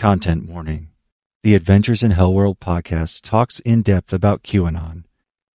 [0.00, 0.88] Content warning.
[1.42, 5.04] The Adventures in Hellworld podcast talks in depth about QAnon,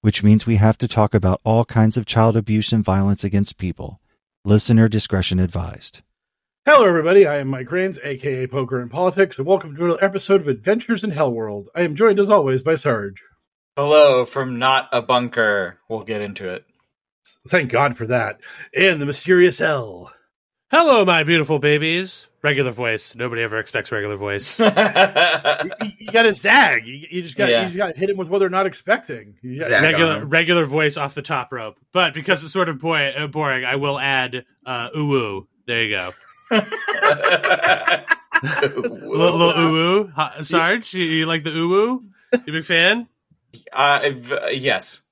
[0.01, 3.57] which means we have to talk about all kinds of child abuse and violence against
[3.57, 3.97] people.
[4.43, 6.03] Listener discretion advised.
[6.63, 7.25] Hello, everybody.
[7.25, 11.03] I am Mike Rains, aka Poker and Politics, and welcome to another episode of Adventures
[11.03, 11.65] in Hellworld.
[11.73, 13.19] I am joined, as always, by Sarge.
[13.75, 15.79] Hello from not a bunker.
[15.89, 16.65] We'll get into it.
[17.47, 18.41] Thank God for that.
[18.77, 20.13] And the mysterious L.
[20.77, 22.29] Hello, my beautiful babies.
[22.43, 23.15] Regular voice.
[23.15, 24.59] Nobody ever expects regular voice.
[24.59, 26.85] You, you got to zag.
[26.85, 27.61] You, you just got Yeah.
[27.61, 29.35] you just got to hit him with what they're not expecting.
[29.41, 31.77] Regular regular voice off the top rope.
[31.93, 35.47] But because it's sort of boy, uh, boring, I will add uh, ooh.
[35.65, 36.11] There you go.
[38.43, 40.11] Little, little ooh woo.
[40.13, 42.03] Huh, Sarge, you, you like the ooh ooh?
[42.45, 43.07] You big fan?
[43.71, 44.01] uh,
[44.51, 45.03] yes.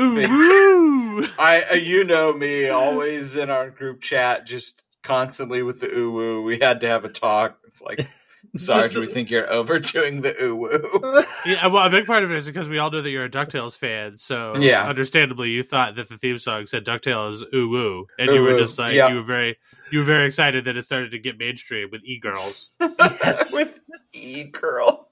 [0.00, 1.26] Ooh.
[1.38, 6.10] I uh, you know me always in our group chat just constantly with the ooh
[6.12, 6.42] woo.
[6.42, 7.58] We had to have a talk.
[7.66, 8.00] It's like
[8.56, 11.22] Sarge, we think you're overdoing the ooh woo.
[11.46, 13.30] Yeah, well, a big part of it is because we all know that you're a
[13.30, 14.16] Ducktales fan.
[14.16, 14.86] So, Yeah.
[14.86, 18.78] understandably, you thought that the theme song said Ducktales ooh woo, and you were just
[18.78, 19.08] like, yeah.
[19.08, 19.56] you were very,
[19.92, 22.72] you were very excited that it started to get mainstream with e girls.
[23.52, 23.78] with
[24.12, 25.06] e girls.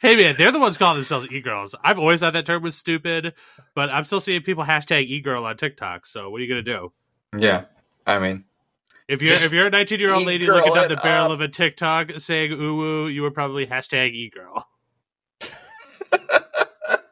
[0.00, 1.74] Hey man, they're the ones calling themselves e-girls.
[1.84, 3.34] I've always thought that term was stupid,
[3.74, 6.06] but I'm still seeing people hashtag e-girl on TikTok.
[6.06, 6.92] So what are you gonna do?
[7.36, 7.64] Yeah,
[8.06, 8.44] I mean,
[9.08, 11.32] If you're if you're a 19 year old lady E-girl looking down the barrel up.
[11.32, 14.68] of a TikTok saying ooh woo, you were probably hashtag e-girl.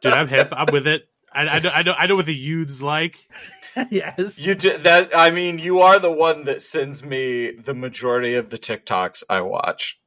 [0.02, 0.52] Dude, I'm hip.
[0.54, 1.08] I'm with it.
[1.32, 3.18] I, I know I know I know what the youths like.
[3.90, 4.38] yes.
[4.38, 5.16] you did that.
[5.16, 9.40] I mean, you are the one that sends me the majority of the TikToks I
[9.40, 9.98] watch.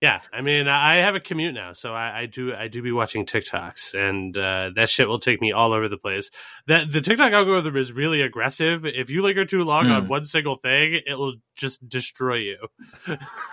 [0.00, 2.92] Yeah, I mean, I have a commute now, so I, I do I do be
[2.92, 6.30] watching TikToks, and uh, that shit will take me all over the place.
[6.68, 8.86] That the TikTok algorithm is really aggressive.
[8.86, 10.08] If you linger too long on Hmm.
[10.08, 12.58] one single thing, it will just destroy you.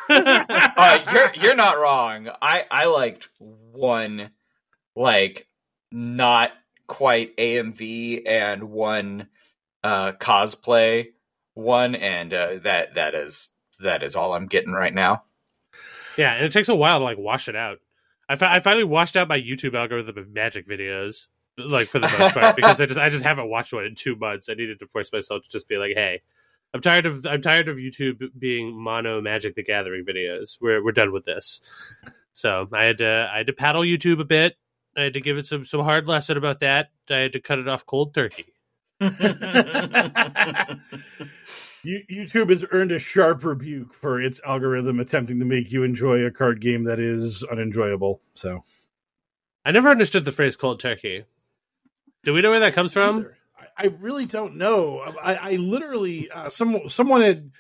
[0.10, 2.30] uh, you're you're not wrong.
[2.44, 4.30] I I liked one
[4.96, 5.48] like
[5.92, 6.52] not
[6.86, 9.30] quite AMV and one
[9.84, 11.08] uh cosplay
[11.56, 15.24] one and uh, that that is that is all I'm getting right now.
[16.18, 17.78] Yeah, and it takes a while to like wash it out.
[18.28, 21.28] I, fi- I finally washed out my YouTube algorithm of magic videos,
[21.58, 24.16] like for the most part, because I just I just haven't watched one in two
[24.16, 24.50] months.
[24.50, 26.22] I needed to force myself to just be like, hey.
[26.74, 30.58] I'm tired of I'm tired of YouTube being mono Magic the Gathering videos.
[30.60, 31.62] We're we're done with this.
[32.34, 34.58] So I had to I had to paddle YouTube a bit.
[34.98, 36.90] I had to give it some some hard lesson about that.
[37.10, 38.54] I had to cut it off cold turkey.
[41.86, 46.26] You, YouTube has earned a sharp rebuke for its algorithm attempting to make you enjoy
[46.26, 48.22] a card game that is unenjoyable.
[48.34, 48.64] So,
[49.64, 51.26] I never understood the phrase cold turkey.
[52.24, 53.28] Do we know where that comes from?
[53.60, 55.00] I, I really don't know.
[55.00, 57.52] I, I literally, uh, some someone had,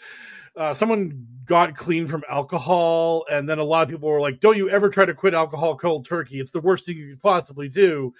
[0.58, 4.58] uh, someone got clean from alcohol, and then a lot of people were like, "Don't
[4.58, 6.40] you ever try to quit alcohol cold turkey?
[6.40, 8.12] It's the worst thing you could possibly do,"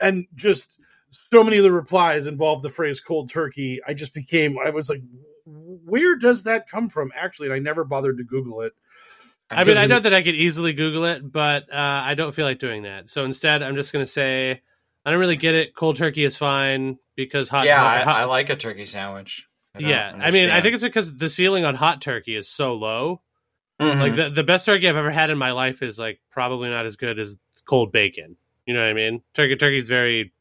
[0.00, 0.76] and just
[1.30, 3.80] so many of the replies involved the phrase cold turkey.
[3.86, 5.02] I just became, I was like,
[5.84, 7.10] where does that come from?
[7.14, 8.72] Actually, and I never bothered to Google it.
[9.50, 12.46] I mean, I know that I could easily Google it, but uh, I don't feel
[12.46, 13.10] like doing that.
[13.10, 14.62] So instead, I'm just going to say
[15.04, 15.74] I don't really get it.
[15.74, 17.66] Cold turkey is fine because hot.
[17.66, 19.46] yeah, hot, I, hot- I like a turkey sandwich.
[19.74, 22.48] I don't yeah, I mean, I think it's because the ceiling on hot turkey is
[22.48, 23.20] so low.
[23.80, 24.00] Mhm.
[24.00, 26.86] Like the the best turkey I've ever had in my life is like probably not
[26.86, 28.36] as good as cold bacon.
[28.66, 29.22] You know what I mean?
[29.34, 30.32] Turkey turkey is very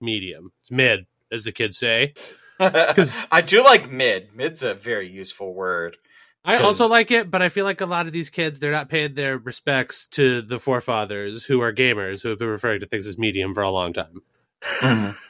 [0.00, 0.52] medium.
[0.60, 2.14] It's mid, as the kids say.
[3.32, 4.34] I do like mid.
[4.34, 5.96] Mid's a very useful word.
[6.44, 8.72] I 'Cause- also like it, but I feel like a lot of these kids they're
[8.72, 12.86] not paying their respects to the forefathers who are gamers who have been referring to
[12.86, 14.22] things as medium for a long time.
[14.62, 15.16] Mhm.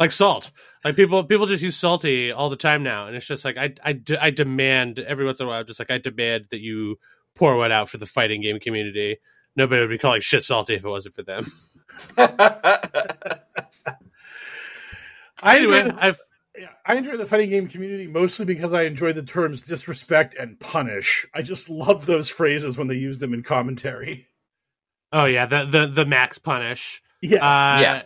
[0.00, 0.50] Like salt,
[0.84, 3.74] like people people just use salty all the time now, and it's just like I
[3.84, 6.98] I, de- I demand every once in a while, just like I demand that you
[7.36, 9.18] pour one out for the fighting game community.
[9.54, 11.44] Nobody would be calling shit salty if it wasn't for them.
[12.16, 13.38] I
[15.56, 16.31] Anyway, I've yeah,
[16.86, 21.26] I enjoy the fighting game community mostly because I enjoy the terms disrespect and punish.
[21.34, 24.26] I just love those phrases when they use them in commentary.
[25.12, 27.02] oh yeah the the the max punish.
[27.20, 27.40] Yes.
[27.42, 28.02] Uh, Yeah.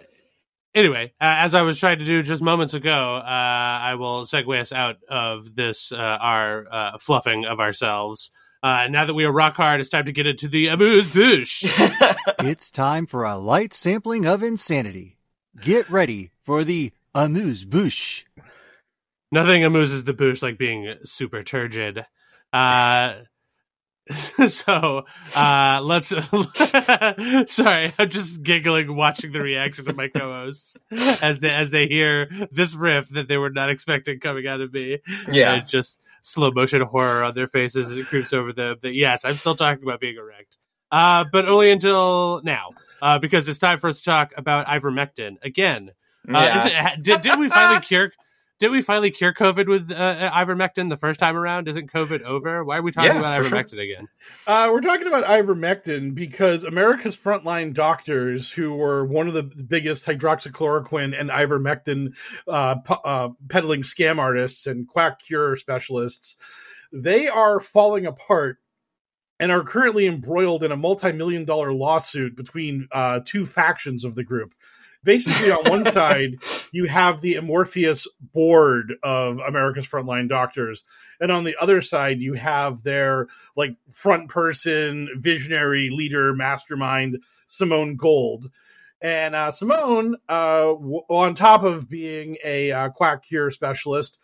[0.75, 4.61] Anyway, uh, as I was trying to do just moments ago, uh, I will segue
[4.61, 8.31] us out of this uh, our uh, fluffing of ourselves.
[8.63, 11.65] Uh, now that we are rock hard, it's time to get into the amuse bouche.
[12.41, 15.17] It's time for a light sampling of insanity.
[15.63, 18.25] Get ready for the amuse bouche.
[19.33, 22.05] Nothing amuses the bouche like being super turgid.
[22.53, 23.15] Uh,
[24.13, 25.03] so
[25.35, 26.09] uh, let's.
[27.53, 32.29] sorry, I'm just giggling watching the reaction of my co-hosts as they as they hear
[32.53, 34.99] this riff that they were not expecting coming out of me.
[35.31, 35.55] yeah.
[35.55, 38.77] and just slow motion horror on their faces as it creeps over them.
[38.81, 40.57] That yes, I'm still talking about being erect,
[40.93, 42.71] uh, but only until now,
[43.03, 45.91] uh, because it's time for us to talk about ivermectin again.
[46.29, 46.93] Uh, Yeah.
[46.95, 48.13] it, did, did we finally cure?
[48.59, 51.69] Did we finally cure COVID with uh, ivermectin the first time around?
[51.69, 52.65] Isn't COVID over?
[52.65, 53.59] Why are we talking Yeah, about for sure.
[53.59, 54.09] ivermectin again?
[54.47, 60.07] Uh, we're talking about ivermectin because America's frontline doctors, who were one of the biggest
[60.07, 62.17] hydroxychloroquine and ivermectin
[62.49, 66.37] uh, pu- uh, peddling scam artists and quack cure specialists,
[66.93, 68.57] they are falling apart
[69.39, 74.25] and are currently embroiled in a multi-million dollar lawsuit between uh, two factions of the
[74.25, 74.55] group.
[75.07, 76.39] Basically, on one side,
[76.73, 80.83] you have the Amorpheus board of America's frontline doctors,
[81.21, 87.95] and on the other side, you have their like front person, visionary leader, mastermind, Simone
[87.97, 88.51] Gold.
[89.01, 94.19] And uh, Simone, uh, w- on top of being a uh, quack cure specialist,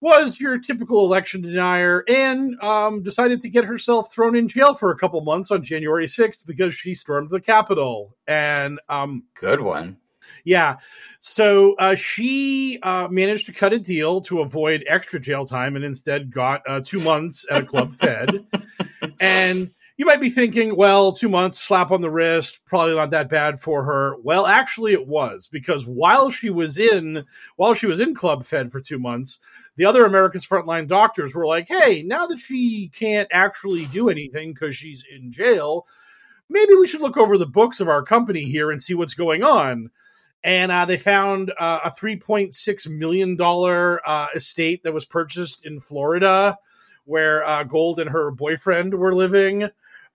[0.00, 4.90] was your typical election denier and um, decided to get herself thrown in jail for
[4.90, 8.16] a couple months on January 6th because she stormed the Capitol.
[8.26, 9.98] And um, Good one.
[10.44, 10.76] Yeah.
[11.20, 15.84] So uh, she uh, managed to cut a deal to avoid extra jail time and
[15.84, 18.46] instead got uh, two months at a club fed.
[19.20, 23.28] And you might be thinking, well, two months, slap on the wrist, probably not that
[23.28, 24.16] bad for her.
[24.22, 27.22] Well, actually, it was because while she was in
[27.56, 29.40] while she was in club fed for two months,
[29.76, 34.54] the other America's frontline doctors were like, hey, now that she can't actually do anything
[34.54, 35.86] because she's in jail,
[36.48, 39.42] maybe we should look over the books of our company here and see what's going
[39.42, 39.90] on
[40.42, 45.04] and uh, they found uh, a three point six million dollar uh, estate that was
[45.04, 46.56] purchased in Florida,
[47.04, 49.68] where uh, Gold and her boyfriend were living,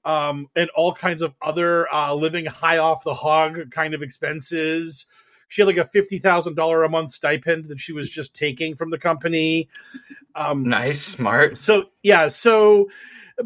[0.03, 5.05] um, and all kinds of other uh, living high off the hog kind of expenses.
[5.47, 8.75] She had like a fifty thousand dollar a month stipend that she was just taking
[8.75, 9.69] from the company.
[10.33, 11.57] Um, Nice, smart.
[11.57, 12.89] so yeah, so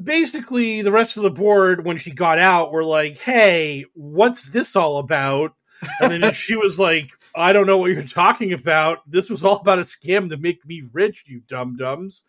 [0.01, 4.77] basically the rest of the board when she got out were like, "Hey, what's this
[4.77, 5.54] all about?"
[6.02, 9.00] And then she was like, "I don't know what you're talking about.
[9.10, 12.24] This was all about a scam to make me rich, you dum dums."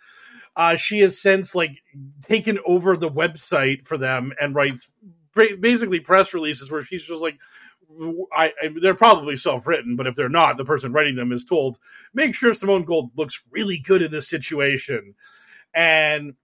[0.56, 1.82] Uh, she has since like
[2.22, 4.88] taken over the website for them and writes
[5.34, 7.38] basically press releases where she's just like.
[8.32, 11.76] I, I they're probably self-written, but if they're not, the person writing them is told,
[12.14, 15.16] make sure Simone Gold looks really good in this situation.
[15.74, 16.34] And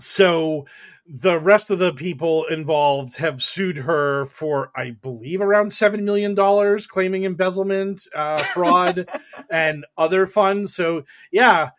[0.00, 0.66] so
[1.06, 6.34] the rest of the people involved have sued her for, I believe, around seven million
[6.34, 9.08] dollars, claiming embezzlement, uh, fraud,
[9.50, 10.74] and other funds.
[10.74, 11.70] So yeah,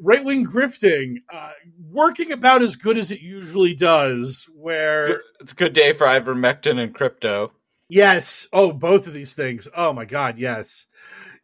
[0.00, 1.52] right wing grifting, uh,
[1.90, 4.48] working about as good as it usually does.
[4.54, 7.52] Where Good- It's a good day for ivermectin and crypto.
[7.88, 9.68] yes, oh, both of these things.
[9.76, 10.86] Oh my god, yes,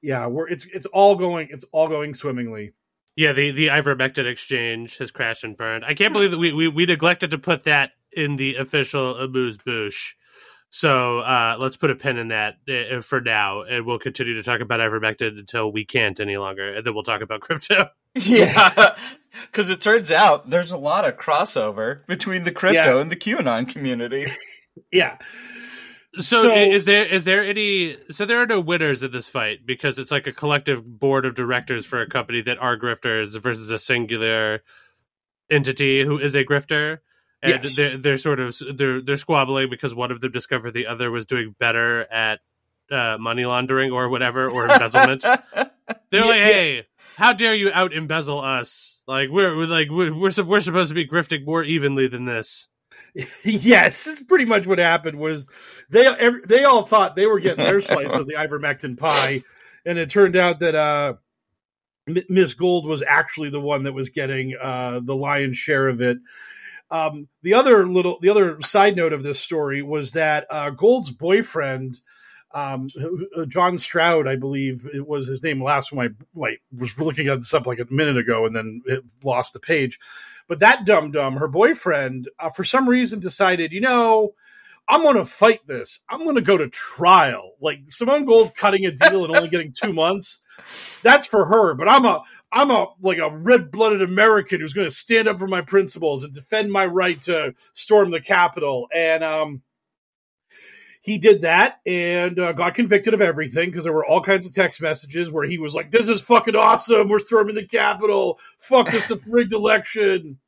[0.01, 2.73] yeah, we're it's it's all going it's all going swimmingly.
[3.19, 5.85] Yeah, the the ivermectin exchange has crashed and burned.
[5.85, 9.57] I can't believe that we, we, we neglected to put that in the official amuse
[9.57, 10.15] bouche.
[10.71, 14.45] So uh, let's put a pin in that uh, for now, and we'll continue to
[14.45, 17.89] talk about ivermectin until we can't any longer, and then we'll talk about crypto.
[18.15, 18.97] Yeah,
[19.51, 23.01] because it turns out there's a lot of crossover between the crypto Yeah.
[23.01, 24.27] and the QAnon community.
[24.93, 25.19] Yeah.
[26.17, 29.67] So, So- is there is there any so there are no winners in this fight
[29.67, 33.71] because it's like a collective board of directors for a company that are grifters versus
[33.71, 34.63] a singular
[35.51, 36.99] entity who is a grifter
[37.43, 37.77] and Yes.
[37.77, 41.27] they're, they're sort of they're they're squabbling because one of them discovered the other was
[41.27, 42.41] doing better at
[42.91, 45.23] uh, money laundering or whatever or embezzlement.
[46.11, 46.45] They're like, Yeah.
[46.47, 46.87] hey,
[47.17, 49.03] how dare you out embezzle us?
[49.07, 52.71] Like we're, we're like we're, we're we're supposed to be grifting more evenly than this.
[53.45, 55.19] yes, this is pretty much what happened.
[55.19, 55.47] Was
[55.91, 59.43] they every, they all thought they were getting their slice of the ivermectin pie,
[59.85, 61.15] and it turned out that uh,
[62.29, 66.19] Miss Gold was actually the one that was getting uh, the lion's share of it.
[66.91, 71.11] Um, the other little, the other side note of this story was that uh, Gold's
[71.11, 72.01] boyfriend,
[72.55, 72.89] um,
[73.37, 75.63] uh, John Strand, I believe it was his name.
[75.63, 78.81] Last time I like was looking at this up like a minute ago, and then
[78.87, 79.99] it lost the page.
[80.49, 84.35] But that dum dum, her boyfriend, uh, for some reason decided, you know,
[84.89, 86.01] I'm going to fight this.
[86.09, 87.53] I'm going to go to trial.
[87.61, 90.39] Like Simone Gold cutting a deal and only getting two months.
[91.03, 91.75] That's for her.
[91.75, 95.39] But I'm a, I'm a like a red blooded American who's going to stand up
[95.39, 98.89] for my principles and defend my right to storm the Capitol.
[98.93, 99.63] And um,
[101.09, 104.53] he did that and uh, got convicted of everything because there were all kinds of
[104.53, 107.09] text messages where he was like, "This is fucking awesome.
[107.09, 108.39] We're storming the Capitol.
[108.59, 110.39] Fuck this the rigged election."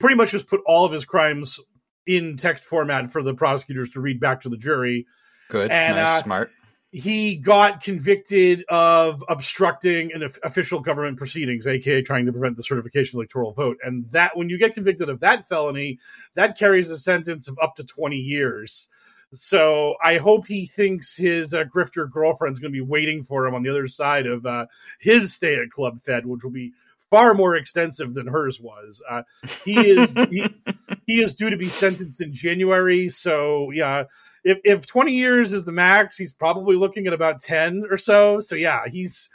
[0.00, 1.60] Pretty much just put all of his crimes
[2.06, 5.06] in text format for the prosecutors to read back to the jury.
[5.50, 6.50] Good, And, nice, uh, smart.
[6.90, 13.16] He got convicted of obstructing an official government proceedings, aka trying to prevent the certification
[13.16, 13.76] of electoral vote.
[13.84, 15.98] And that, when you get convicted of that felony,
[16.34, 18.88] that carries a sentence of up to 20 years.
[19.32, 23.54] So I hope he thinks his uh, grifter girlfriend's going to be waiting for him
[23.54, 24.66] on the other side of uh,
[25.00, 26.72] his stay at Club Fed, which will be
[27.10, 29.02] far more extensive than hers was.
[29.08, 29.22] Uh,
[29.64, 30.46] he is he,
[31.06, 33.08] he is due to be sentenced in January.
[33.08, 34.04] So yeah,
[34.44, 38.40] if if 20 years is the max, he's probably looking at about 10 or so.
[38.40, 39.30] So yeah, he's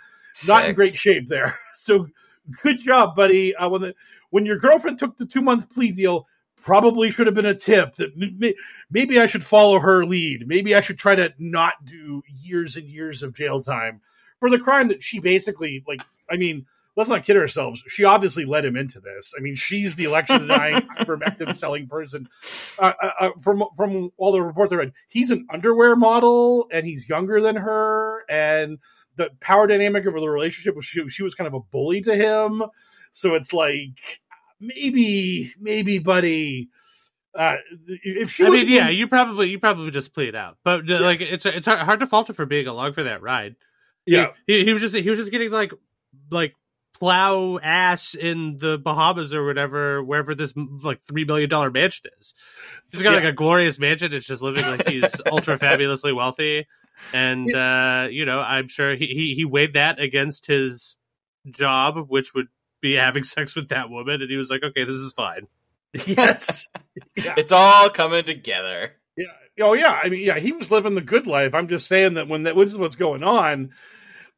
[0.48, 1.58] not in great shape there.
[1.80, 2.08] So
[2.64, 3.56] good job, buddy.
[3.56, 3.96] Uh, when the,
[4.30, 6.28] when your girlfriend took the two month plea deal,
[6.62, 8.56] probably should have been a tip that
[8.90, 10.48] maybe I should follow her lead.
[10.48, 14.02] Maybe I should try to not do years and years of jail time
[14.40, 16.02] for the crime that she basically like.
[16.30, 16.66] I mean,
[16.98, 17.82] let's not kid ourselves.
[17.88, 19.34] She obviously led him into this.
[19.38, 22.28] I mean, she's the election denying ivermectin selling person.
[22.78, 26.86] Uh, uh, uh, from from all the reports I read, he's an underwear model and
[26.86, 28.78] he's younger than her and
[29.16, 32.16] the power dynamic of the relationship was she, she was kind of a bully to
[32.16, 32.64] him
[33.12, 34.22] so it's like
[34.60, 36.70] maybe maybe buddy
[37.36, 37.56] uh
[37.88, 41.00] if she I mean, yeah, you probably you probably just play it out, but uh,
[41.02, 43.56] like it's it's hard, to fault him for being along for that ride.
[44.06, 45.72] yeah he, he was just he was just getting like
[46.32, 46.56] like
[47.00, 52.34] plow ass in the Bahamas or whatever, wherever this like three million dollar mansion is.
[52.92, 54.14] He's got like a glorious mansion.
[54.14, 56.68] It's just living like he's ultra fabulously wealthy,
[57.14, 60.96] and uh, you know I'm sure he, he he weighed that against his
[61.50, 62.48] job, which would
[62.82, 65.48] be having sex with that woman, and he was like, okay, this is fine.
[66.06, 66.68] yes
[67.16, 67.36] yeah.
[67.38, 68.92] It's all coming together.
[69.16, 69.26] yeah
[69.62, 72.28] oh yeah i mean yeah he was living the good life i'm just saying that
[72.28, 73.72] when that this is what's going on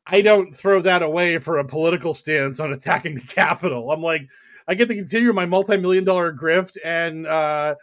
[0.06, 4.30] i don't throw that away for a political stance on attacking the capitol i'm like
[4.68, 7.76] i get to continue my multi-million dollar grift and uh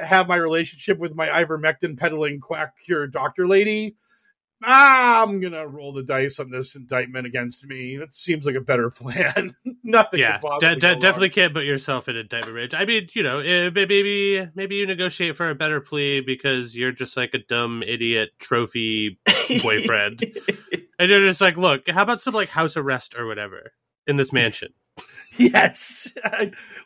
[0.00, 3.96] have my relationship with my ivermectin peddling quack cure doctor lady
[4.62, 8.90] i'm gonna roll the dice on this indictment against me that seems like a better
[8.98, 12.74] plan nothing yeah, de- de- definitely can't put yourself in indictment range.
[12.74, 16.92] I mean, you know, eh, maybe maybe you negotiate for a better plea because you're
[16.92, 19.18] just like a dumb idiot trophy
[19.62, 20.22] boyfriend,
[20.98, 23.72] and you're just like, look, how about some like house arrest or whatever
[24.06, 24.72] in this mansion?
[25.36, 26.10] Yes.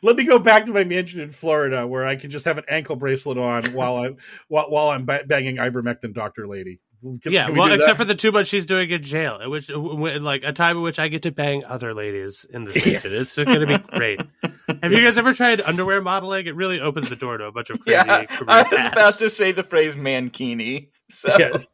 [0.03, 2.65] Let me go back to my mansion in Florida where I can just have an
[2.67, 4.09] ankle bracelet on while I
[4.49, 6.79] while, while I'm ba- banging ivermectin doctor lady.
[7.21, 9.49] Can- yeah, can we well, except for the two months she's doing in jail, in
[9.49, 13.11] which like a time in which I get to bang other ladies in this mansion.
[13.13, 14.21] It's going to be great.
[14.81, 16.47] Have you guys ever tried underwear modeling?
[16.47, 18.93] It really opens the door to a bunch of crazy Yeah, I was paths.
[18.93, 20.89] about to say the phrase mankini.
[21.09, 21.67] So Yes.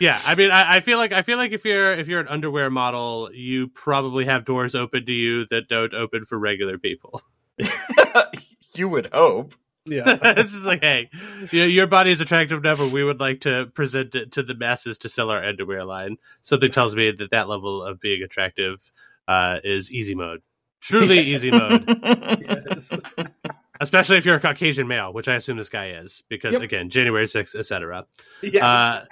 [0.00, 2.28] Yeah, I mean, I, I feel like I feel like if you're if you're an
[2.28, 7.20] underwear model, you probably have doors open to you that don't open for regular people.
[8.76, 9.54] you would hope.
[9.90, 10.14] Yeah.
[10.34, 11.10] this is like, hey,
[11.50, 14.54] your, your body is attractive enough, and we would like to present it to the
[14.54, 16.16] masses to sell our underwear line.
[16.42, 18.92] Something tells me that that level of being attractive
[19.26, 20.40] uh, is easy mode,
[20.80, 21.84] truly easy mode.
[22.02, 22.90] yes.
[23.80, 26.62] Especially if you're a Caucasian male, which I assume this guy is, because Yep.
[26.62, 28.06] again, January sixth, etc.
[28.42, 28.60] Yes.
[28.62, 29.04] Uh,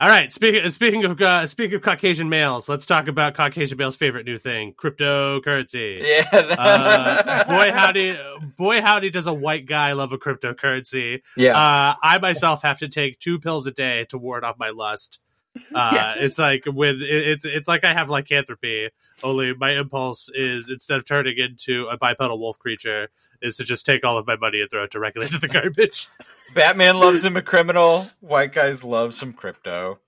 [0.00, 0.32] All right.
[0.32, 4.38] Speaking speaking of uh, speaking of Caucasian males, let's talk about Caucasian males' favorite new
[4.38, 6.00] thing: cryptocurrency.
[6.02, 6.26] Yeah.
[6.32, 8.18] Uh, boy howdy,
[8.56, 11.20] boy howdy, does a white guy love a cryptocurrency?
[11.36, 11.52] yeah.
[11.54, 15.20] Uh, I myself have to take two pills a day to ward off my lust.
[15.74, 16.16] Uh, Yes.
[16.20, 18.90] It's like when it, it's it's like I have lycanthropy.
[19.22, 23.08] Only my impulse is instead of turning into a bipedal wolf creature,
[23.42, 26.08] is to just take all of my money and throw it directly into the garbage.
[26.54, 28.06] Batman loves him a criminal.
[28.20, 29.98] White guys love some crypto.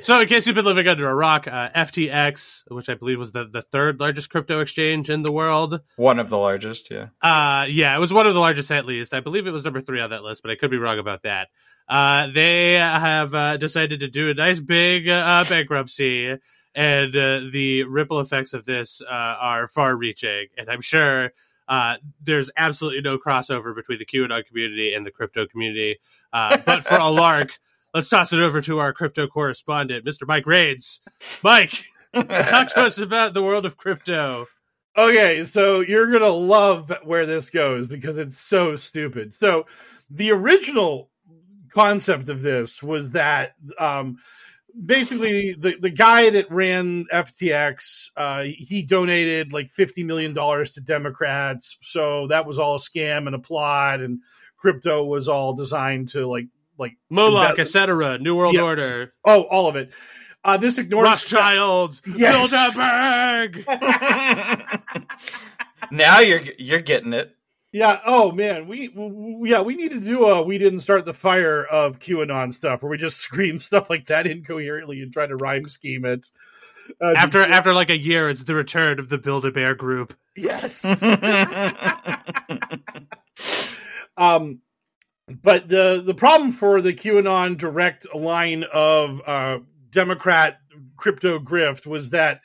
[0.00, 3.32] So, in case you've been living under a rock, uh, FTX, which I believe was
[3.32, 7.08] the, the third largest crypto exchange in the world, One of the largest, yeah.
[7.20, 9.12] uh, yeah, it was one of the largest at least.
[9.12, 11.24] I believe it was number three on that list, but I could be wrong about
[11.24, 11.48] that.
[11.88, 16.38] Uh, they have uh, decided to do a nice big uh, bankruptcy,
[16.74, 20.46] and uh, the ripple effects of this uh, are far-reaching.
[20.56, 21.32] And I'm sure
[21.68, 25.98] uh, there's absolutely no crossover between the QAnon community and the crypto community.
[26.32, 27.58] Uh, but for a lark,
[27.94, 30.26] let's toss it over to our crypto correspondent, Mr.
[30.26, 31.00] Mike Rains.
[31.42, 31.72] Mike,
[32.14, 34.46] talk to us about the world of crypto.
[34.96, 39.32] Okay, so you're gonna love where this goes because it's so stupid.
[39.32, 39.64] So,
[40.10, 41.08] the original
[41.74, 44.16] concept of this was that um,
[44.84, 50.80] basically the the guy that ran FTX uh, he donated like fifty million dollars to
[50.80, 54.20] Democrats, so that was all a scam and a plot, and
[54.56, 56.46] crypto was all designed to like
[56.78, 58.62] like Moloch, That- etc., New World Yeah.
[58.62, 59.92] Order, oh all of it.
[60.44, 62.52] Uh, this ignores Rothschilds, Yes.
[62.52, 63.64] Bilderberg.
[65.92, 67.34] now you're you're getting it.
[67.72, 68.00] Yeah.
[68.04, 71.64] Oh man, we, we yeah we need to do a we didn't start the fire
[71.64, 75.68] of QAnon stuff where we just scream stuff like that incoherently and try to rhyme
[75.68, 76.30] scheme it.
[77.00, 79.74] Uh, After the- after like a year, it's the return of the Build a Bear
[79.74, 80.14] group.
[80.36, 80.84] yes.
[84.16, 84.60] um,
[85.42, 89.58] but the the problem for the QAnon direct line of uh,
[89.90, 90.58] Democrat
[90.96, 92.40] crypto grift was that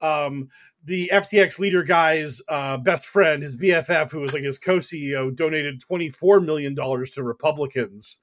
[0.00, 0.50] um,
[0.84, 5.80] the FTX leader guy's uh, best friend, his BFF, who was like his co-CEO, donated
[5.80, 8.18] twenty four million dollars to Republicans.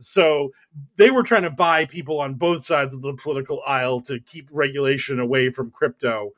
[0.00, 0.50] So
[0.96, 4.48] they were trying to buy people on both sides of the political aisle to keep
[4.52, 6.30] regulation away from crypto,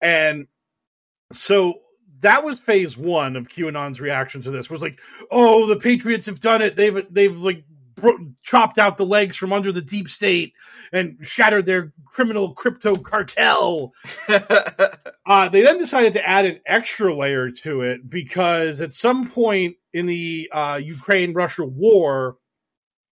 [0.00, 0.46] and
[1.32, 1.74] so
[2.20, 4.70] that was phase one of QAnon's reaction to this.
[4.70, 6.76] Was like, oh, the Patriots have done it.
[6.76, 7.64] They've they've like
[7.96, 10.52] bro- chopped out the legs from under the deep state
[10.92, 13.92] and shattered their criminal crypto cartel.
[15.28, 19.74] Uh, they then decided to add an extra layer to it because at some point
[19.92, 22.36] in the uh, Ukraine Russia war,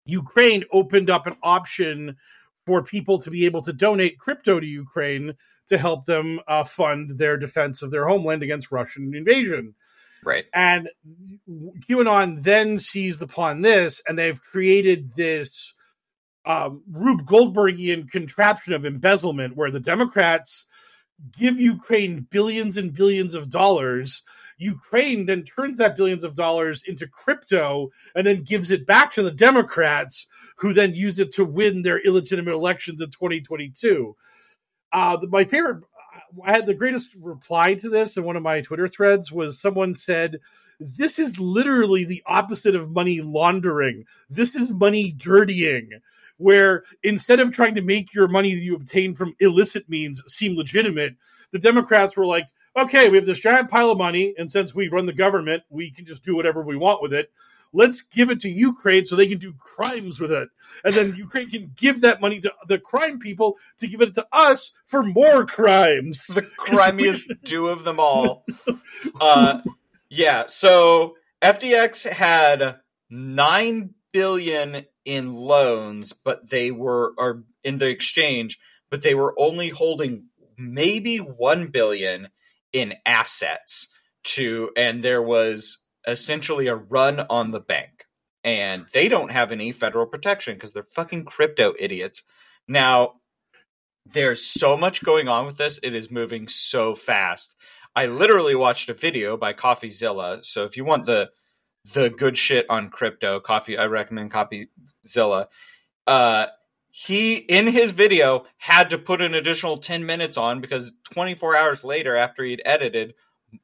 [0.06, 2.16] Ukraine opened up an option
[2.68, 5.34] for people to be able to donate crypto to Ukraine
[5.70, 9.74] to help them uh, fund their defense of their homeland against Russian invasion.
[10.24, 10.46] Right.
[10.54, 10.90] And
[11.90, 15.74] QAnon then seized upon this, and they've created this
[16.46, 20.66] um, Rube Goldbergian contraption of embezzlement where the Democrats
[21.38, 24.24] give Ukraine billions and billions of dollars.
[24.58, 29.24] Ukraine then turns that billions of dollars into crypto and then gives it back to
[29.24, 34.16] the Democrats, who then use it to win their illegitimate elections in 2022.
[34.92, 35.84] Uh, my favorite
[36.44, 39.94] I had the greatest reply to this in one of my Twitter threads was someone
[39.94, 40.40] said,
[40.80, 44.06] This is literally the opposite of money laundering.
[44.30, 45.90] This is money dirtying,
[46.38, 50.56] where instead of trying to make your money that you obtain from illicit means seem
[50.56, 51.16] legitimate,
[51.52, 54.88] the Democrats were like, Okay, we have this giant pile of money, and since we
[54.88, 57.32] run the government, we can just do whatever we want with it.
[57.74, 60.48] Let's give it to Ukraine so they can do crimes with it.
[60.86, 64.28] And then Ukraine can give that money to the crime people to give it to
[64.32, 66.28] us for more crimes.
[66.28, 68.46] the grimiest Jew of them all.
[69.20, 69.62] Uh,
[70.10, 72.78] yeah, so FTX had
[73.10, 78.60] nine billion in loans, but they were are in the exchange,
[78.90, 80.26] but they were only holding
[80.58, 82.30] maybe one billion
[82.72, 83.90] in assets
[84.24, 88.06] to, and there was essentially a run on the bank.
[88.44, 92.24] And they don't have any federal protection because they're fucking crypto idiots.
[92.68, 93.14] Now,
[94.06, 95.80] there's so much going on with this.
[95.82, 97.56] It is moving so fast.
[97.96, 100.46] I literally watched a video by CoffeeZilla.
[100.46, 101.30] So if you want the
[101.94, 105.48] the good shit on crypto, coffee, I recommend CoffeeZilla.
[106.08, 106.48] Uh,
[106.92, 111.84] he in his video had to put an additional 10 minutes on because 24 hours
[111.84, 113.16] later, after he'd edited,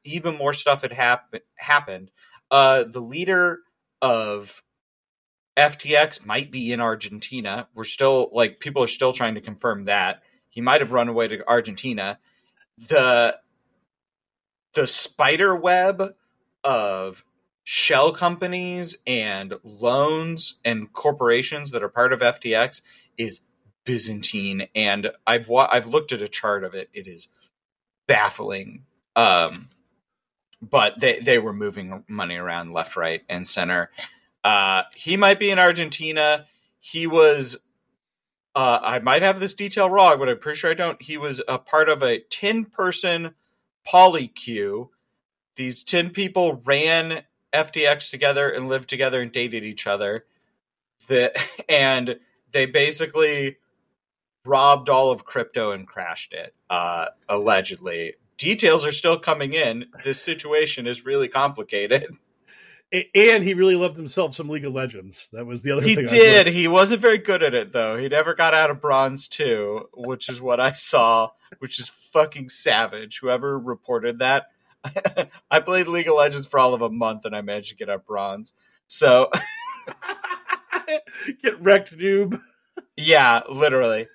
[0.03, 2.11] even more stuff had hap- happened.
[2.51, 3.59] Uh, the leader
[4.01, 4.63] of
[5.57, 7.67] FTX might be in Argentina.
[7.75, 11.27] We're still like people are still trying to confirm that he might have run away
[11.27, 12.19] to Argentina.
[12.77, 13.37] The
[14.73, 16.15] the spider web
[16.63, 17.23] of
[17.63, 22.81] shell companies and loans and corporations that are part of FTX
[23.17, 23.41] is
[23.85, 26.89] Byzantine, and I've wa- I've looked at a chart of it.
[26.93, 27.27] It is
[28.07, 28.85] baffling.
[29.15, 29.69] Um,
[30.61, 33.91] but they they were moving money around left, right, and center.
[34.43, 36.45] Uh, he might be in Argentina.
[36.79, 37.57] He was.
[38.55, 41.01] Uh, I might have this detail wrong, but I'm pretty sure I don't.
[41.01, 43.35] He was a part of a ten person
[43.87, 44.89] polycule.
[45.55, 50.25] These ten people ran FTX together and lived together and dated each other.
[51.07, 51.33] The,
[51.69, 52.19] and
[52.51, 53.57] they basically
[54.45, 58.15] robbed all of crypto and crashed it, uh, allegedly.
[58.39, 59.85] Details are still coming in.
[60.03, 62.07] This situation is really complicated.
[62.91, 65.29] And he really loved himself some League of Legends.
[65.31, 66.07] That was the other He thing.
[66.07, 66.47] I did.
[66.47, 67.95] He wasn't very good at it, though.
[67.97, 72.49] He never got out of bronze two, which is what I saw, which is fucking
[72.49, 73.19] savage.
[73.19, 74.47] Whoever reported that.
[75.51, 77.91] I played League of Legends for all of a month and I managed to get
[77.91, 78.53] out bronze.
[78.87, 79.29] So,
[81.43, 82.41] Get wrecked, noob.
[82.97, 84.07] yeah, literally.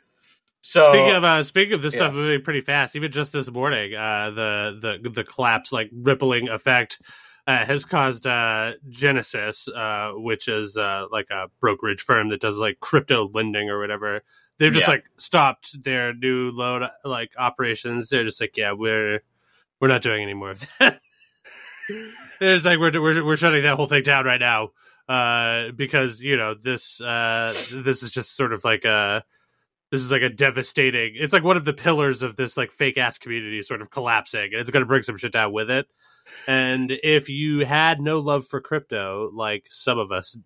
[0.66, 2.04] So, Speaking of uh, speaking of this yeah.
[2.04, 6.48] stuff moving pretty fast, even just this morning, uh, the the the collapse like rippling
[6.48, 7.02] effect
[7.46, 12.56] uh, has caused uh, Genesis, uh, which is uh, like a brokerage firm that does
[12.56, 14.22] like crypto lending or whatever.
[14.58, 14.94] They've just Yeah.
[14.94, 18.08] like stopped their new loan like operations.
[18.08, 19.20] They're just like, yeah, we're
[19.82, 20.98] we're not doing any more of that.
[22.40, 24.70] It's like we're, we're we're shutting that whole thing down right now
[25.10, 29.24] uh, because you know this uh, this is just sort of like a
[29.94, 31.12] this is like a devastating.
[31.14, 34.50] It's like one of the pillars of this like fake ass community sort of collapsing,
[34.50, 35.86] and it's going to bring some shit down with it.
[36.48, 40.36] And if you had no love for crypto, like some of us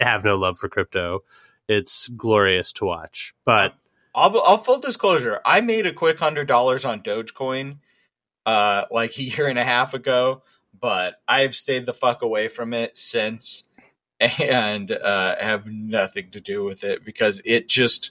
[0.00, 1.20] have no love for crypto,
[1.68, 3.34] it's glorious to watch.
[3.44, 3.74] But
[4.16, 5.38] I'll, I'll full disclosure.
[5.46, 7.76] I made a quick hundred dollars on Dogecoin,
[8.46, 10.42] uh, like a year and a half ago,
[10.78, 13.62] but I've stayed the fuck away from it since,
[14.18, 18.10] and uh, have nothing to do with it because it just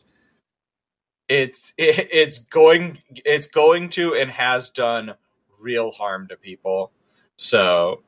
[1.30, 5.16] it's it, it's going it's going to and has done
[5.60, 6.92] real harm to people.
[7.36, 8.02] So,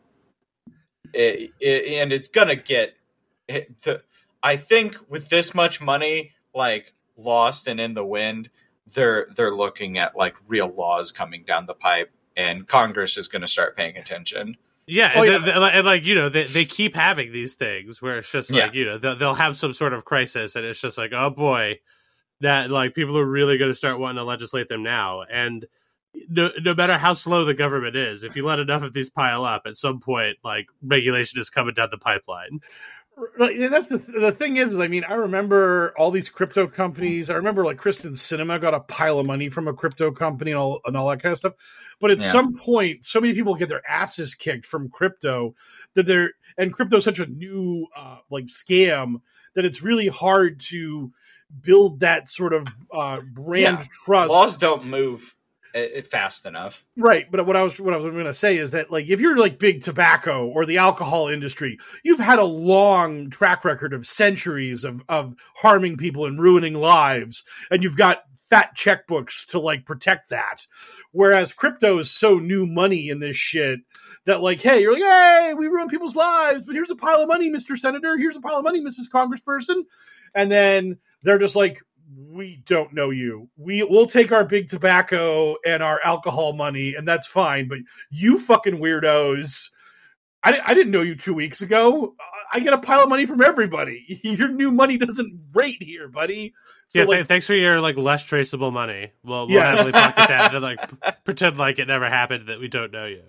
[1.14, 2.96] it, it and it's gonna get
[3.48, 4.02] it, the,
[4.44, 8.50] I think with this much money, like lost and in the wind,
[8.94, 13.42] they're they're looking at like real laws coming down the pipe, and Congress is going
[13.42, 14.58] to start paying attention.
[14.88, 15.38] Yeah, Oh, and, yeah.
[15.40, 18.52] they- they- and like you know, they they keep having these things where it's just
[18.52, 18.80] like Yeah.
[18.80, 21.80] you know they'll, they'll have some sort of crisis, and it's just like oh boy,
[22.42, 25.66] that like people are really going to start wanting to legislate them now, and
[26.28, 29.46] no, no matter how slow the government is, if you let enough of these pile
[29.46, 32.60] up, at some point, like regulation is coming down the pipeline.
[33.38, 36.68] Like, and that's the the thing is, is I mean, I remember all these crypto
[36.68, 37.30] companies.
[37.30, 40.60] I remember like Kyrsten Sinema got a pile of money from a crypto company and
[40.60, 41.54] all, and all that kind of stuff.
[42.00, 42.32] But at Yeah.
[42.32, 45.54] some point, so many people get their asses kicked from crypto
[45.96, 49.22] that they're and crypto's such a new uh, like scam
[49.54, 51.12] that it's really hard to
[51.62, 53.86] build that sort of uh, brand Yeah.
[54.06, 54.30] trust.
[54.30, 55.36] Laws don't move
[55.76, 56.84] uh, fast enough.
[56.98, 59.22] Right, but what I was what I was going to say is that like if
[59.22, 64.06] you're like big tobacco or the alcohol industry, you've had a long track record of
[64.06, 69.86] centuries of of harming people and ruining lives, and you've got fat checkbooks to like
[69.86, 70.66] protect that.
[71.12, 73.80] Whereas crypto is so new money in this shit
[74.26, 77.28] that like, hey, you're like, hey, we ruin people's lives, but here's a pile of
[77.28, 77.78] money, Mr.
[77.78, 78.18] Senator.
[78.18, 79.08] Here's a pile of money, Mrs.
[79.14, 79.84] Congressperson,
[80.34, 81.80] and then they're just like,
[82.16, 83.50] we don't know you.
[83.58, 87.68] We we'll take our big tobacco and our alcohol money, and that's fine.
[87.68, 87.80] But
[88.10, 89.70] you fucking weirdos,
[90.44, 92.16] I, I didn't know you two weeks ago.
[92.52, 94.20] I get a pile of money from everybody.
[94.24, 96.54] Your new money doesn't rate here, buddy.
[96.88, 99.12] So yeah, like, th- thanks for your like less traceable money.
[99.24, 99.76] We'll, we'll Yeah.
[99.76, 103.06] happily pocket that and like p- pretend like it never happened that we don't know
[103.06, 103.22] you.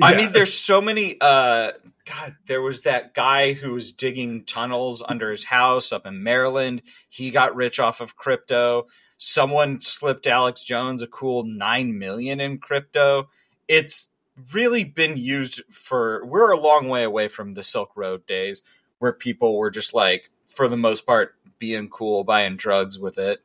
[0.00, 1.16] I mean, there's so many.
[1.20, 1.72] Uh,
[2.06, 6.82] God, there was that guy who was digging tunnels under his house up in Maryland.
[7.08, 8.86] He got rich off of crypto.
[9.18, 13.28] Someone slipped Alex Jones a cool nine million in crypto.
[13.68, 14.08] It's
[14.52, 16.24] really been used for.
[16.24, 18.62] We're a long way away from the Silk Road days
[18.98, 23.40] where people were just like, for the most part, being cool, buying drugs with it,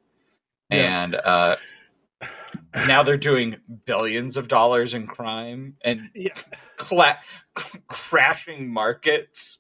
[0.72, 1.04] Yeah.
[1.04, 1.56] and uh,
[2.76, 6.34] now they're doing billions of dollars in crime and yeah.
[6.76, 7.20] cla-
[7.88, 9.60] crashing markets.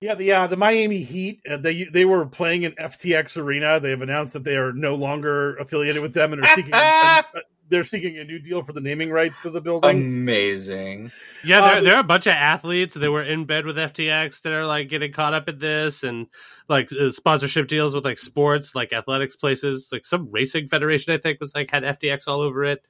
[0.00, 3.80] Yeah, the uh, the Miami Heat uh, they they were playing in FTX Arena.
[3.80, 6.78] They have announced that they are no longer affiliated with them and are seeking a,
[6.78, 9.96] a- they're seeking a new deal for the naming rights to the building.
[9.96, 11.12] Amazing.
[11.44, 14.42] Yeah, Uh, there, there are a bunch of athletes that were in bed with FTX
[14.42, 16.26] that are like getting caught up in this and
[16.68, 21.18] like uh, sponsorship deals with like sports, like athletics places, like some racing federation, I
[21.18, 22.82] think was like had FTX all over it.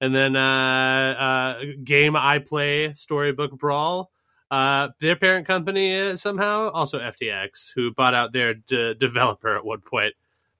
[0.00, 1.14] And then uh,
[1.60, 4.10] uh, game I play, Storybook Brawl,
[4.50, 9.64] uh, their parent company is somehow also FTX, who bought out their de- developer at
[9.64, 10.14] one point.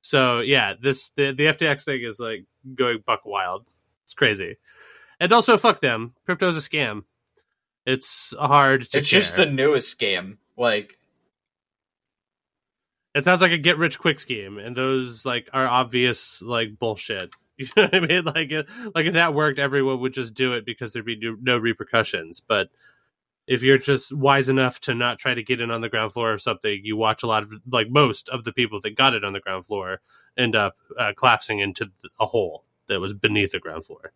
[0.05, 3.65] So yeah, this the the FTX thing is like going buck wild.
[4.03, 4.59] It's crazy,
[5.19, 6.13] and also fuck them.
[6.27, 7.05] Crypto's a scam.
[7.87, 8.99] It's hard to.
[8.99, 10.37] It's just the newest scam.
[10.59, 10.99] Like
[13.15, 17.31] It sounds like a get rich quick scheme, and those like are obvious like bullshit.
[17.57, 18.25] You know what I mean?
[18.25, 18.65] Like, uh,
[18.97, 22.41] like if that worked, everyone would just do it because there'd be no, no repercussions.
[22.41, 22.69] But
[23.47, 26.33] if you're just wise enough to not try to get in on the ground floor
[26.33, 29.25] of something, you watch a lot of like most of the people that got it
[29.25, 30.01] on the ground floor
[30.37, 34.13] end up uh, collapsing into a hole that was beneath the ground floor.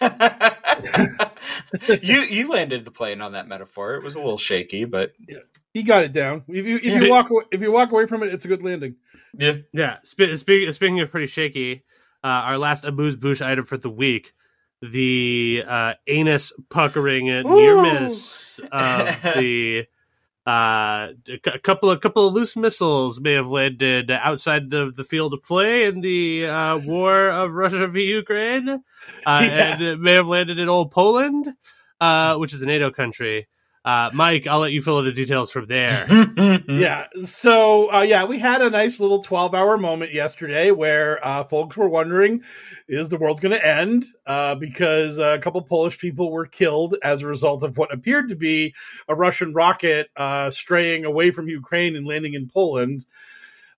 [2.02, 3.94] you you landed the plane on that metaphor.
[3.94, 5.12] It was a little shaky, but
[5.72, 6.44] He got it down.
[6.48, 7.00] If you if Yeah.
[7.00, 8.96] you walk away, if you walk away from it, it's a good landing.
[9.36, 9.56] yeah.
[9.72, 9.96] Yeah.
[10.04, 11.84] Spe- speak, speaking of pretty shaky,
[12.24, 14.32] uh, our last amuse bouche item for the week,
[14.82, 19.86] the uh, anus puckering near miss of the.
[20.46, 25.34] Uh, a couple of couple of loose missiles may have landed outside of the field
[25.34, 28.76] of play in the uh, war of Russia v Ukraine, uh,
[29.26, 29.74] Yeah.
[29.74, 31.52] and it may have landed in old Poland,
[32.00, 33.48] uh, which is a NATO country.
[33.82, 36.06] Uh, Mike, I'll let you fill in the details from there.
[36.68, 37.06] Yeah.
[37.24, 41.88] So uh, yeah, we had a nice little twelve-hour moment yesterday where uh, folks were
[41.88, 42.42] wondering,
[42.88, 44.04] is the world going to end?
[44.26, 48.36] Uh, because a couple Polish people were killed as a result of what appeared to
[48.36, 48.74] be
[49.08, 53.04] a Russian rocket uh, straying away from Ukraine and landing in Poland.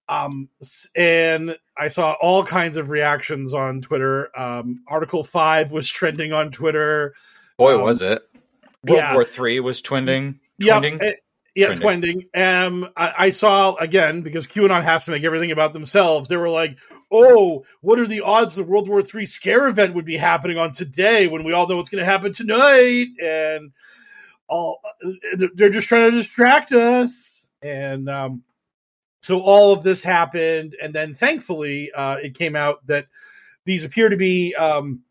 [0.08, 0.48] Um,
[0.94, 4.36] and I saw all kinds of reactions on Twitter.
[4.38, 7.14] Um, Article Five was trending on Twitter.
[7.56, 8.22] Boy, Um, was it.
[8.87, 9.14] World yeah.
[9.14, 10.40] War Three was twinding.
[10.59, 11.03] Yeah, Twinding?
[11.03, 11.12] eh,
[11.55, 12.27] yeah, twending.
[12.35, 16.29] Um, I, I saw again because QAnon has to make everything about themselves.
[16.29, 16.77] They were like,
[17.11, 20.73] "Oh, what are the odds the World War Three scare event would be happening on
[20.73, 23.71] today when we all know what's going to happen tonight?" And
[24.49, 24.81] all
[25.37, 27.42] they're- they're just trying to distract us.
[27.62, 28.42] And um,
[29.23, 33.07] so all of this happened, and then thankfully, uh, it came out that
[33.64, 35.03] these appear to be um,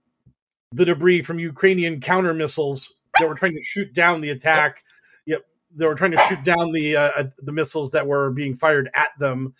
[0.73, 4.83] the debris from Ukrainian counter missiles that were trying to shoot down the attack.
[5.25, 5.41] Yep,
[5.75, 8.89] they were trying to shoot down the uh, uh, the missiles that were being fired
[8.93, 9.53] at them.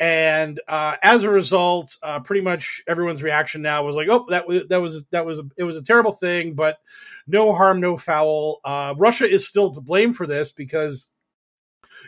[0.00, 4.46] And uh, as a result, uh, pretty much everyone's reaction now was like, "Oh, that
[4.46, 6.78] was that was that was it was a terrible thing, but
[7.26, 11.04] no harm, no foul." Uh, Russia is still to blame for this because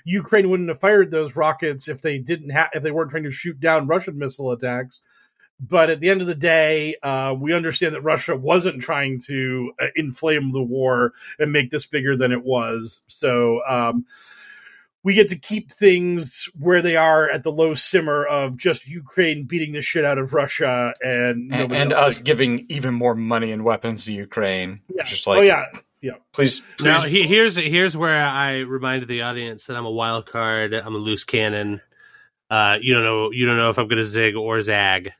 [0.04, 3.30] Ukraine wouldn't have fired those rockets if they didn't have if they weren't trying to
[3.30, 5.00] shoot down Russian missile attacks.
[5.58, 9.72] But at the end of the day, uh, we understand that Russia wasn't trying to
[9.80, 13.00] uh, inflame the war and make this bigger than it was.
[13.06, 14.04] So um,
[15.02, 19.44] we get to keep things where they are at the low simmer of just Ukraine
[19.44, 23.50] beating the shit out of Russia and and, and us like- giving even more money
[23.50, 24.80] and weapons to Ukraine.
[24.94, 25.04] Yeah.
[25.04, 25.66] Just like, oh yeah,
[26.32, 26.84] please, please.
[26.84, 30.74] Now he, here's here's where I reminded the audience that I'm a wild card.
[30.74, 31.80] I'm a loose cannon.
[32.50, 35.12] Uh, you don't know you don't know if I'm going to zig or zag.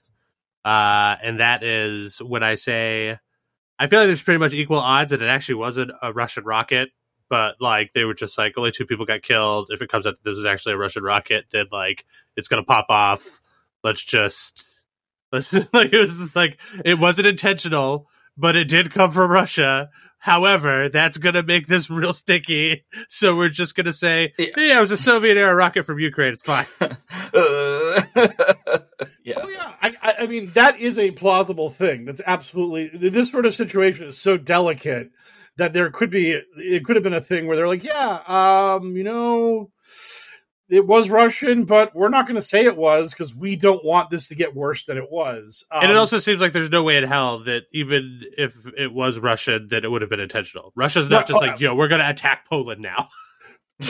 [0.66, 3.16] Uh, and that is when I say
[3.79, 6.88] I feel like there's pretty much equal odds that it actually wasn't a Russian rocket,
[7.29, 9.68] but like they were just like only two people got killed.
[9.70, 12.05] If it comes out that this is actually a Russian rocket, then like
[12.37, 13.24] it's going to pop off.
[13.85, 14.66] Let's just
[15.31, 19.90] let's like it was just like it wasn't intentional, but it did come from Russia.
[20.18, 22.85] However, that's going to make this real sticky.
[23.09, 24.46] So we're just going to say, Yeah.
[24.57, 26.33] yeah, it was a Soviet era rocket from Ukraine.
[26.33, 26.66] It's fine.
[27.35, 28.00] Uh,
[29.24, 29.35] yeah.
[29.42, 32.05] Oh yeah, I, I, I mean that is a plausible thing.
[32.05, 35.11] That's absolutely this sort of situation is so delicate
[35.57, 38.97] that there could be it could have been a thing where they're like, yeah, um,
[38.97, 39.71] you know,
[40.69, 44.11] it was Russian, but we're not going to say it was because we don't want
[44.11, 45.65] this to get worse than it was.
[45.71, 48.93] Um, and it also seems like there's no way in hell that even if it
[48.93, 50.73] was Russian, that it would have been intentional.
[50.75, 53.09] Russia's not Right, just oh, like, yo, we're going to attack Poland now.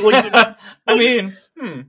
[0.03, 0.33] like,
[0.87, 1.81] I mean, hmm.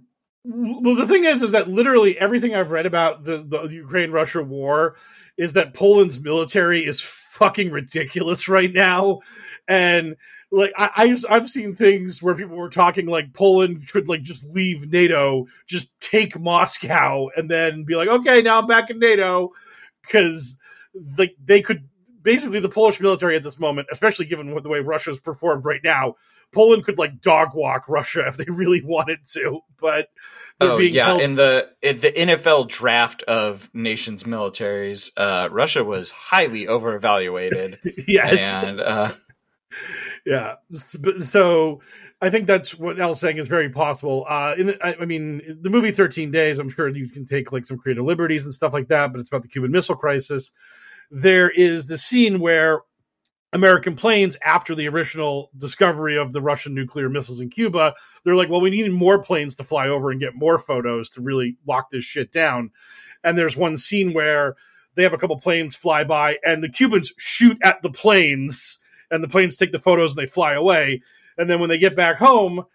[0.50, 4.42] Well, the thing is, is that literally everything I've read about the, the Ukraine Russia
[4.42, 4.96] war
[5.36, 9.20] is that Poland's military is fucking ridiculous right now,
[9.68, 10.16] and
[10.50, 14.44] like I, I I've seen things where people were talking like Poland should like just
[14.46, 19.52] leave NATO, just take Moscow, and then be like, okay, now I'm back in NATO,
[20.02, 20.56] because
[21.18, 21.90] like they could
[22.28, 25.80] basically the Polish military at this moment, especially given what the way Russia's performed right
[25.82, 26.16] now,
[26.52, 30.10] Poland could like dog walk Russia if they really wanted to, but
[30.60, 35.48] they're Oh being yeah, held- in the in the NFL draft of nations militaries, uh,
[35.50, 37.78] Russia was highly overevaluated,
[38.10, 39.14] yes, and uh,
[40.26, 40.56] yeah.
[41.24, 41.80] So
[42.22, 44.26] I think that's what El's saying is very possible.
[44.28, 46.60] Uh, in, I, I mean, the movie Thirteen Days.
[46.60, 49.30] I'm sure you can take like some creative liberties and stuff like that, but it's
[49.30, 50.52] about the Cuban Missile Crisis.
[51.10, 52.82] There is the scene where
[53.54, 57.94] American planes after the original discovery of the Russian nuclear missiles in Cuba.
[58.24, 61.22] They're like, well, we need more planes to fly over and get more photos to
[61.22, 62.72] really lock this shit down.
[63.24, 64.56] And there's one scene where
[64.96, 69.24] they have a couple planes fly by and the Cubans shoot at the planes and
[69.24, 71.02] the planes take the photos and they fly away.
[71.38, 72.66] And then when they get back home,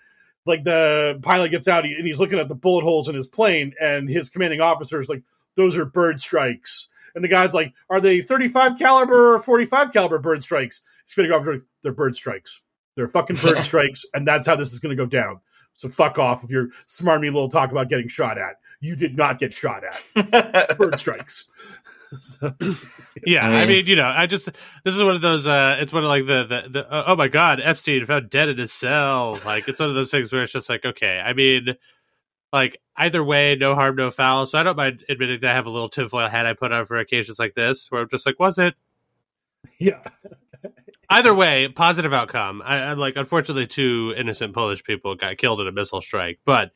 [0.47, 3.75] like the pilot gets out and he's looking at the bullet holes in his plane
[3.81, 5.23] and his commanding officer is like,
[5.55, 6.89] those are bird strikes.
[7.15, 10.83] And the guy's like, are they 35 caliber or 45 caliber bird strikes?
[11.33, 12.61] Officer, like, they're bird strikes.
[12.97, 14.05] They're fucking bird strikes.
[14.15, 15.41] And that's how this is going to go down.
[15.75, 18.57] So fuck off if you're smarmy little talk about getting shot at.
[18.81, 20.77] You did not get shot at.
[20.79, 21.49] bird strikes.
[23.27, 24.47] yeah, I mean, you know, I just
[24.85, 25.47] this is one of those.
[25.47, 28.51] uh It's one of like the the, the uh, oh my god, Epstein found dead
[28.51, 29.41] in his cell.
[29.47, 31.23] Like it's one of those things where it's just like okay.
[31.25, 31.77] I mean,
[32.53, 34.47] like either way, no harm, no foul.
[34.47, 36.87] So I don't mind admitting that I have a little tinfoil hat I put on
[36.87, 38.75] for occasions like this, where I'm just like, was it?
[39.79, 40.03] yeah.
[41.11, 42.63] Either way, positive outcome.
[42.65, 46.73] I, I'm like, unfortunately, two innocent Polish people got killed in a missile strike, but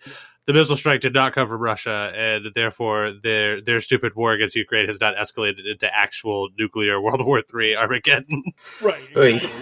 [0.46, 4.54] the missile strike did not come from Russia, and therefore their their stupid war against
[4.54, 8.42] Ukraine has not escalated into actual nuclear World War Three Armageddon.
[8.82, 9.08] Right.
[9.16, 9.34] Oy.
[9.34, 9.60] exactly.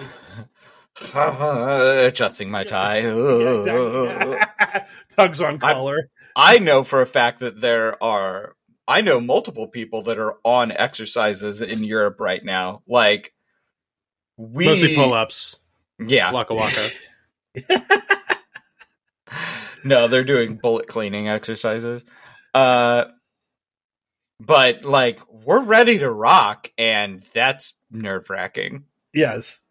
[1.15, 2.99] Adjusting my tie.
[3.65, 4.45] Yeah.
[5.17, 6.09] Tugs on collar.
[6.35, 8.55] I know for a fact that there are.
[8.87, 12.83] I know multiple people that are on exercises in Europe right now.
[12.87, 13.33] Like
[14.37, 15.59] we Mostly pull ups,
[15.99, 16.89] Yeah, waka waka.
[19.83, 22.03] no, they're doing bullet cleaning exercises.
[22.53, 23.05] Uh,
[24.39, 28.83] but like we're ready to rock, and that's nerve wracking.
[29.13, 29.61] Yes.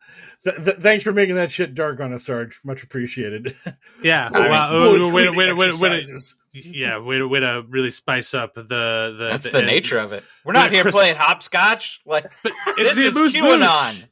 [0.44, 2.60] Th- th- thanks for making that shit dark on us, Sarge.
[2.64, 3.54] Much appreciated.
[4.02, 6.14] Yeah, I wow, oh, wait, cleaning wait, wait, wait,
[6.52, 9.28] yeah, way to way to really spice up the the.
[9.30, 10.22] That's the, and- nature of it.
[10.44, 12.02] We're not here Chris- playing hopscotch.
[12.04, 13.60] Like But this it's the is Amuse QAnon.
[13.94, 14.04] Bouche.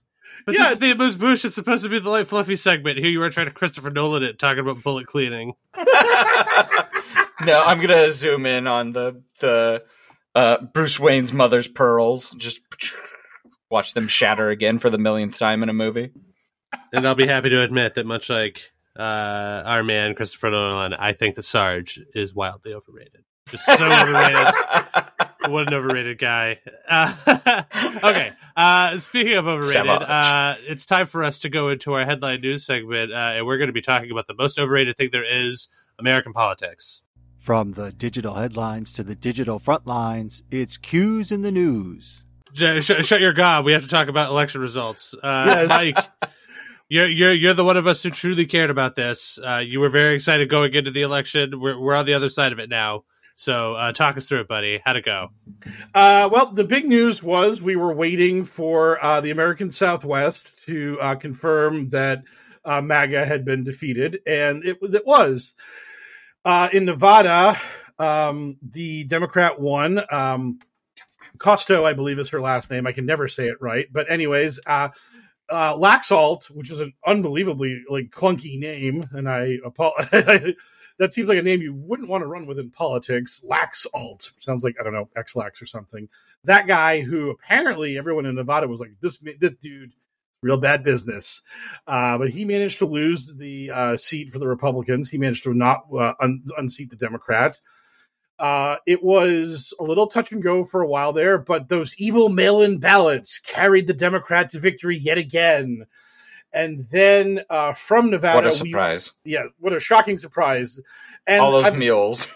[0.47, 0.63] But Yeah.
[0.65, 1.45] this is the Amuse Bouche.
[1.45, 2.99] It's supposed to be the light fluffy segment.
[2.99, 5.53] Here you are trying to Christopher Nolan it, talking about bullet cleaning.
[5.77, 9.85] no, I'm gonna zoom in on the the
[10.35, 12.31] uh, Bruce Wayne's mother's pearls.
[12.31, 12.61] Just
[13.73, 16.11] watch them shatter again for the millionth time in a movie.
[16.93, 19.03] And I'll be happy to admit that much like uh,
[19.65, 23.25] our man Christopher Nolan, I think that Sarge is wildly overrated.
[23.49, 24.55] Just so overrated.
[25.49, 26.61] What an overrated guy.
[26.89, 27.15] Uh,
[28.05, 28.33] okay.
[28.55, 30.09] Uh, speaking of overrated, Savage.
[30.09, 33.57] uh, it's time for us to go into our headline news segment, uh, and we're
[33.59, 37.03] going to be talking about the most overrated thing there is American politics.
[37.39, 42.25] From the digital headlines to the digital front lines, it's Cues in the News.
[42.55, 43.65] Sh- sh- shut your gob.
[43.65, 45.15] We have to talk about election results.
[45.15, 45.69] Uh, Yes.
[45.69, 46.31] Mike,
[46.89, 49.39] you're, you're, you're the one of us who truly cared about this.
[49.39, 51.61] Uh, you were very excited going into the election.
[51.61, 53.05] We're, we're on the other side of it now.
[53.35, 54.81] So uh, talk us through it, buddy.
[54.85, 55.29] How'd it go?
[55.95, 60.99] Uh, well, the big news was we were waiting for uh, the American Southwest to
[61.01, 62.23] uh, confirm that
[62.65, 65.55] uh, MAGA had been defeated, and it, it was.
[66.45, 67.57] Uh, in Nevada,
[67.99, 70.01] um, the Democrat won.
[70.13, 70.59] Um,
[71.39, 72.87] Costo, I believe, is her last name.
[72.87, 74.89] I can never say it right, but anyways, uh,
[75.49, 80.55] uh, Laxalt, which is an unbelievably like clunky name, and I apologize.
[80.99, 83.43] that seems like a name you wouldn't want to run with in politics.
[83.49, 86.09] Laxalt sounds like I don't know X-Lax or something.
[86.45, 89.93] That guy who apparently everyone in Nevada was like this this dude
[90.43, 91.43] real bad business,
[91.87, 95.09] uh, but he managed to lose the uh, seat for the Republicans.
[95.09, 97.61] He managed to not uh, un- unseat the Democrat.
[98.39, 102.29] Uh, it was a little touch and go for a while there, but those evil
[102.29, 105.87] mail-in ballots carried the Democrat to victory yet again.
[106.53, 109.13] And then uh, from Nevada, What a we- surprise!
[109.25, 110.81] yeah, what a shocking surprise!
[111.27, 112.27] And All those I'm- mules.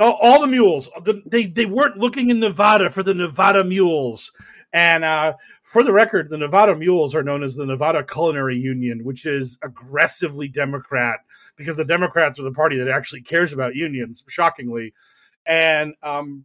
[0.00, 4.32] all, all the mules, the, they they weren't looking in Nevada for the Nevada mules.
[4.72, 9.04] And uh, for the record, the Nevada mules are known as the Nevada Culinary Union,
[9.04, 11.20] which is aggressively Democrat
[11.56, 14.24] because the Democrats are the party that actually cares about unions.
[14.28, 14.92] Shockingly,
[15.46, 16.44] and um,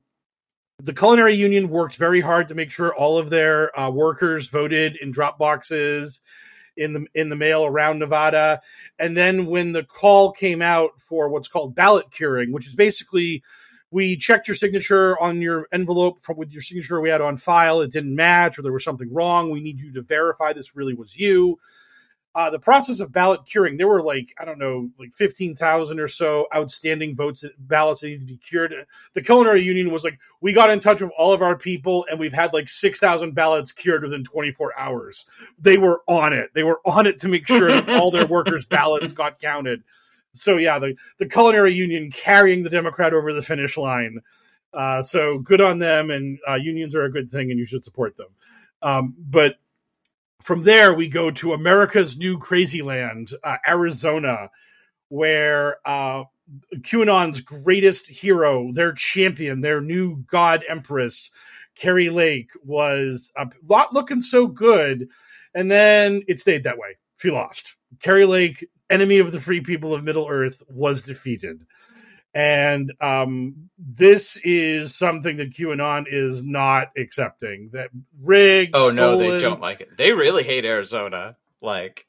[0.82, 4.98] the Culinary Union worked very hard to make sure all of their uh, workers voted
[5.02, 6.22] in drop boxes
[6.78, 8.62] in the in the mail around Nevada.
[8.98, 13.44] And then when the call came out for what's called ballot curing, which is basically
[13.92, 17.82] we checked your signature on your envelope from with your signature we had on file,
[17.82, 19.50] it didn't match or there was something wrong.
[19.50, 21.60] We need you to verify this really was you.
[22.36, 26.08] Uh, the process of ballot curing, there were like, I don't know, like 15,000 or
[26.08, 28.74] so outstanding votes, ballots that needed to be cured.
[29.14, 32.20] The Culinary Union was like, we got in touch with all of our people and
[32.20, 35.26] we've had like 6,000 ballots cured within 24 hours.
[35.58, 36.52] They were on it.
[36.54, 39.84] They were on it to make sure that all their workers' ballots got counted.
[40.34, 44.20] So, yeah, the, the Culinary Union carrying the Democrat over the finish line.
[44.74, 47.84] Uh, so good on them, and uh, unions are a good thing, and you should
[47.84, 48.28] support them.
[48.82, 49.56] Um, but
[50.42, 54.50] from there, we go to America's new crazy land, uh, Arizona,
[55.10, 56.24] where uh,
[56.78, 61.32] QAnon's greatest hero, their champion, their new god empress,
[61.76, 65.10] Kari Lake, was a lot looking so good.
[65.54, 66.98] And then it stayed that way.
[67.18, 67.76] She lost.
[68.02, 71.66] Kari Lake, enemy of the free people of Middle Earth, was defeated.
[72.34, 77.72] And um, this is something that QAnon is not accepting.
[77.74, 77.90] That
[78.22, 78.76] rigged.
[78.76, 79.98] Oh no, they don't like it.
[79.98, 81.38] They really hate Arizona.
[81.62, 82.06] Like,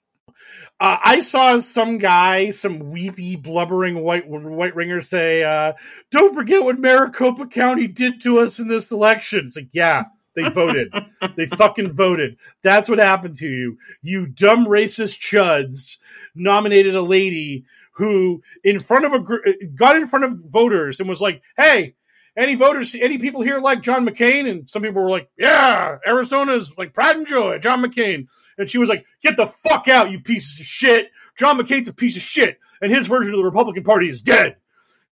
[0.79, 5.73] Uh, I saw some guy, some weepy, blubbering white white ringer, say, uh,
[6.11, 10.05] "Don't forget what Maricopa County did to us in this election." It's like, yeah,
[10.37, 10.93] they voted.
[11.37, 12.37] they fucking voted.
[12.63, 13.79] That's what happened to you.
[14.03, 15.99] You dumb racist chuds
[16.35, 17.65] nominated a lady
[18.01, 19.47] who, in front of a gr-
[19.77, 21.95] got in front of voters and was like, "Hey."
[22.39, 24.49] Any voters, any people here like John McCain?
[24.49, 28.29] And some people were like, yeah, Arizona's like pride and joy, John McCain.
[28.57, 31.11] And she was like, get the fuck out, you pieces of shit.
[31.37, 34.57] John McCain's a piece of shit, and his version of the Republican Party is dead.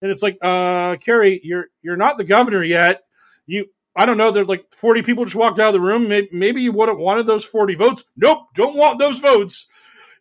[0.02, 3.02] And it's like, uh, Kari, you're you're not the governor yet.
[3.48, 3.66] You,
[3.96, 4.30] I don't know.
[4.32, 6.08] There's like 40 people just walked out of the room.
[6.32, 8.04] Maybe you would have wanted those 40 votes.
[8.16, 9.66] Nope, don't want those votes.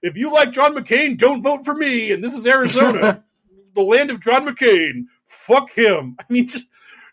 [0.07, 2.13] If you like John McCain, don't vote for me.
[2.13, 3.25] And this is Arizona,
[3.75, 5.07] the land of John McCain.
[5.25, 6.17] Fuck him.
[6.21, 6.67] I mean, just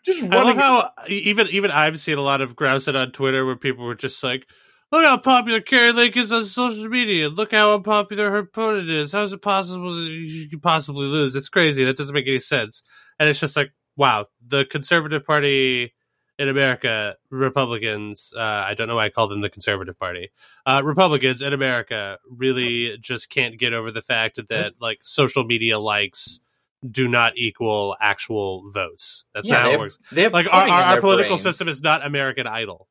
[0.04, 0.58] just I love running.
[0.58, 4.22] how even even I've seen a lot of grousing on Twitter where people were just
[4.22, 4.46] like,
[4.92, 7.28] "Look how popular Kari Lake is on social media.
[7.28, 9.12] Look how unpopular her opponent is.
[9.12, 11.34] How is it possible that you could possibly lose?
[11.34, 11.84] It's crazy.
[11.84, 12.82] That doesn't make any sense."
[13.18, 15.94] And it's just like, wow, the conservative party
[16.38, 18.32] in America, Republicans.
[18.36, 20.30] Uh, I don't know why I call them the conservative party.
[20.66, 25.78] Uh, Republicans in America really just can't get over the fact that like social media
[25.78, 26.40] likes
[26.88, 29.24] do not equal actual votes.
[29.34, 31.42] That's yeah, not how it works like our, our, our political brains.
[31.42, 32.88] system is not American Idol.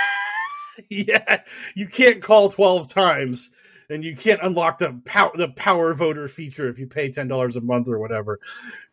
[0.90, 1.42] yeah,
[1.74, 3.50] you can't call 12 times
[3.88, 7.60] and you can't unlock the power the power voter feature if you pay $10 a
[7.60, 8.40] month or whatever.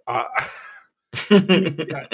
[0.08, 0.24] Uh,
[1.32, 2.06] yeah,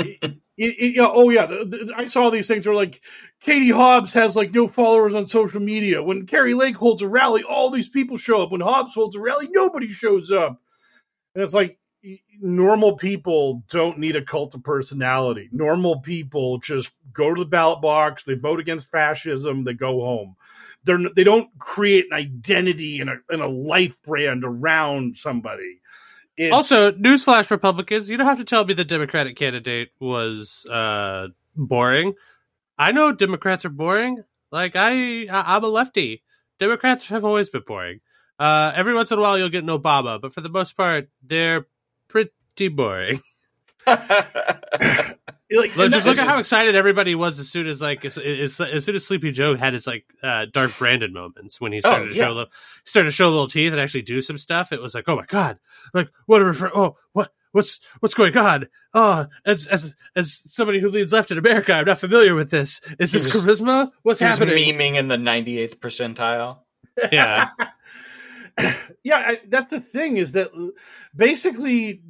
[0.57, 3.01] it- it- yeah, oh yeah, the, the, I saw these things where like
[3.41, 6.01] Katie Hobbs has like no followers on social media.
[6.03, 8.51] When Kari Lake holds a rally, all these people show up.
[8.51, 10.59] When Hobbs holds a rally, nobody shows up.
[11.35, 11.77] And it's like
[12.41, 15.49] normal people don't need a cult of personality.
[15.51, 20.35] Normal people just go to the ballot box, they vote against fascism, they go home.
[20.83, 25.81] They're they don't create an identity and a and a life brand around somebody.
[26.37, 31.29] It's, Also, newsflash Republicans, you don't have to tell me the Democratic candidate was uh,
[31.55, 32.13] boring.
[32.77, 34.23] I know Democrats are boring.
[34.51, 36.23] Like I, I I'm a lefty.
[36.59, 38.01] Democrats have always been boring.
[38.37, 41.09] Uh, every once in a while you'll get an Obama, but for the most part,
[41.23, 41.67] they're
[42.09, 43.21] pretty boring.
[45.55, 48.59] like, Look, just look at how excited everybody was as soon as like as, as,
[48.59, 52.09] as soon as Sleepy Joe had his like uh, Dark Brandon moments when he started
[52.09, 52.23] Oh, to yeah.
[52.25, 52.51] show little,
[52.83, 54.71] started to show little teeth and actually do some stuff.
[54.71, 55.59] It was like, oh my god,
[55.93, 58.67] like what a refer- oh what what's what's going on?
[58.93, 62.81] Oh, as as as somebody who leads left in America, I'm not familiar with this.
[62.99, 63.91] Is this was- charisma?
[64.03, 64.55] What's happening?
[64.77, 66.59] memeing in the 98th percentile.
[67.11, 67.49] Yeah,
[69.03, 70.49] yeah, I, that's the thing is that
[71.15, 72.01] basically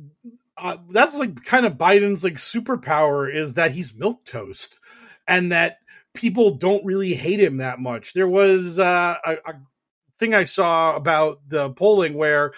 [0.57, 4.79] uh, that's like kind of Biden's like superpower is that he's milk toast,
[5.27, 5.77] and that
[6.13, 8.13] people don't really hate him that much.
[8.13, 9.53] There was uh, a, a
[10.19, 12.53] thing I saw about the polling where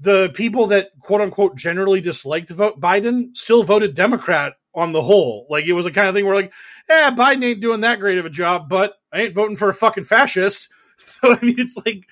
[0.00, 5.46] the people that quote unquote generally disliked vote Biden still voted Democrat on the whole.
[5.50, 6.52] Like it was a kind of thing where like,
[6.88, 9.74] yeah, Biden ain't doing that great of a job, but I ain't voting for a
[9.74, 10.68] fucking fascist.
[11.00, 12.08] So I mean, it's like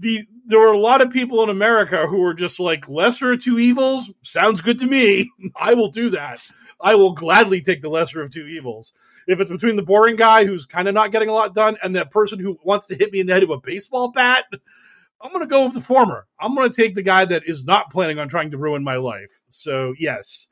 [0.00, 3.42] the there were a lot of people in America who were just like lesser of
[3.42, 5.30] two evils sounds good to me.
[5.56, 6.40] I will do that.
[6.80, 8.92] I will gladly take the lesser of two evils.
[9.26, 11.94] If it's between the boring guy who's kind of not getting a lot done and
[11.94, 14.46] that person who wants to hit me in the head with a baseball bat,
[15.20, 16.26] I'm going to go with the former.
[16.40, 18.96] I'm going to take the guy that is not planning on trying to ruin my
[18.96, 19.30] life.
[19.50, 20.48] So, yes.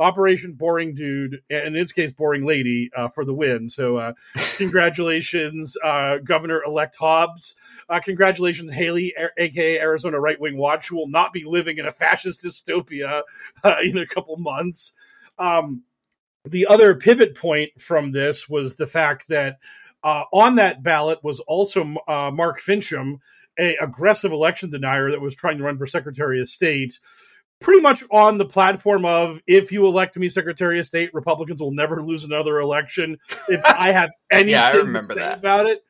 [0.00, 3.68] Operation Boring Dude, and in its case, Boring Lady, uh, for the win.
[3.68, 4.12] So, uh,
[4.56, 7.54] congratulations, uh, Governor elect Hobbs.
[7.88, 11.86] Uh, congratulations, Haley, a- aka Arizona Right Wing Watch, who will not be living in
[11.86, 13.22] a fascist dystopia
[13.64, 14.94] uh, in a couple months.
[15.38, 15.84] Um,
[16.44, 19.58] the other pivot point from this was the fact that
[20.02, 23.18] uh, on that ballot was also uh, Mark Finchem,
[23.58, 26.98] a aggressive election denier that was trying to run for Secretary of State.
[27.60, 31.72] Pretty much on the platform of if you elect me Secretary of State, Republicans will
[31.72, 33.18] never lose another election.
[33.48, 35.38] If I have anything Yeah, I to say that.
[35.38, 35.84] about it,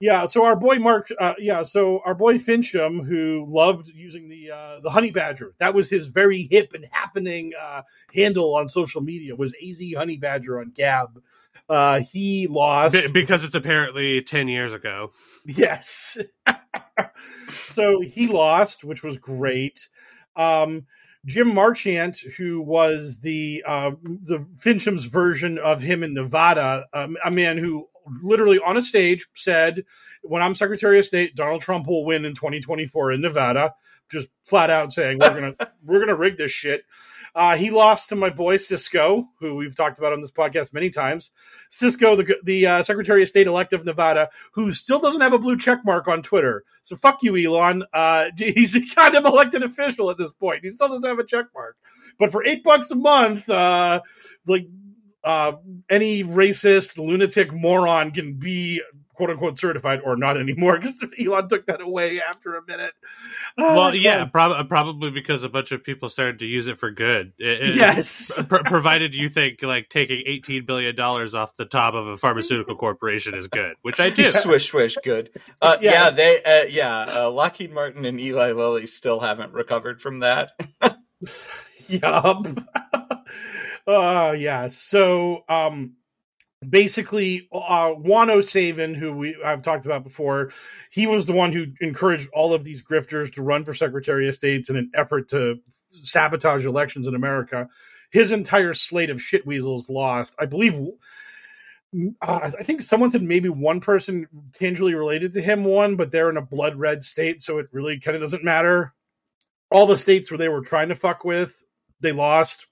[0.00, 4.50] Yeah, so our boy Mark, uh, yeah, so our boy Finchem, who loved using the
[4.50, 7.82] uh, the honey badger, that was his very hip and happening uh,
[8.14, 11.20] handle on social media was Az Honey Badger on Gab.
[11.68, 15.12] Uh, he lost Be- because it's apparently ten years ago.
[15.44, 16.18] Yes.
[17.66, 19.88] so he lost, which was great.
[20.38, 20.86] Um,
[21.26, 27.30] Jim Marchant, who was the uh, the Finchem's version of him in Nevada, um, a
[27.30, 27.88] man who
[28.22, 29.84] literally on a stage said,
[30.22, 33.74] "When I'm Secretary of State, Donald Trump will win in 2024 in Nevada."
[34.10, 36.84] Just flat out saying, "We're gonna we're gonna rig this shit."
[37.38, 40.90] Uh, he lost to my boy Cisco, who we've talked about on this podcast many
[40.90, 41.30] times.
[41.70, 45.38] Cisco, the the uh, Secretary of State elect of Nevada, who still doesn't have a
[45.38, 46.64] blue check mark on Twitter.
[46.82, 47.84] So fuck you, Elon.
[47.92, 50.64] Uh, he's a goddamn elected official at this point.
[50.64, 51.76] He still doesn't have a check mark.
[52.18, 54.00] But for eight bucks a month, uh,
[54.44, 54.66] like
[55.22, 55.52] uh,
[55.88, 58.82] any racist lunatic moron can be
[59.18, 62.92] quote unquote certified or not anymore because Elon took that away after a minute.
[63.58, 66.92] Oh, well, yeah, prob- probably because a bunch of people started to use it for
[66.92, 67.32] good.
[67.36, 72.06] It, yes, pr- provided you think like taking eighteen billion dollars off the top of
[72.06, 74.26] a pharmaceutical corporation is good, which I do.
[74.38, 75.30] Swish, swish, good.
[75.60, 75.92] Uh, yes.
[75.92, 80.52] Yeah, they, uh, yeah, uh, Lockheed Martin and Eli Lilly still haven't recovered from that.
[81.88, 82.46] yup.
[83.88, 84.68] uh, yeah.
[84.68, 85.94] So, um,
[86.66, 90.52] basically uh Juan O'Savin, who we I've talked about before,
[90.90, 94.34] he was the one who encouraged all of these grifters to run for Secretary of
[94.34, 95.56] States in an effort to
[95.92, 97.68] sabotage elections in America.
[98.10, 100.34] His entire slate of shit weasels lost.
[100.38, 100.74] I believe
[102.20, 106.28] uh, I think someone said maybe one person tangibly related to him won, but they're
[106.28, 108.92] in a blood red state, so it really kind of doesn't matter.
[109.70, 111.56] All the states where they were trying to fuck with,
[112.00, 112.66] they lost.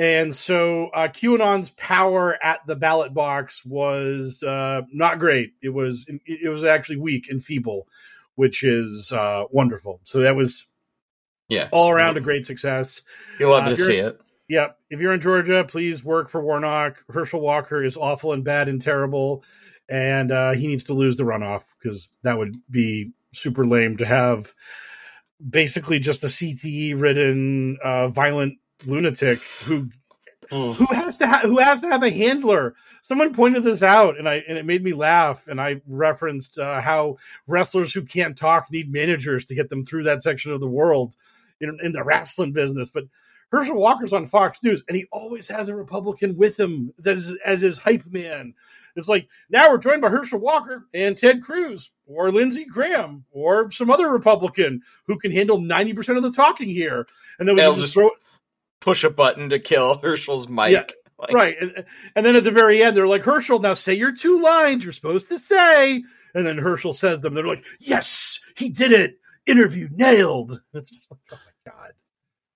[0.00, 5.52] And so uh, QAnon's power at the ballot box was uh, not great.
[5.62, 7.86] It was it was actually weak and feeble,
[8.34, 10.00] which is uh, wonderful.
[10.04, 10.66] So that was
[11.50, 13.02] yeah all around a great success.
[13.38, 14.18] You'll love uh, to see it.
[14.48, 14.78] Yep.
[14.88, 16.96] If you're in Georgia, please work for Warnock.
[17.10, 19.44] Herschel Walker is awful and bad and terrible,
[19.86, 24.06] and uh, he needs to lose the runoff because that would be super lame to
[24.06, 24.54] have
[25.46, 28.56] basically just a CTE ridden uh, violent
[28.86, 29.90] lunatic who
[30.50, 30.74] mm.
[30.74, 32.74] who has to ha- who has to have a handler.
[33.02, 35.46] Someone pointed this out, and I and it made me laugh.
[35.46, 37.16] And I referenced uh, how
[37.46, 41.14] wrestlers who can't talk need managers to get them through that section of the world
[41.60, 42.90] in, in the wrestling business.
[42.92, 43.04] But
[43.50, 47.36] Herschel Walker's on Fox News, and he always has a Republican with him that is
[47.44, 48.54] as his hype man.
[48.96, 53.70] It's like now we're joined by Herschel Walker and Ted Cruz or Lindsey Graham or
[53.70, 57.06] some other Republican who can handle 90% of the talking here.
[57.38, 58.10] And then we just, just throw
[58.80, 60.72] push a button to kill Herschel's mic.
[60.72, 60.84] Yeah,
[61.18, 61.56] like, right.
[61.60, 61.84] And,
[62.16, 64.92] and, then at the very end, they're like, Herschel, now say your two lines you're
[64.92, 66.02] supposed to say.
[66.34, 67.34] And then Herschel says them.
[67.34, 69.18] They're like, yes, he did it.
[69.46, 70.60] Interview nailed.
[70.74, 71.92] It's just like, oh my God.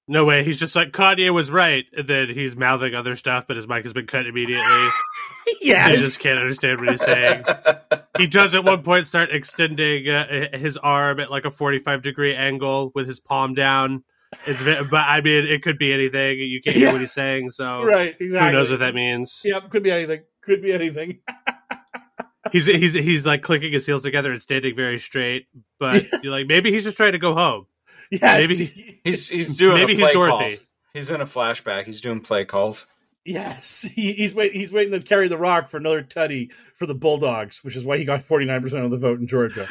[0.07, 0.45] No way.
[0.45, 1.85] He's just like, Kanye was right.
[1.97, 4.89] And then he's mouthing other stuff, but his mic has been cut immediately.
[5.61, 5.87] yeah.
[5.87, 7.45] So you just can't understand what he's saying.
[8.19, 12.35] he does at one point start extending uh, his arm at like a 45 degree
[12.35, 14.05] angle with his palm down
[14.47, 16.39] it's but I mean, it could be anything.
[16.39, 16.93] You can't hear yeah.
[16.93, 18.49] what he's saying, so right, exactly.
[18.49, 19.43] Who knows what that means?
[19.45, 20.23] Yep, could be anything.
[20.43, 21.21] Could be anything.
[22.53, 25.47] he's he's he's like clicking his heels together and standing very straight,
[25.79, 27.67] but you're like maybe he's just trying to go home.
[28.11, 30.57] Yeah, maybe he's he's doing maybe he's Dorothy.
[30.57, 30.67] Call.
[30.93, 31.85] He's in a flashback.
[31.87, 32.87] He's doing play calls.
[33.25, 36.95] Yes, he, he's wait, he's waiting to carry the rock for another tutty for the
[36.95, 39.67] Bulldogs, which is why he got forty nine percent of the vote in Georgia.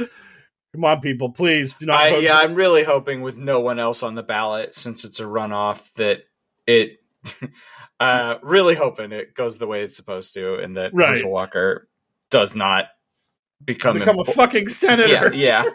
[0.73, 1.99] Come on, people, please do not.
[1.99, 5.23] I, yeah, I'm really hoping with no one else on the ballot, since it's a
[5.23, 6.23] runoff, that
[6.65, 6.99] it.
[7.99, 11.09] uh, really hoping it goes the way it's supposed to, and that right.
[11.09, 11.87] Herschel Walker
[12.31, 12.85] does not
[13.63, 15.31] become become impo- a fucking senator.
[15.33, 15.65] Yeah.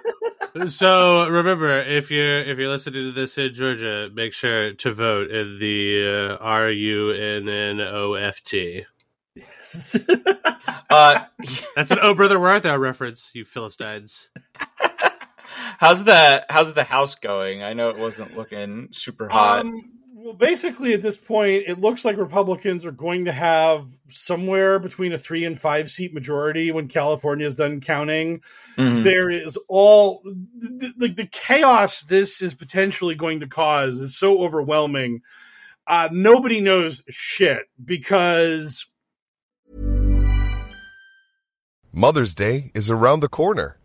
[0.54, 0.66] yeah.
[0.68, 5.30] so remember, if you're if you're listening to this in Georgia, make sure to vote
[5.30, 8.84] in the uh, R U N N O F T.
[10.90, 11.24] uh,
[11.76, 14.30] That's an Oh Brother Where Art Thou reference, you Philistines.
[15.78, 17.62] How's the how's the house going?
[17.62, 19.60] I know it wasn't looking super hot.
[19.60, 19.98] Um,
[20.28, 25.12] well, basically, at this point, it looks like Republicans are going to have somewhere between
[25.12, 28.42] a three and five seat majority when California is done counting.
[28.76, 29.04] Mm-hmm.
[29.04, 34.42] There is all the, the, the, chaos this is potentially going to cause is so
[34.42, 35.22] overwhelming.
[35.86, 38.86] Uh, nobody knows shit because
[41.90, 43.77] Mother's Day is around the corner.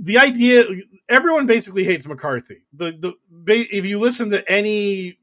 [0.00, 0.64] The idea
[1.08, 2.62] everyone basically hates McCarthy.
[2.72, 3.12] The the
[3.70, 5.18] if you listen to any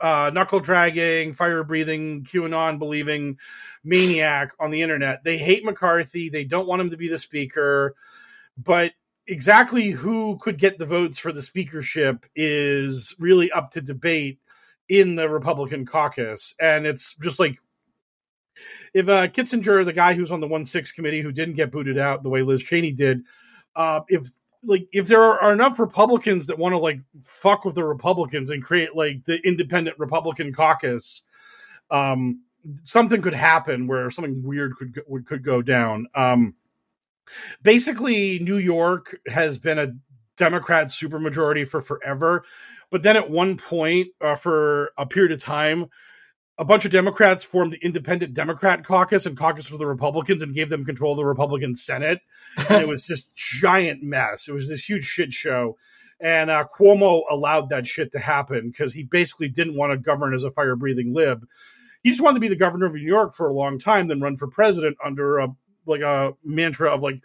[0.00, 3.38] uh, knuckle dragging, fire breathing, QAnon believing
[3.84, 6.28] maniac on the internet, they hate McCarthy.
[6.28, 7.94] They don't want him to be the speaker,
[8.56, 8.92] but
[9.26, 14.38] exactly who could get the votes for the speakership is really up to debate
[14.88, 17.58] in the Republican caucus, and it's just like
[18.94, 21.98] if uh, Kinzinger, the guy who's on the one six committee who didn't get booted
[21.98, 23.22] out the way Liz Cheney did,
[23.76, 24.28] uh, if
[24.64, 28.62] like if there are enough Republicans that want to like fuck with the Republicans and
[28.62, 31.22] create like the independent Republican caucus,
[31.90, 32.42] um,
[32.82, 36.06] something could happen where something weird could go, could go down.
[36.14, 36.54] Um,
[37.62, 39.94] basically, New York has been a
[40.36, 42.44] Democrat supermajority for forever,
[42.90, 45.86] but then at one point, uh, for a period of time,
[46.58, 50.54] a bunch of Democrats formed the Independent Democrat Caucus and caucus for the Republicans and
[50.54, 52.20] gave them control of the Republican Senate.
[52.68, 54.48] and it was just giant mess.
[54.48, 55.76] It was this huge shit show.
[56.18, 60.32] And uh, Cuomo allowed that shit to happen because he basically didn't want to govern
[60.32, 61.46] as a fire breathing lib.
[62.02, 64.20] He just wanted to be the governor of New York for a long time, then
[64.20, 65.48] run for president under a
[65.84, 67.20] like a mantra of like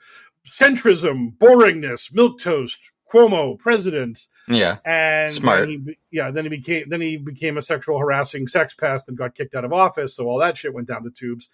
[0.48, 2.80] centrism, boringness, milk toast,
[3.12, 4.28] Cuomo, president.
[4.48, 4.78] Yeah.
[4.86, 5.68] And Smart.
[5.68, 9.18] then he, yeah, then he became then he became a sexual harassing sex pest and
[9.18, 10.16] got kicked out of office.
[10.16, 11.50] So all that shit went down the tubes.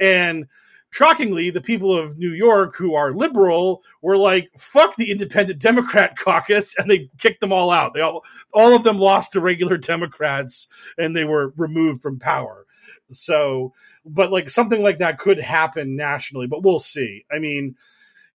[0.00, 0.46] And
[0.90, 6.16] shockingly, the people of New York who are liberal were like, fuck the independent Democrat
[6.18, 7.92] caucus, and they kicked them all out.
[7.92, 12.64] They all all of them lost to regular Democrats and they were removed from power.
[13.10, 13.74] So
[14.06, 17.26] but like something like that could happen nationally, but we'll see.
[17.30, 17.76] I mean,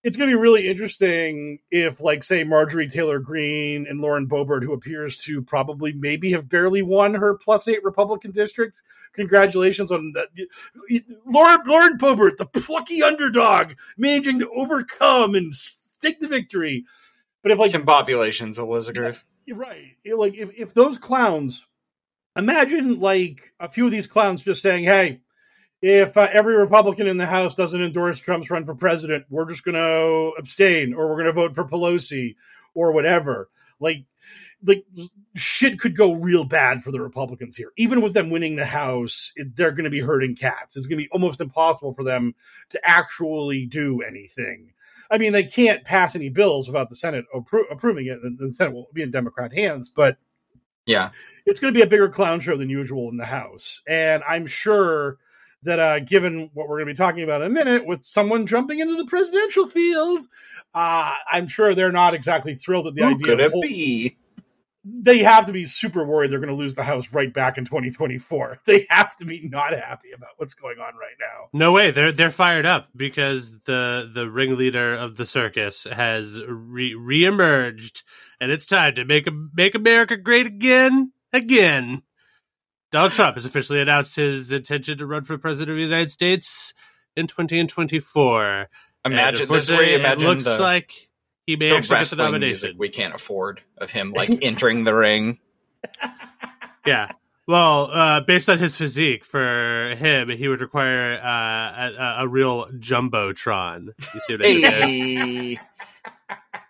[0.02, 4.62] it's going to be really interesting if, like, say, Marjorie Taylor Greene and Lauren Boebert,
[4.62, 8.82] who appears to probably maybe have barely won her plus eight Republican districts.
[9.14, 10.28] Congratulations on that,
[11.26, 16.84] Lauren Lauren Boebert, the plucky underdog, managing to overcome and stick the victory.
[17.42, 19.24] But if like Combobulations, Elizabeth.
[19.44, 21.64] you're right, like if if those clowns,
[22.36, 25.20] imagine like a few of these clowns just saying, "Hey."
[25.82, 29.64] If uh, every Republican in the House doesn't endorse Trump's run for president, we're just
[29.64, 32.36] going to abstain, or we're going to vote for Pelosi,
[32.74, 33.50] or whatever.
[33.78, 34.04] Like,
[34.64, 34.84] like
[35.34, 37.72] shit could go real bad for the Republicans here.
[37.76, 40.76] Even with them winning the House, it, they're going to be hurting cats.
[40.76, 42.34] It's going to be almost impossible for them
[42.70, 44.72] to actually do anything.
[45.10, 48.50] I mean, they can't pass any bills without the Senate appro- approving it, and the
[48.50, 49.90] Senate will be in Democrat hands.
[49.90, 50.16] But
[50.86, 51.10] Yeah.
[51.44, 53.82] it's going to be a bigger clown show than usual in the House.
[53.86, 55.18] And I'm sure
[55.66, 58.46] that, uh, given what we're going to be talking about in a minute, with someone
[58.46, 60.26] jumping into the presidential field,
[60.74, 63.24] uh, I'm sure they're not exactly thrilled at the Who idea.
[63.26, 64.16] could of it hol- be?
[64.88, 67.64] They have to be super worried they're going to lose the House right back in
[67.64, 68.60] 2024.
[68.66, 71.48] They have to be not happy about what's going on right now.
[71.52, 76.94] No way, they're they're fired up because the the ringleader of the circus has re
[76.94, 78.04] reemerged,
[78.40, 82.02] and it's time to make make America great again, again.
[82.96, 86.72] Donald Trump has officially announced his intention to run for president of the United States
[87.14, 88.68] in 2024.
[89.04, 91.10] And Imagine this you it- imagine it looks the, like
[91.46, 92.78] he may the actually get the nomination.
[92.78, 95.38] we can't afford of him like entering the ring.
[96.86, 97.10] Yeah.
[97.46, 101.90] Well, uh, based on his physique, for him, he would require uh,
[102.20, 103.88] a, a real jumbotron.
[104.14, 105.60] You see what I mean?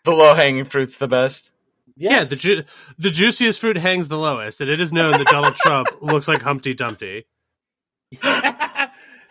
[0.05, 1.53] The low hanging fruit's the best.
[1.97, 2.62] Yeah, the ju-
[2.99, 6.42] the juiciest fruit hangs the lowest, and it is known that Donald Trump looks like
[6.42, 7.26] Humpty Dumpty.
[8.22, 8.40] Hell,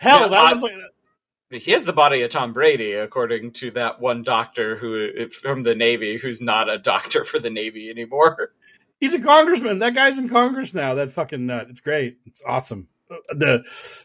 [0.02, 4.00] Yeah, that I- was like He has the body of Tom Brady, according to that
[4.00, 8.50] one doctor who from the Navy, who's not a doctor for the Navy anymore.
[9.00, 9.78] he's a congressman.
[9.78, 10.94] That guy's in Congress now.
[10.94, 11.68] That fucking nut.
[11.70, 12.18] It's great.
[12.26, 12.88] It's awesome.
[13.30, 13.62] The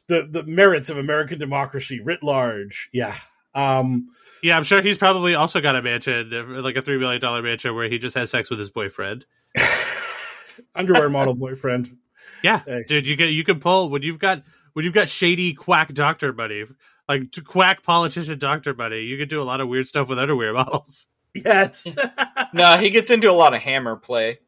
[0.08, 2.90] the the merits of American democracy writ large.
[2.94, 3.16] Yeah.
[3.54, 4.08] Um
[4.44, 6.30] Yeah, I'm sure he's probably also got a mansion,
[6.64, 9.26] like a three million dollar mansion, where he just has sex with his boyfriend.
[10.76, 11.98] underwear model boyfriend.
[12.44, 12.84] Yeah, Hey.
[12.88, 14.44] dude, you can you can pull when you've got
[14.74, 16.66] when you've got shady quack doctor money,
[17.08, 20.54] like quack politician doctor money, you can do a lot of weird stuff with underwear
[20.62, 21.08] models.
[21.34, 21.86] Yes.
[22.54, 24.40] no, he gets into a lot of hammer play.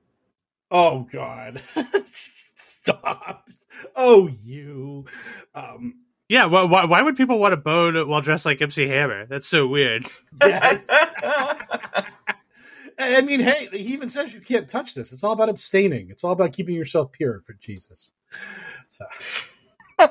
[0.71, 1.61] Oh God.
[2.05, 3.47] Stop.
[3.95, 5.05] Oh you.
[5.53, 5.95] Um
[6.33, 9.27] yeah, why, why, why would people want to bone while dressed like MC Hammer?
[9.27, 10.07] That's so weird.
[10.41, 10.87] Yes.
[12.97, 15.13] I mean, hey, he even says you can't touch this.
[15.13, 16.09] It's all about abstaining.
[16.09, 18.09] It's all about keeping yourself pure for Jesus.
[18.87, 19.05] So.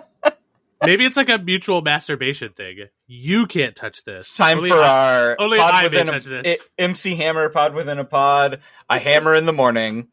[0.85, 2.87] Maybe it's like a mutual masturbation thing.
[3.09, 4.27] You can't touch this.
[4.27, 6.71] It's time only for I, our only pod I within may touch a, this.
[6.79, 8.61] MC Hammer pod within a pod.
[8.89, 10.07] I hammer in the morning.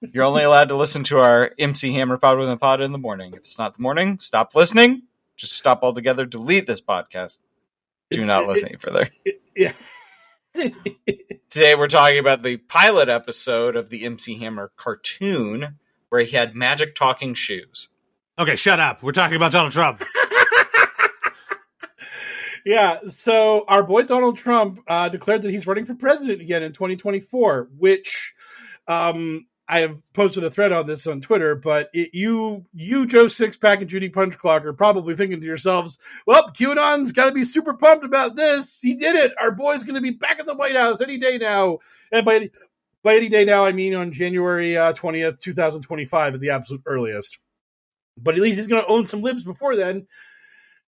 [0.00, 2.98] You're only allowed to listen to our MC Hammer pod within a pod in the
[2.98, 3.32] morning.
[3.32, 5.02] If it's not the morning, stop listening.
[5.36, 6.24] Just stop altogether.
[6.24, 7.40] Delete this podcast.
[8.10, 9.08] Do not listen any further.
[9.58, 9.72] Yeah.
[11.48, 15.78] Today we're talking about the pilot episode of the MC Hammer cartoon
[16.10, 17.88] where he had magic talking shoes.
[18.38, 19.02] Okay, shut up.
[19.02, 20.04] We're talking about Donald Trump.
[22.66, 26.74] yeah, so our boy Donald Trump uh, declared that he's running for president again in
[26.74, 28.34] 2024, which
[28.86, 33.24] um, I have posted a thread on this on Twitter, but it, you, you, Joe
[33.24, 37.74] Sixpack and Judy Punchclock are probably thinking to yourselves, "Well, QAnon's got to be super
[37.74, 38.78] pumped about this.
[38.80, 39.32] He did it.
[39.40, 41.78] Our boy's going to be back in the White House any day now."
[42.12, 42.50] And by
[43.02, 46.40] by any day now, I mean on January uh, twentieth, uh, two thousand twenty-five, at
[46.40, 47.38] the absolute earliest.
[48.16, 50.06] But at least he's going to own some libs before then.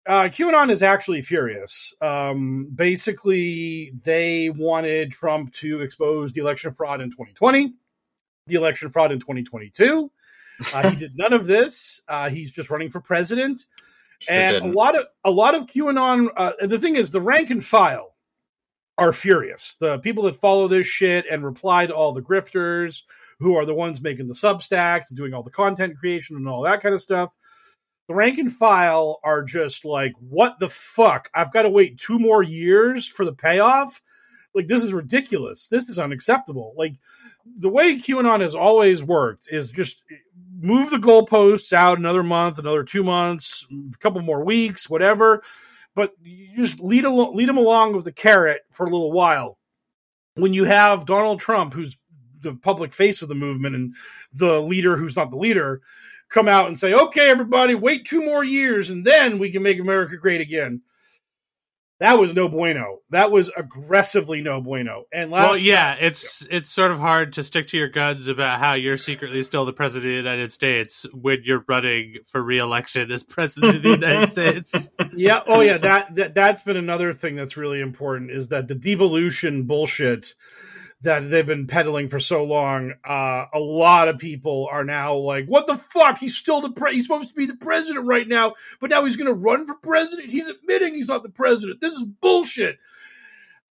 [0.08, 1.94] Uh, QAnon is actually furious.
[2.02, 7.74] Um, basically, they wanted Trump to expose the election fraud in 2020
[8.52, 10.12] the election fraud in 2022.
[10.74, 12.02] Uh, he did none of this.
[12.08, 13.66] Uh, he's just running for president.
[14.20, 14.70] Sure and didn't.
[14.70, 16.30] a lot of a lot of QAnon.
[16.38, 18.14] Uh, the thing is, the rank and file
[18.98, 19.78] are furious.
[19.80, 23.02] The people that follow this shit and reply to all the grifters,
[23.40, 26.62] who are the ones making the Substacks and doing all the content creation and all
[26.62, 27.32] that kind of stuff.
[28.08, 31.30] The rank and file are just like, what the fuck?
[31.34, 34.02] I've got to wait two more years for the payoff
[34.54, 35.68] like this is ridiculous.
[35.68, 36.74] This is unacceptable.
[36.78, 36.96] Like
[37.58, 40.02] the way QAnon has always worked is just
[40.60, 45.44] move the goalposts out another month, another two months, a couple more weeks, whatever.
[45.96, 49.58] But you just lead al- lead them along with the carrot for a little while.
[50.36, 51.98] When you have Donald Trump, who's
[52.40, 53.96] the public face of the movement and
[54.34, 55.82] the leader who's not the leader,
[56.30, 59.80] come out and say, "Okay, everybody, wait two more years, and then we can make
[59.80, 60.82] America great again."
[62.02, 62.98] That was no bueno.
[63.12, 65.04] That was aggressively no bueno.
[65.14, 68.60] And last well, yeah, it's it's sort of hard to stick to your guns about
[68.60, 73.12] how you're secretly still the president of the United States when you're running for reelection
[73.12, 74.90] as president of the United States.
[75.16, 75.42] Yeah.
[75.46, 75.78] Oh, yeah.
[75.78, 80.34] That, that that's been another thing that's really important is that the devolution bullshit
[81.04, 85.48] that they've been peddling for so long, uh, a lot of people are now like,
[85.48, 86.20] "What the fuck?
[86.20, 89.18] He's still the pre- he's supposed to be the president right now, but now he's
[89.18, 90.30] going to run for president.
[90.30, 91.82] He's admitting he's not the president.
[91.82, 92.78] This is bullshit."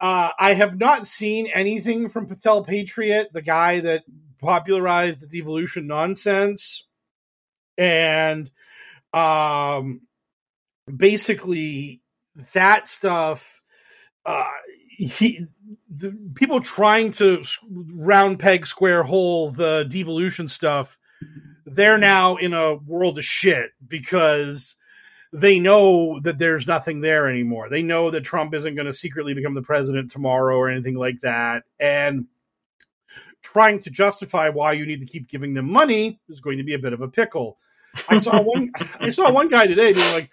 [0.00, 4.04] Uh, I have not seen anything from Patel Patriot, the guy that
[4.40, 6.86] popularized the devolution nonsense,
[7.76, 8.50] and
[9.12, 10.00] um,
[10.94, 12.00] basically
[12.54, 13.60] that stuff.
[14.24, 14.44] Uh,
[15.06, 15.46] he
[15.88, 17.42] the people trying to
[17.94, 20.98] round peg square hole the devolution stuff
[21.66, 24.76] they're now in a world of shit because
[25.32, 27.68] they know that there's nothing there anymore.
[27.68, 31.20] They know that Trump isn't going to secretly become the president tomorrow or anything like
[31.20, 31.64] that.
[31.78, 32.26] And
[33.42, 36.74] trying to justify why you need to keep giving them money is going to be
[36.74, 37.58] a bit of a pickle.
[38.08, 40.30] I saw one I saw one guy today being like,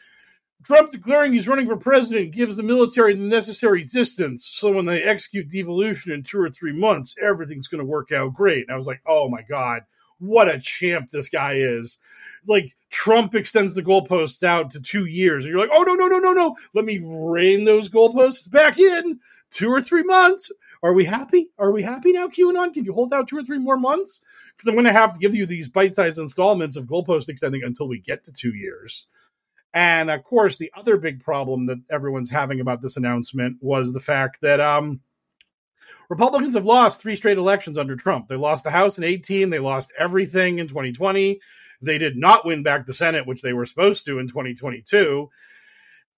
[0.63, 5.03] Trump declaring he's running for president gives the military the necessary distance so when they
[5.03, 8.65] execute devolution in two or three months, everything's going to work out great.
[8.67, 9.83] And I was like, oh my God,
[10.19, 11.97] what a champ this guy is.
[12.45, 15.43] Like, Trump extends the goalposts out to two years.
[15.43, 16.55] And you're like, oh, no, no, no, no, no.
[16.73, 19.19] Let me rein those goalposts back in
[19.51, 20.51] two or three months.
[20.83, 21.49] Are we happy?
[21.57, 22.73] Are we happy now, QAnon?
[22.73, 24.21] Can you hold out two or three more months?
[24.55, 27.63] Because I'm going to have to give you these bite sized installments of goalpost extending
[27.63, 29.07] until we get to two years.
[29.77, 33.99] And of course, the other big problem that everyone's having about this announcement was the
[33.99, 35.01] fact that um,
[36.09, 38.27] Republicans have lost three straight elections under Trump.
[38.27, 41.39] They lost the House in 18, they lost everything in 2020.
[41.83, 45.29] They did not win back the Senate, which they were supposed to in 2022.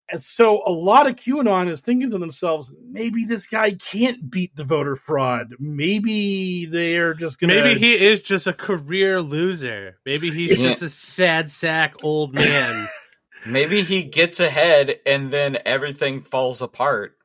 [0.10, 4.55] And so a lot of QAnon is thinking to themselves, maybe this guy can't beat
[4.55, 5.55] the voter fraud.
[5.60, 7.62] Maybe they're just going to.
[7.62, 9.97] Maybe he is just a career loser.
[10.05, 12.88] Maybe he's just a sad sack old man.
[13.45, 17.17] Maybe he gets ahead and then everything falls apart.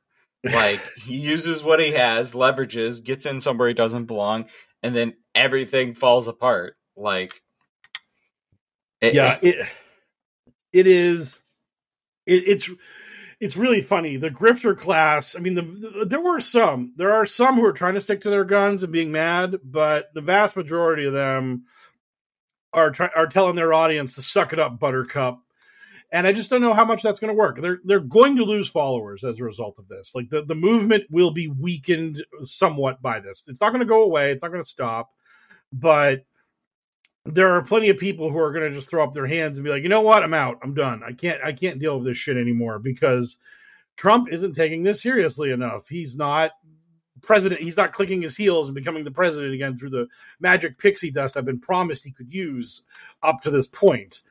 [0.45, 4.47] Like he uses what he has, leverages, gets in somewhere he doesn't belong,
[4.83, 6.77] and then everything falls apart.
[6.97, 7.43] Like
[9.01, 9.67] it, yeah, it,
[10.73, 11.39] it is
[12.27, 12.71] it, it's
[13.41, 14.17] it's really funny.
[14.17, 15.37] The grifter class.
[15.37, 16.93] I mean, the, the, there were some.
[16.97, 20.11] There are some who are trying to stick to their guns and being mad, but
[20.15, 21.65] the vast majority of them
[22.73, 25.44] are try, are telling their audience to suck it up, Buttercup.
[26.15, 27.61] And I just don't know how much that's going to work.
[27.61, 30.15] They're they're going to lose followers as a result of this.
[30.15, 33.43] Like the, the movement will be weakened somewhat by this.
[33.49, 34.31] It's not going to go away.
[34.31, 35.11] It's not going to stop.
[35.73, 36.25] But
[37.27, 39.65] there are plenty of people who are going to just throw up their hands and
[39.65, 41.03] be like, you know what, I'm out, I'm done.
[41.05, 43.39] I can't, I can't deal with this shit anymore because
[43.97, 45.89] Trump isn't taking this seriously enough.
[45.89, 46.53] He's not
[47.23, 47.61] president.
[47.61, 50.07] He's not clicking his heels and becoming the president again through the
[50.39, 52.83] magic pixie dust I've been promised he could use
[53.23, 54.23] up to this point.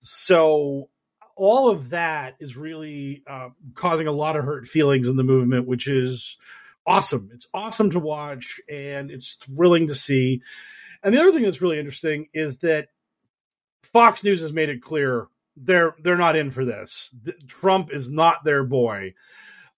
[0.00, 0.90] So
[1.40, 5.66] all of that is really uh, causing a lot of hurt feelings in the movement,
[5.66, 6.36] which is
[6.86, 7.30] awesome.
[7.32, 10.42] It's awesome to watch and it's thrilling to see.
[11.02, 12.88] And the other thing that's really interesting is that
[13.84, 17.14] Fox News has made it clear they're they're not in for this.
[17.46, 19.14] Trump is not their boy.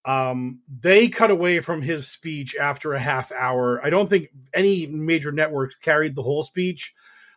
[0.05, 3.81] Um, they cut away from his speech after a half hour.
[3.85, 6.93] I don't think any major networks carried the whole speech.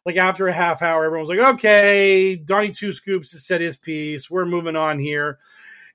[0.06, 3.78] Like after a half hour, everyone was like, "Okay, Donnie Two Scoops has said his
[3.78, 4.30] piece.
[4.30, 5.40] We're moving on here."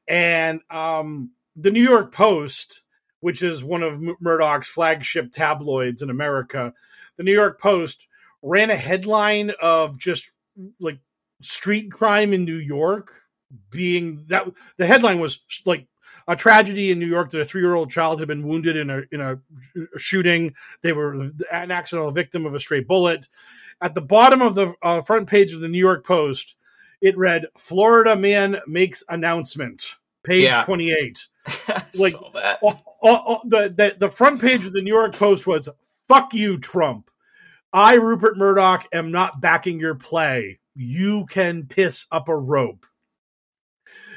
[0.09, 2.83] And um, the New York Post,
[3.21, 6.75] which is one of Murdoch's flagship tabloids in America,
[7.17, 8.09] the New York Post
[8.43, 10.31] ran a headline of just
[10.81, 10.99] like
[11.43, 13.15] street crime in New York
[13.71, 14.47] being that
[14.77, 15.87] the headline was like
[16.29, 18.91] a tragedy in New York that a three year old child had been wounded in
[18.91, 19.39] a in a
[19.99, 20.55] shooting.
[20.83, 23.29] They were an accidental victim of a stray bullet.
[23.81, 26.57] At the bottom of the uh, front page of the New York Post,
[27.01, 30.65] it read "Florida man makes announcement." Page yeah.
[30.65, 31.27] twenty eight.
[31.99, 32.57] like uh,
[33.03, 35.69] uh, the, the the front page of the New York Post was
[36.09, 37.11] "Fuck you, Trump."
[37.73, 40.59] I, Rupert Murdoch, am not backing your play.
[40.75, 42.85] You can piss up a rope.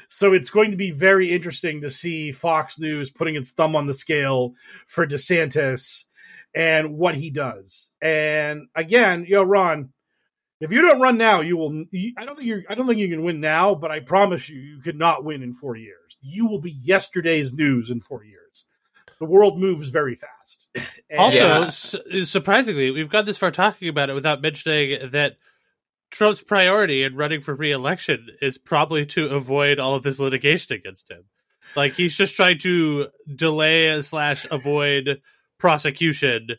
[0.10, 3.88] So it's going to be very interesting to see Fox News putting its thumb on
[3.88, 4.54] the scale
[4.86, 6.06] for DeSantis
[6.54, 7.90] and what he does.
[8.04, 9.94] And again, yo, Ron,
[10.60, 11.86] if you don't run now, you will.
[12.18, 12.64] I don't think you.
[12.70, 15.42] I don't think you can win now, but I promise you, you could not win
[15.42, 16.18] in four years.
[16.22, 18.66] You will be yesterday's news in four years
[19.24, 20.68] the world moves very fast.
[21.18, 21.70] also, yeah.
[21.70, 25.38] su- surprisingly, we've got this far talking about it without mentioning that
[26.12, 31.10] Trump's priority in running for re-election is probably to avoid all of this litigation against
[31.10, 31.24] him.
[31.76, 35.22] Like he's just trying to delay slash avoid
[35.58, 36.50] prosecution,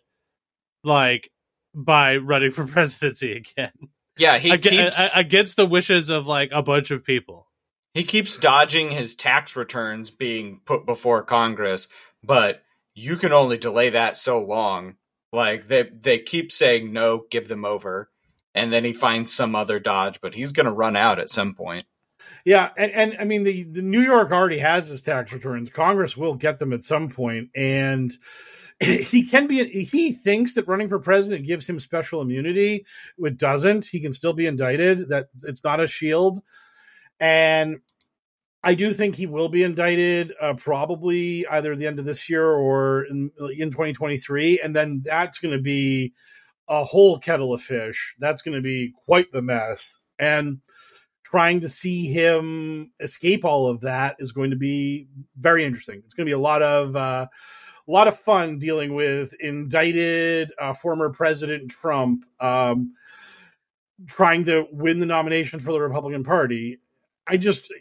[0.82, 1.30] like
[1.75, 3.72] by running for presidency again.
[4.16, 7.49] Yeah, he keeps against the wishes of like a bunch of people.
[7.95, 11.89] He keeps dodging his tax returns being put before Congress
[12.27, 12.62] but
[12.95, 14.95] you can only delay that so long.
[15.33, 18.11] Like they they keep saying no, give them over,
[18.55, 21.55] and then he finds some other dodge, but he's going to run out at some
[21.55, 21.87] point.
[22.45, 25.70] Yeah, and, and I mean the, the New York already has his tax returns.
[25.70, 28.16] Congress will get them at some point, and
[29.03, 29.68] he can be.
[29.85, 32.87] He thinks that running for president gives him special immunity.
[33.18, 33.87] It doesn't.
[33.87, 35.09] He can still be indicted.
[35.09, 36.43] That it's not a shield,
[37.20, 37.80] and
[38.62, 42.51] I do think he will be indicted, uh, probably either the end of this year
[42.51, 46.14] or in, in 2023, and then that's going to be
[46.66, 48.14] a whole kettle of fish.
[48.18, 50.61] That's going to be quite the mess, and
[51.24, 56.01] trying to see him escape all of that is going to be very interesting.
[56.05, 57.26] It's going to be a lot of uh,
[57.87, 62.24] a lot of fun dealing with indicted uh, former President Trump.
[62.41, 62.95] Um,
[64.07, 66.80] trying to win the nomination for the Republican Party.
[67.26, 67.72] I just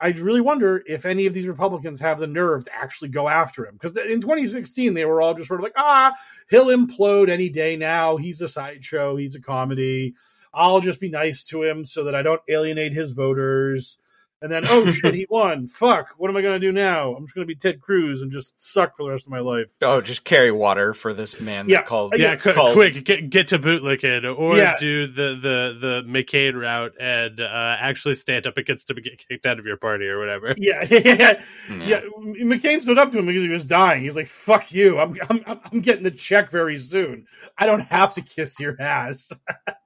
[0.00, 3.66] I really wonder if any of these Republicans have the nerve to actually go after
[3.66, 3.74] him.
[3.74, 6.14] Because in 2016, they were all just sort of like, ah,
[6.48, 8.16] he'll implode any day now.
[8.16, 9.16] He's a sideshow.
[9.16, 10.14] He's a comedy.
[10.52, 13.98] I'll just be nice to him so that I don't alienate his voters
[14.42, 15.68] and then oh shit, he won.
[15.68, 17.14] Fuck, what am I gonna do now?
[17.14, 19.72] I'm just gonna be Ted Cruz and just suck for the rest of my life.
[19.80, 21.68] Oh, just carry water for this man.
[21.68, 24.76] Yeah, called yeah, c- called, quick, get get to bootlicking, or Yeah.
[24.78, 29.26] do the the the McCain route and uh, actually stand up against him and get
[29.26, 30.54] kicked out of your party or whatever.
[30.64, 32.00] Yeah, yeah, yeah.
[32.18, 34.02] McCain stood up to him because he was dying.
[34.02, 34.98] He's like, "Fuck you!
[34.98, 37.26] I'm I'm I'm getting the check very soon.
[37.58, 39.30] I don't have to kiss your ass."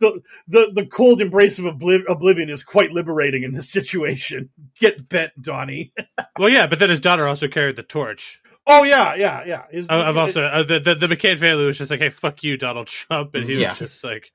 [0.00, 4.50] the the the cold embrace of obliv- oblivion is quite liberating in this situation.
[4.80, 5.92] Get bent, Donnie.
[6.38, 8.40] well, yeah, but then his daughter also carried the torch.
[8.66, 9.62] Oh yeah, yeah, yeah.
[9.70, 12.56] His, I've also uh, the, the the McCain family was just like, "Hey, fuck you,
[12.56, 13.74] Donald Trump," and he was Yeah.
[13.74, 14.30] just like,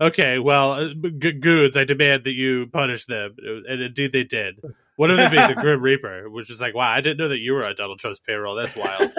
[0.00, 4.60] "Okay, well, uh, g- goods, I demand that you punish them," and indeed they did.
[4.96, 7.38] One of them being the Grim Reaper, which is like, "Wow, I didn't know that
[7.38, 8.56] you were on Donald Trump's payroll.
[8.56, 9.12] That's wild."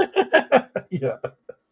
[0.89, 1.17] yeah.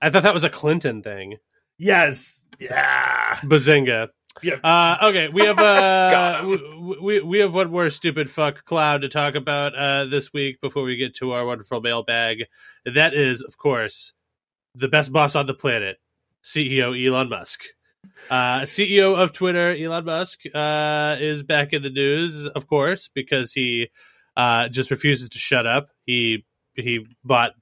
[0.02, 1.38] I thought that was a Clinton thing.
[1.80, 2.38] Yes.
[2.60, 3.38] Yeah.
[3.44, 4.10] Bazinga.
[4.42, 4.56] Yeah.
[4.64, 6.58] Uh, okay, we have uh,
[7.02, 10.84] we, we have one more stupid fuck cloud to talk about uh, this week before
[10.84, 12.46] we get to our wonderful mailbag.
[12.86, 14.14] That is, of course,
[14.74, 15.98] the best boss on the planet,
[16.44, 17.64] CEO Elon Musk.
[18.30, 23.54] Uh, CEO of Twitter, Elon Musk, uh, is back in the news, of course, because
[23.54, 23.90] he
[24.36, 25.90] uh, just refuses to shut up.
[26.06, 27.54] He he bought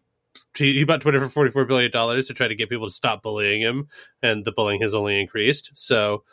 [0.57, 2.93] he, he bought Twitter for forty four billion dollars to try to get people to
[2.93, 3.87] stop bullying him,
[4.21, 5.71] and the bullying has only increased.
[5.75, 6.23] So,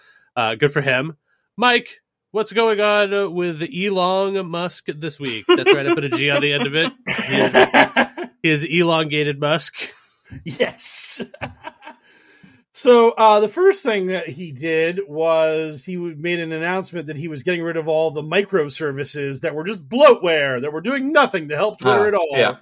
[0.40, 1.16] uh, good for him,
[1.56, 2.00] Mike.
[2.32, 5.44] What's going on with Elon Musk this week?
[5.48, 5.86] That's right.
[5.86, 6.92] I put a G on the end of it.
[7.08, 9.74] He is, he is elongated Musk.
[10.44, 11.20] Yes.
[12.72, 17.26] so uh, the first thing that he did was he made an announcement that he
[17.26, 21.48] was getting rid of all the microservices that were just bloatware that were doing nothing
[21.48, 22.28] to help Twitter Ah, at all.
[22.32, 22.56] yeah.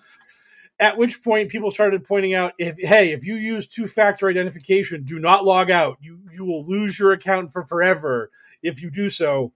[0.80, 5.18] At which point, people started pointing out, if hey, if you use two-factor identification, do
[5.18, 5.98] not log out.
[6.00, 8.30] You you will lose your account for forever
[8.62, 9.52] if you do so.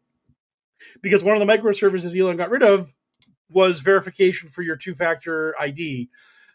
[1.00, 2.92] Because one of the microservices Elon got rid of
[3.48, 6.08] was verification for your two-factor ID.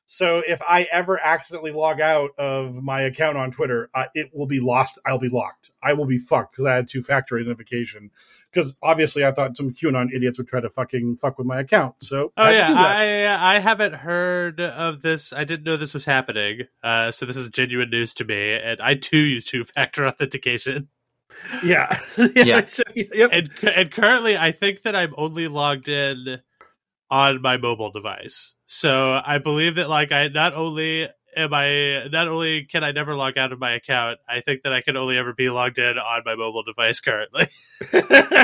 [0.09, 4.47] So if I ever accidentally log out of my account on Twitter, uh, it will
[4.47, 4.99] be lost.
[5.05, 5.71] I'll be locked.
[5.83, 8.11] I will be fucked because I had two-factor identification.
[8.57, 11.95] Because obviously, I thought some QAnon idiots would try to fucking fuck with my account.
[12.01, 12.73] So Oh I yeah.
[12.73, 15.31] I I haven't heard of this.
[15.31, 16.61] I didn't know this was happening.
[16.83, 20.87] Uh, so this is genuine news to me, and I too use two factor authentication.
[21.63, 21.99] yeah,
[22.35, 22.65] Yeah.
[22.65, 23.29] so, yep.
[23.31, 26.39] And and currently, I think that I'm only logged in
[27.11, 28.55] on my mobile device.
[28.65, 31.07] So I believe that like I not only
[31.37, 34.73] am I not only can I never log out of my account, I think that
[34.73, 37.45] I can only ever be logged in on my mobile device currently.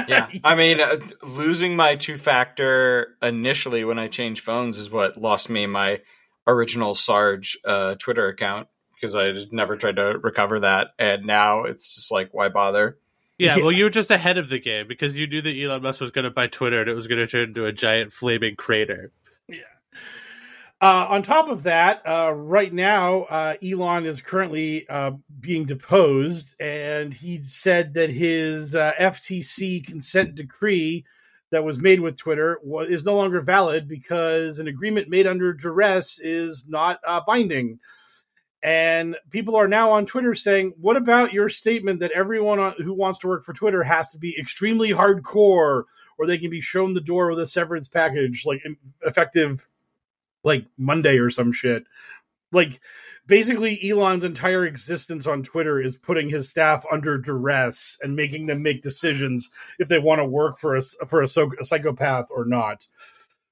[0.08, 0.30] yeah.
[0.44, 5.50] I mean, uh, losing my two factor initially when I changed phones is what lost
[5.50, 6.02] me my
[6.48, 10.90] original Sarge uh, Twitter account because I just never tried to recover that.
[10.98, 12.98] And now it's just like, why bother?
[13.38, 16.00] Yeah, well, you were just ahead of the game because you knew that Elon Musk
[16.00, 18.56] was going to buy Twitter and it was going to turn into a giant flaming
[18.56, 19.12] crater.
[20.84, 26.54] Uh, on top of that, uh, right now, uh, Elon is currently uh, being deposed,
[26.60, 31.06] and he said that his uh, FTC consent decree
[31.52, 35.54] that was made with Twitter wa- is no longer valid because an agreement made under
[35.54, 37.80] duress is not binding.
[38.62, 42.94] And people are now on Twitter saying, "What about your statement that everyone on, who
[42.94, 45.84] wants to work for Twitter has to be extremely hardcore,
[46.18, 48.62] or they can be shown the door with a severance package, like
[49.06, 49.66] effective
[50.44, 51.84] like Monday or some shit.
[52.52, 52.80] Like
[53.26, 58.62] basically Elon's entire existence on Twitter is putting his staff under duress and making them
[58.62, 62.88] make decisions if they want to work for a for a, a psychopath or not.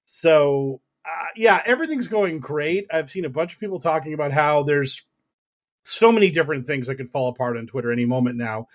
[0.06, 2.88] So uh, yeah, everything's going great.
[2.92, 5.04] I've seen a bunch of people talking about how there's
[5.84, 8.68] so many different things that could fall apart on Twitter any moment now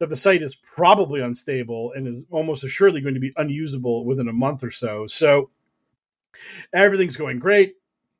[0.00, 4.28] that the site is probably unstable and is almost assuredly going to be unusable within
[4.28, 5.06] a month or so.
[5.06, 5.50] So
[6.72, 7.74] everything's going great.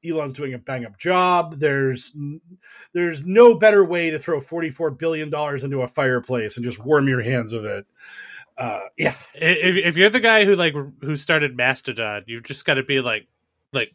[0.09, 1.59] Elon's doing a bang up job.
[1.59, 2.15] There's
[2.95, 6.79] there's no better way to throw forty four billion dollars into a fireplace and just
[6.83, 7.87] warm your hands with it.
[8.57, 12.75] Uh, yeah, If, if you're the guy who like who started Mastodon, you've just got
[12.75, 13.27] to be like
[13.73, 13.93] like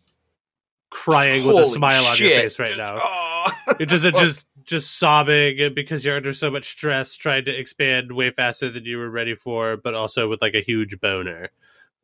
[0.91, 2.95] crying with a Holy smile on your face right Just- now.
[2.99, 3.51] oh.
[3.79, 8.31] You're just just just sobbing because you're under so much stress trying to expand way
[8.31, 11.49] faster than you were ready for, but also with like a huge boner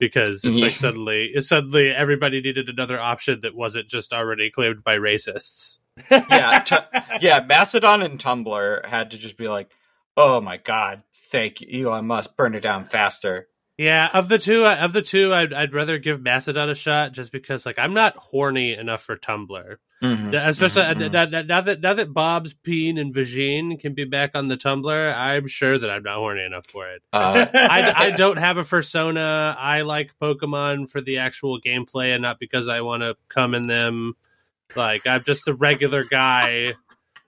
[0.01, 0.65] because it's Yeah.
[0.65, 5.79] like suddenly suddenly everybody needed another option that wasn't just already claimed by racists.
[6.09, 6.75] yeah, t-
[7.21, 7.39] yeah.
[7.47, 9.69] Mastodon and Tumblr had to just be like,
[10.17, 13.47] "Oh my god, thank you, Elon Musk, burn it down faster."
[13.77, 17.31] Yeah, of the two, of the two, I'd, I'd rather give Mastodon a shot just
[17.31, 19.77] because, like, I'm not horny enough for Tumblr.
[20.01, 20.33] Mhm.
[20.47, 21.11] Especially Mhm, mhm.
[21.11, 24.57] now, now- now that now that Bob's Peen and Vagine can be back on the
[24.57, 27.03] Tumblr, I'm sure that I'm not horny enough for it.
[27.13, 29.55] Uh, I, I don't have a persona.
[29.59, 33.67] I like Pokemon for the actual gameplay and not because I want to come in
[33.67, 34.15] them.
[34.75, 36.73] Like I'm just a regular guy,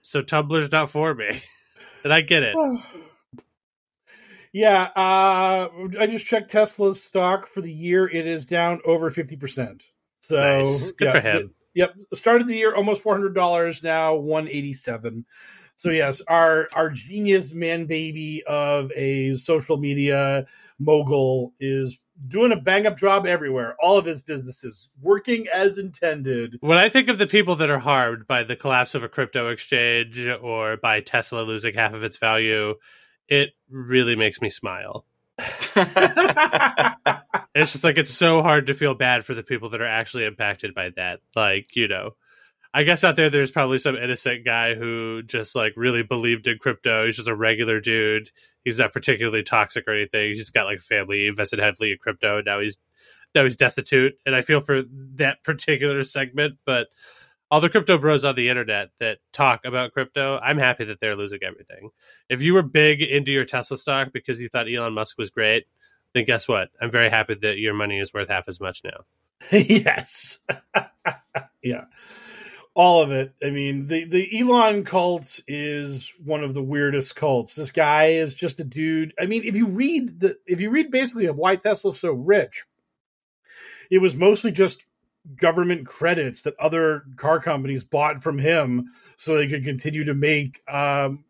[0.00, 1.28] so Tumblr's not for me,
[2.04, 2.56] and I get it.
[4.52, 4.82] yeah.
[4.96, 5.68] Uh,
[6.00, 8.08] I just checked Tesla's stock for the year.
[8.08, 9.82] It is down over fifty percent.
[10.22, 10.90] So Nice.
[10.92, 11.54] Good yeah, for him.
[11.74, 13.82] Yep, started the year almost four hundred dollars.
[13.82, 15.24] Now one eighty seven.
[15.76, 20.46] So yes, our our genius man baby of a social media
[20.78, 21.98] mogul is
[22.28, 23.74] doing a bang up job everywhere.
[23.82, 26.58] All of his businesses working as intended.
[26.60, 29.50] When I think of the people that are harmed by the collapse of a crypto
[29.50, 32.74] exchange or by Tesla losing half of its value,
[33.28, 35.06] it really makes me smile.
[37.54, 40.24] It's just like it's so hard to feel bad for the people that are actually
[40.24, 41.20] impacted by that.
[41.36, 42.16] Like, you know,
[42.72, 46.58] I guess out there, there's probably some innocent guy who just like really believed in
[46.58, 47.06] crypto.
[47.06, 48.30] He's just a regular dude.
[48.64, 50.30] He's not particularly toxic or anything.
[50.30, 52.38] He's just got like a family invested heavily in crypto.
[52.38, 52.76] And now he's
[53.36, 54.14] now he's destitute.
[54.26, 54.82] And I feel for
[55.14, 56.88] that particular segment, but
[57.50, 61.16] all the crypto bros on the internet that talk about crypto, I'm happy that they're
[61.16, 61.90] losing everything.
[62.28, 65.64] If you were big into your Tesla stock because you thought Elon Musk was great,
[66.14, 66.70] then guess what?
[66.80, 69.04] I'm very happy that your money is worth half as much now.
[69.52, 70.38] yes.
[71.62, 71.84] yeah.
[72.74, 73.34] All of it.
[73.42, 77.54] I mean, the, the Elon cult is one of the weirdest cults.
[77.54, 79.12] This guy is just a dude.
[79.20, 82.64] I mean, if you read the if you read basically of why Tesla's so rich,
[83.90, 84.84] it was mostly just
[85.36, 90.60] government credits that other car companies bought from him so they could continue to make
[90.68, 91.24] um,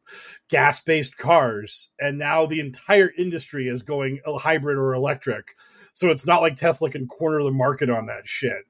[0.49, 1.91] gas based cars.
[2.01, 5.55] And now the entire industry is going hybrid or electric.
[5.93, 8.65] So it's not like Tesla can corner the market on that shit.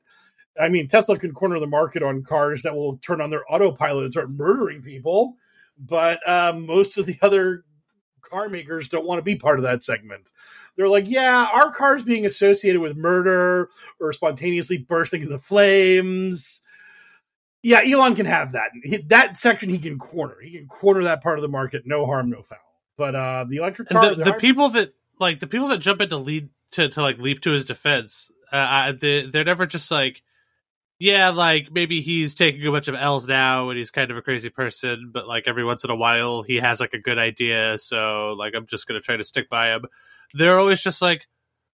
[0.61, 4.05] I mean, Tesla can corner the market on cars that will turn on their autopilot
[4.05, 5.35] and start murdering people,
[5.79, 7.65] but um, most of the other
[8.29, 10.31] car makers don't want to be part of that segment.
[10.77, 13.71] They're like, yeah, our cars being associated with murder
[14.01, 16.61] or spontaneously bursting into flames.
[17.63, 18.71] Yeah, Elon can have that.
[19.07, 20.37] That section he can corner.
[20.43, 21.83] He can corner that part of the market.
[21.87, 22.59] No harm, no foul.
[22.97, 26.01] But uh, the electric car, the, the, the people that like the people that jump
[26.01, 30.23] into lead to, to like leap to his defense, uh, they, they're never just like,
[30.99, 34.23] yeah, like maybe he's taking a bunch of L's now and he's kind of a
[34.23, 37.79] crazy person, but like every once in a while he has like a good idea,
[37.79, 39.85] so like I'm just gonna try to stick by him.
[40.35, 41.27] They're always just like,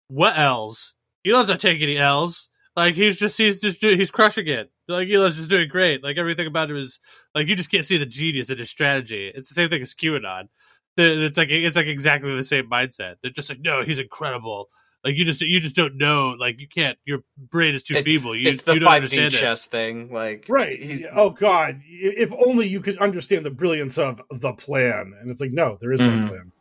[0.08, 0.94] what L's?
[1.26, 2.48] Elon's not taking any L's.
[2.76, 4.70] Like he's just he's just he's crushing it.
[4.88, 6.02] Like Elon's just doing great.
[6.02, 6.98] Like everything about him is
[7.34, 9.30] like you just can't see the genius in his strategy.
[9.34, 10.48] It's the same thing as QAnon.
[10.96, 13.16] It's like it's like exactly the same mindset.
[13.22, 14.68] They're just like, no, he's incredible.
[15.02, 16.36] Like you just you just don't know.
[16.38, 16.98] Like you can't.
[17.06, 18.36] Your brain is too it's, feeble.
[18.36, 19.70] You, it's the you five D chess it.
[19.70, 20.12] thing.
[20.12, 20.80] Like right.
[20.80, 21.80] He's, oh God!
[21.86, 25.14] If only you could understand the brilliance of the plan.
[25.18, 26.20] And it's like, no, there is mm-hmm.
[26.20, 26.52] no plan.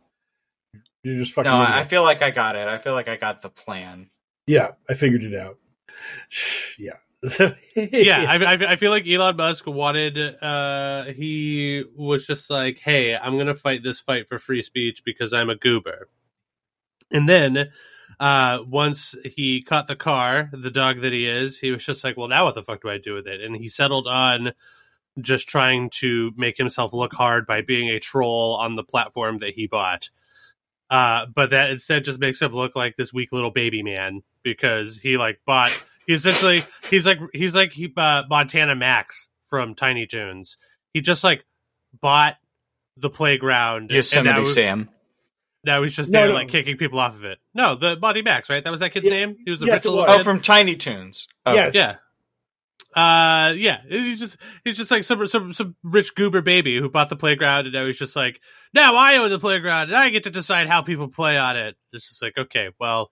[1.03, 1.51] You're just fucking.
[1.51, 1.77] No, idiots.
[1.77, 2.67] I feel like I got it.
[2.67, 4.09] I feel like I got the plan.
[4.47, 5.57] Yeah, I figured it out.
[6.77, 6.93] yeah.
[7.75, 10.17] yeah, I, I, feel like Elon Musk wanted.
[10.41, 15.33] Uh, he was just like, "Hey, I'm gonna fight this fight for free speech because
[15.33, 16.07] I'm a goober,"
[17.11, 17.71] and then
[18.19, 22.17] uh, once he caught the car, the dog that he is, he was just like,
[22.17, 23.41] well, now what the fuck do I do with it?
[23.41, 24.53] And he settled on
[25.19, 29.53] just trying to make himself look hard by being a troll on the platform that
[29.53, 30.09] he bought.
[30.89, 34.97] Uh, but that instead just makes him look like this weak little baby man because
[34.97, 35.71] he like bought.
[36.07, 40.57] He essentially he's like he's like he uh, Montana Max from Tiny Toons.
[40.91, 41.45] He just like
[42.01, 42.37] bought
[42.97, 43.91] the playground.
[43.91, 44.89] Yosemite Sam.
[45.69, 46.33] Now he's just no, there, no.
[46.33, 47.37] like kicking people off of it.
[47.53, 48.63] No, the Monty Max, right?
[48.63, 49.11] That was that kid's yeah.
[49.11, 49.35] name.
[49.45, 51.27] He was the yes, rich little Oh, from Tiny Toons.
[51.45, 51.53] Oh.
[51.53, 51.75] Yes.
[51.75, 51.97] Yeah.
[52.95, 53.81] Uh, yeah.
[53.87, 57.67] He's just he's just like some some some rich goober baby who bought the playground,
[57.67, 58.41] and now he's just like,
[58.73, 61.75] now I own the playground, and I get to decide how people play on it.
[61.93, 63.11] It's just like, okay, well,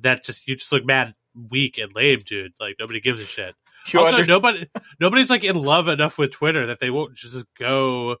[0.00, 1.14] that just you just look mad
[1.48, 2.54] weak and lame, dude.
[2.58, 3.54] Like nobody gives a shit.
[3.92, 4.68] You also, under- nobody
[4.98, 8.16] nobody's like in love enough with Twitter that they won't just go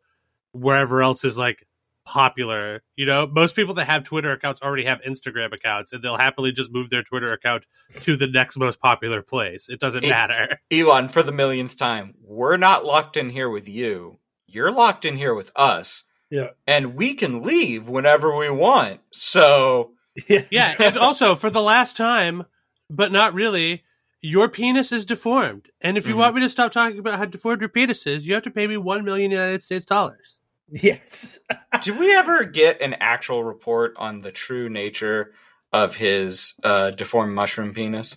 [0.52, 1.66] wherever else is like
[2.04, 2.82] popular.
[2.96, 6.52] You know, most people that have Twitter accounts already have Instagram accounts, and they'll happily
[6.52, 7.64] just move their Twitter account
[8.02, 9.68] to the next most popular place.
[9.68, 10.58] It doesn't matter.
[10.70, 14.18] Elon, for the millionth time, we're not locked in here with you.
[14.46, 16.04] You're locked in here with us.
[16.30, 16.50] Yeah.
[16.66, 19.00] And we can leave whenever we want.
[19.12, 19.92] So.
[20.28, 20.74] yeah.
[20.78, 22.44] And also, for the last time,
[22.88, 23.84] but not really,
[24.20, 25.68] your penis is deformed.
[25.80, 26.20] And if you mm-hmm.
[26.20, 28.66] want me to stop talking about how deformed your penis is, you have to pay
[28.66, 30.38] me 1 million United States dollars.
[30.82, 31.38] Yes.
[31.82, 35.32] Did we ever get an actual report on the true nature
[35.72, 38.16] of his uh, deformed mushroom penis?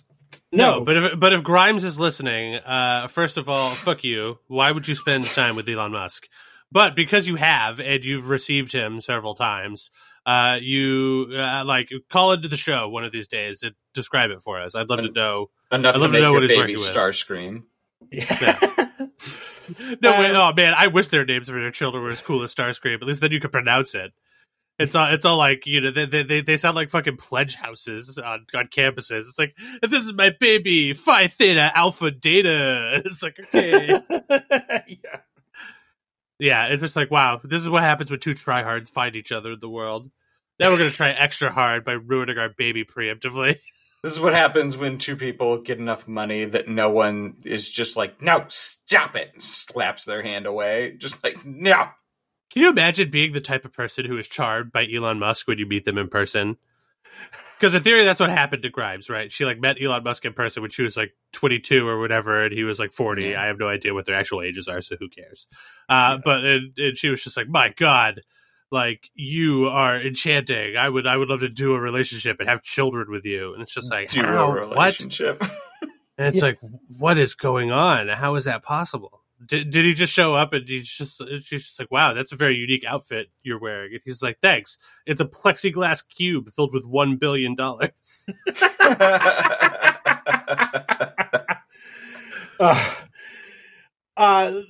[0.50, 4.38] No, no, but if but if Grimes is listening, uh, first of all, fuck you.
[4.46, 6.26] Why would you spend time with Elon Musk?
[6.72, 9.90] But because you have and you've received him several times,
[10.26, 14.42] uh, you uh, like call into the show one of these days and describe it
[14.42, 14.74] for us.
[14.74, 17.64] I'd love to know enough I'd love to, to know what baby Starscream.
[18.10, 18.58] Yeah.
[20.00, 22.54] no um, Oh man, I wish their names for their children were as cool as
[22.54, 22.94] Starscream.
[22.94, 24.12] At least then you could pronounce it.
[24.78, 28.16] It's all it's all like you know they they they sound like fucking pledge houses
[28.16, 29.20] on on campuses.
[29.20, 33.02] It's like this is my baby Phi Theta Alpha Data.
[33.04, 33.88] It's like okay,
[34.86, 35.20] yeah,
[36.38, 36.66] yeah.
[36.66, 39.60] It's just like wow, this is what happens when two tryhards find each other in
[39.60, 40.12] the world.
[40.60, 43.58] Now we're gonna try extra hard by ruining our baby preemptively.
[44.02, 47.96] This is what happens when two people get enough money that no one is just
[47.96, 50.94] like, no, stop it, and slaps their hand away.
[50.98, 51.88] Just like, no.
[52.50, 55.58] Can you imagine being the type of person who is charmed by Elon Musk when
[55.58, 56.56] you meet them in person?
[57.58, 59.32] Because in theory, that's what happened to Grimes, right?
[59.32, 62.54] She like met Elon Musk in person when she was like 22 or whatever, and
[62.54, 63.24] he was like 40.
[63.24, 63.42] Yeah.
[63.42, 65.48] I have no idea what their actual ages are, so who cares?
[65.88, 68.20] Uh, But and, and she was just like, "My God,
[68.70, 70.76] like you are enchanting.
[70.76, 73.62] I would, I would love to do a relationship and have children with you." And
[73.62, 74.56] it's just like, Do how?
[74.56, 74.70] a What?
[74.76, 75.42] relationship.
[76.16, 76.58] And it's like,
[76.98, 78.08] what is going on?
[78.08, 79.22] How is that possible?
[79.46, 82.36] Did, did he just show up and he's just she's just like, wow, that's a
[82.36, 83.92] very unique outfit you're wearing?
[83.92, 84.78] And he's like, thanks.
[85.06, 87.90] It's a plexiglass cube filled with one billion dollars.
[92.60, 92.92] Uh,
[94.18, 94.62] uh,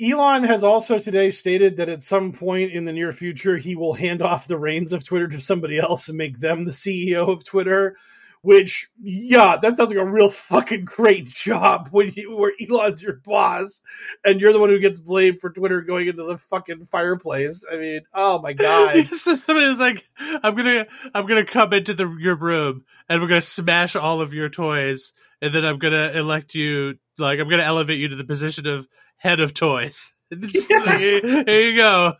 [0.00, 3.94] Elon has also today stated that at some point in the near future he will
[3.94, 7.44] hand off the reins of Twitter to somebody else and make them the CEO of
[7.44, 7.96] Twitter.
[8.42, 13.14] Which, yeah, that sounds like a real fucking great job when you where Elon's your
[13.14, 13.80] boss
[14.24, 17.64] and you're the one who gets blamed for Twitter going into the fucking fireplace.
[17.70, 19.06] I mean, oh my god.
[19.10, 23.28] so somebody was like, I'm gonna I'm gonna come into the your room and we're
[23.28, 27.62] gonna smash all of your toys and then I'm gonna elect you like I'm gonna
[27.62, 28.86] elevate you to the position of
[29.16, 30.12] head of toys.
[30.30, 32.14] And just like, here, here you go.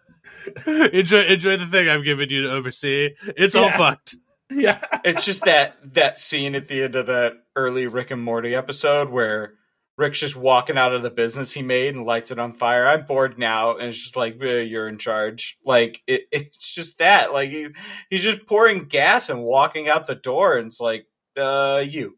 [0.67, 3.11] Enjoy enjoy the thing I'm giving you to oversee.
[3.37, 4.17] It's all fucked.
[4.51, 4.81] yeah.
[5.05, 9.11] it's just that that scene at the end of that early Rick and Morty episode
[9.11, 9.55] where
[9.99, 12.87] Rick's just walking out of the business he made and lights it on fire.
[12.87, 15.59] I'm bored now, and it's just like "Eh, you're in charge.
[15.65, 17.33] Like it, it's just that.
[17.33, 17.69] Like he,
[18.09, 21.07] he's just pouring gas and walking out the door, and it's like,
[21.37, 22.17] uh, you,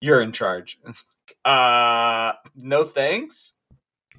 [0.00, 0.78] you're in charge.
[1.44, 3.52] Uh, no thanks.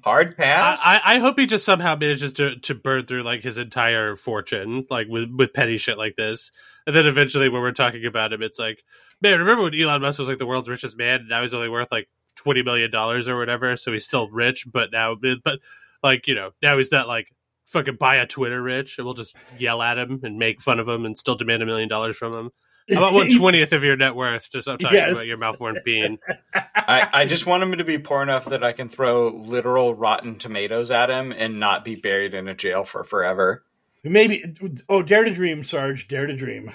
[0.04, 0.80] Hard pass.
[0.84, 4.16] I, I I hope he just somehow manages to to burn through like his entire
[4.16, 6.52] fortune, like with with petty shit like this,
[6.86, 8.84] and then eventually when we're talking about him, it's like,
[9.20, 11.68] man, remember when Elon Musk was like the world's richest man, and now he's only
[11.68, 15.58] worth like twenty million dollars or whatever, so he's still rich, but now, but
[16.02, 17.26] like you know, now he's not like
[17.66, 20.88] fucking buy a Twitter rich, and we'll just yell at him and make fun of
[20.88, 22.50] him and still demand a million dollars from him.
[22.90, 24.50] How about one twentieth of your net worth?
[24.50, 25.12] Just stop talking Yes.
[25.12, 26.18] about your malformed bean.
[26.74, 30.36] I, I just want him to be poor enough that I can throw literal rotten
[30.36, 33.64] tomatoes at him and not be buried in a jail for forever.
[34.04, 34.44] Maybe
[34.88, 36.72] oh dare to dream, Sarge, dare to dream.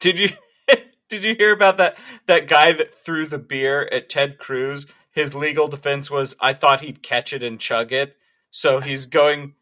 [0.00, 0.28] Did you
[1.08, 1.96] did you hear about that
[2.26, 4.86] that guy that threw the beer at Ted Cruz?
[5.10, 8.16] His legal defense was I thought he'd catch it and chug it.
[8.50, 9.54] So he's going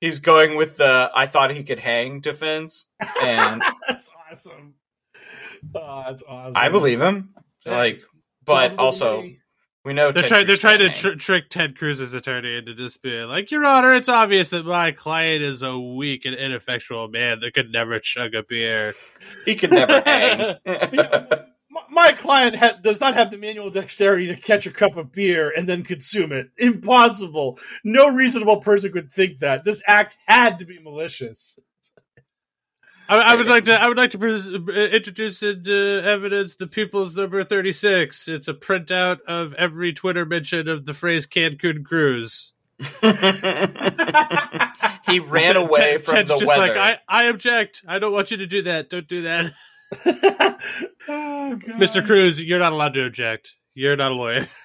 [0.00, 2.86] he's going with the I thought he could hang defense
[3.22, 4.74] and that's awesome.
[5.74, 6.52] Oh, that's awesome.
[6.56, 7.34] I believe him.
[7.64, 8.02] Like
[8.44, 9.24] but also
[9.84, 10.46] we know They're Ted trying.
[10.46, 14.08] They're trying to tr- trick Ted Cruz's attorney into just being like, "Your Honor, it's
[14.08, 18.42] obvious that my client is a weak and ineffectual man that could never chug a
[18.42, 18.94] beer."
[19.44, 20.56] he could never hang.
[21.70, 25.12] My- My client ha- does not have the manual dexterity to catch a cup of
[25.12, 26.48] beer and then consume it.
[26.56, 27.58] Impossible.
[27.84, 29.64] No reasonable person could think that.
[29.64, 31.58] This act had to be malicious.
[33.08, 33.74] I, I would like to.
[33.80, 38.28] I would like to pres- uh, introduce into evidence the People's Number Thirty Six.
[38.28, 42.52] It's a printout of every Twitter mention of the phrase Cancun cruise.
[42.78, 42.84] he
[45.20, 46.74] ran Ted- away Ted- from Ted's the just weather.
[46.74, 47.82] like, I, I object.
[47.86, 48.90] I don't want you to do that.
[48.90, 49.52] Don't do that,
[50.04, 50.56] oh.
[51.78, 52.04] Mr.
[52.04, 52.42] Cruz.
[52.42, 53.56] You're not allowed to object.
[53.74, 54.48] You're not a lawyer.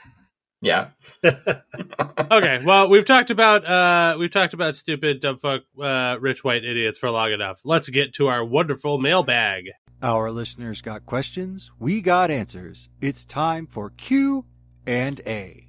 [0.62, 0.90] yeah.
[1.26, 6.64] okay, well, we've talked about uh we've talked about stupid dumb fuck uh rich white
[6.64, 7.62] idiots for long enough.
[7.64, 9.66] Let's get to our wonderful mailbag.
[10.04, 12.90] Our listeners got questions, we got answers.
[13.02, 14.46] It's time for Q
[14.88, 15.68] and A.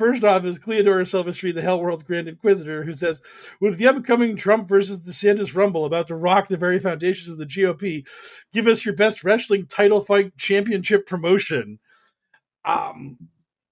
[0.00, 3.20] First off is Cleodora Silvestri, the Hell World Grand Inquisitor, who says,
[3.60, 7.36] with the upcoming Trump versus the DeSantis Rumble about to rock the very foundations of
[7.36, 8.06] the GOP,
[8.50, 11.80] give us your best wrestling title fight championship promotion.
[12.64, 13.18] Um,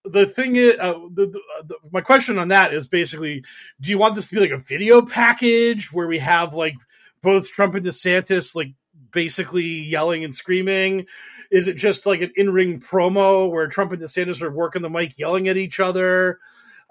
[0.08, 3.44] the thing is, uh, the, the, the, my question on that is basically,
[3.80, 6.74] do you want this to be like a video package where we have like
[7.22, 8.72] both Trump and DeSantis like
[9.12, 11.06] basically yelling and screaming?
[11.50, 14.90] Is it just like an in ring promo where Trump and DeSantis are working the
[14.90, 16.38] mic, yelling at each other?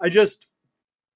[0.00, 0.46] I just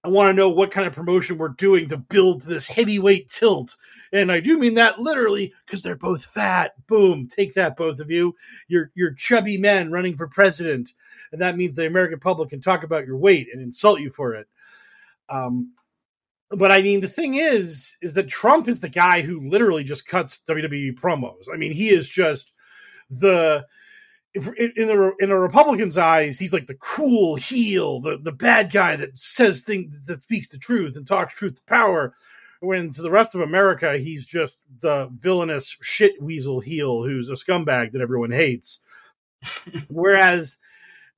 [0.05, 3.77] I want to know what kind of promotion we're doing to build this heavyweight tilt.
[4.12, 6.73] And I do mean that literally because they're both fat.
[6.89, 8.35] Boom, take that, both of you.
[8.66, 10.93] You're you're chubby men running for president,
[11.32, 14.34] and that means the American public can talk about your weight and insult you for
[14.34, 14.46] it.
[15.28, 15.72] Um,
[16.50, 20.06] but I mean, the thing is, is that Trump is the guy who literally just
[20.06, 21.44] cuts WWE promos.
[21.52, 22.52] I mean, he is just
[23.09, 23.64] the
[24.34, 28.70] if, in the in a Republican's eyes, he's like the cool heel, the the bad
[28.70, 32.14] guy that says things that speaks the truth and talks truth to power.
[32.60, 37.32] When to the rest of America, he's just the villainous shit weasel heel who's a
[37.32, 38.78] scumbag that everyone hates.
[39.88, 40.56] Whereas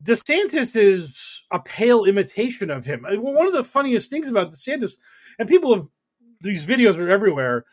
[0.05, 3.07] DeSantis is a pale imitation of him.
[3.07, 4.93] Uh, one of the funniest things about DeSantis,
[5.39, 5.87] and people have
[6.41, 7.65] these videos are everywhere.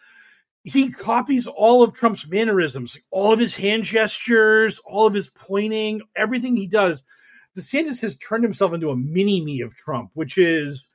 [0.64, 6.02] he copies all of Trump's mannerisms, all of his hand gestures, all of his pointing,
[6.16, 7.04] everything he does.
[7.58, 10.86] DeSantis has turned himself into a mini me of Trump, which is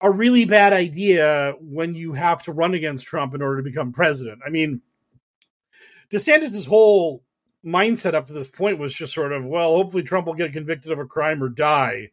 [0.00, 3.92] a really bad idea when you have to run against Trump in order to become
[3.92, 4.40] president.
[4.46, 4.80] I mean,
[6.12, 7.24] DeSantis' whole
[7.64, 10.92] mindset up to this point was just sort of, well, hopefully Trump will get convicted
[10.92, 12.10] of a crime or die.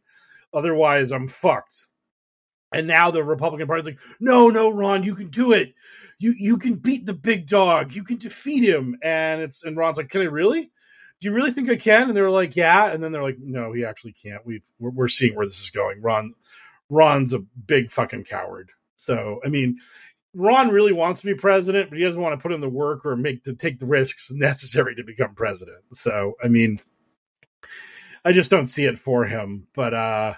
[0.52, 1.86] Otherwise, I'm fucked.
[2.72, 5.74] And now the Republican Party's like, no, no, Ron, you can do it.
[6.18, 7.92] You you can beat the big dog.
[7.92, 8.96] You can defeat him.
[9.02, 10.62] And it's and Ron's like, can I really?
[10.62, 12.08] Do you really think I can?
[12.08, 12.90] And they're like, yeah.
[12.90, 14.44] And then they're like, no, he actually can't.
[14.44, 16.02] We we're, we're seeing where this is going.
[16.02, 16.34] Ron
[16.88, 18.70] Ron's a big fucking coward.
[18.96, 19.78] So I mean,
[20.38, 23.06] Ron really wants to be president, but he doesn't want to put in the work
[23.06, 25.82] or make to take the risks necessary to become president.
[25.92, 26.78] So I mean,
[28.22, 29.66] I just don't see it for him.
[29.74, 30.34] But uh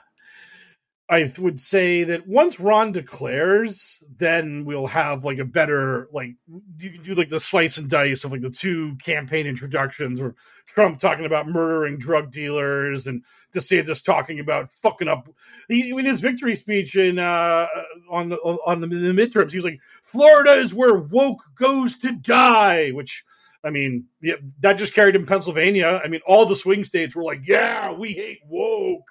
[1.11, 6.35] I would say that once Ron declares, then we'll have like a better like
[6.79, 10.35] you can do like the slice and dice of like the two campaign introductions where
[10.67, 13.25] Trump talking about murdering drug dealers and
[13.55, 15.27] DeSantis talking about fucking up.
[15.71, 17.67] In his victory speech in uh,
[18.11, 22.13] on the, on the, the midterms, he was like, "Florida is where woke goes to
[22.13, 23.25] die," which.
[23.65, 26.01] I mean, yeah, that just carried in Pennsylvania.
[26.05, 29.03] I mean, all the swing states were like, "Yeah, we hate woke."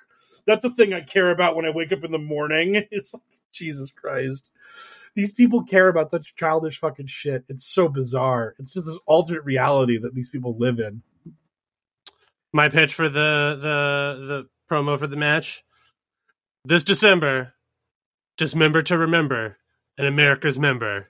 [0.48, 2.76] That's a thing I care about when I wake up in the morning.
[2.92, 4.50] It's like, Jesus Christ.
[5.16, 7.44] These people care about such childish fucking shit.
[7.50, 8.56] It's so bizarre.
[8.60, 11.02] It's just this alternate reality that these people live in.
[12.54, 15.64] My pitch for the the the promo for the match
[16.64, 17.54] this December.
[18.38, 19.58] Dismember to remember,
[19.98, 21.08] an America's member.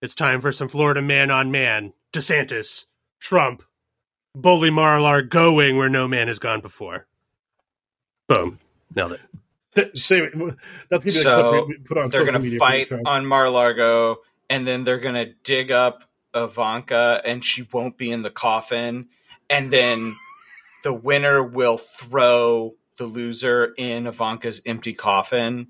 [0.00, 1.92] It's time for some Florida man on man.
[2.14, 2.86] DeSantis,
[3.20, 3.62] Trump,
[4.34, 7.06] Bully Marlar going where no man has gone before.
[8.28, 8.58] Boom.
[8.94, 9.20] Nailed it.
[9.96, 10.20] Say,
[10.88, 14.18] that's gonna so be put on they're going to fight on Mar-a-Lago,
[14.48, 16.02] and then they're going to dig up
[16.34, 19.08] Ivanka, and she won't be in the coffin,
[19.48, 20.16] and then
[20.82, 25.68] the winner will throw the loser in Ivanka's empty coffin,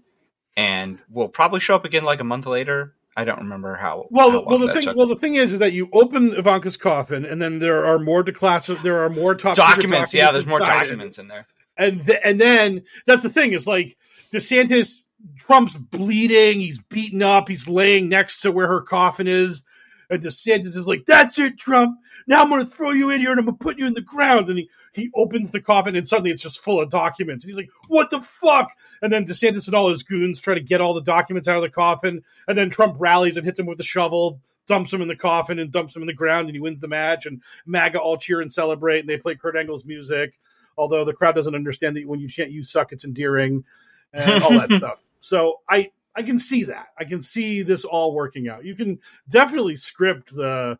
[0.56, 2.94] and will probably show up again like a month later.
[3.16, 4.06] I don't remember how.
[4.08, 4.96] Well, how well, the thing, took.
[4.96, 8.24] well, the thing is, is that you open Ivanka's coffin, and then there are more
[8.24, 8.82] declassified.
[8.82, 10.12] There are more top documents.
[10.12, 11.22] documents yeah, there's more documents it.
[11.22, 11.46] in there
[11.80, 13.96] and th- and then that's the thing is like
[14.32, 15.00] DeSantis
[15.38, 19.62] Trump's bleeding, he's beaten up, he's laying next to where her coffin is.
[20.08, 21.98] And DeSantis is like, That's it, Trump.
[22.26, 24.48] Now I'm gonna throw you in here and I'm gonna put you in the ground.
[24.48, 27.44] And he, he opens the coffin and suddenly it's just full of documents.
[27.44, 28.70] And he's like, What the fuck?
[29.02, 31.62] And then DeSantis and all his goons try to get all the documents out of
[31.62, 32.22] the coffin.
[32.46, 35.58] And then Trump rallies and hits him with the shovel, dumps him in the coffin
[35.58, 37.26] and dumps him in the ground, and he wins the match.
[37.26, 40.34] And MAGA all cheer and celebrate, and they play Kurt Angle's music
[40.76, 43.64] although the crowd doesn't understand that when you chant "you suck," it's endearing
[44.12, 45.02] and all that stuff.
[45.20, 46.88] So I I can see that.
[46.98, 48.64] I can see this all working out.
[48.64, 48.98] You can
[49.28, 50.78] definitely script the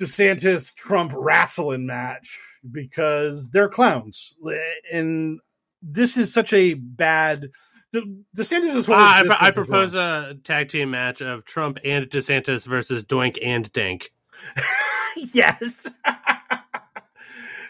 [0.00, 2.38] DeSantis Trump wrestling match
[2.70, 4.34] because they're clowns,
[4.92, 5.40] and
[5.82, 7.50] this is such a bad.
[7.94, 8.88] DeSantis is.
[8.88, 10.30] Uh, I, I propose well.
[10.30, 14.12] a tag team match of Trump and DeSantis versus Doink and Dank.
[15.32, 15.88] yes.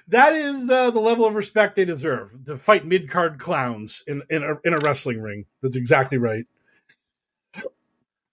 [0.09, 4.23] that is the, the level of respect they deserve to fight mid card clowns in
[4.31, 5.47] in a, in a wrestling ring.
[5.63, 6.45] That's exactly right.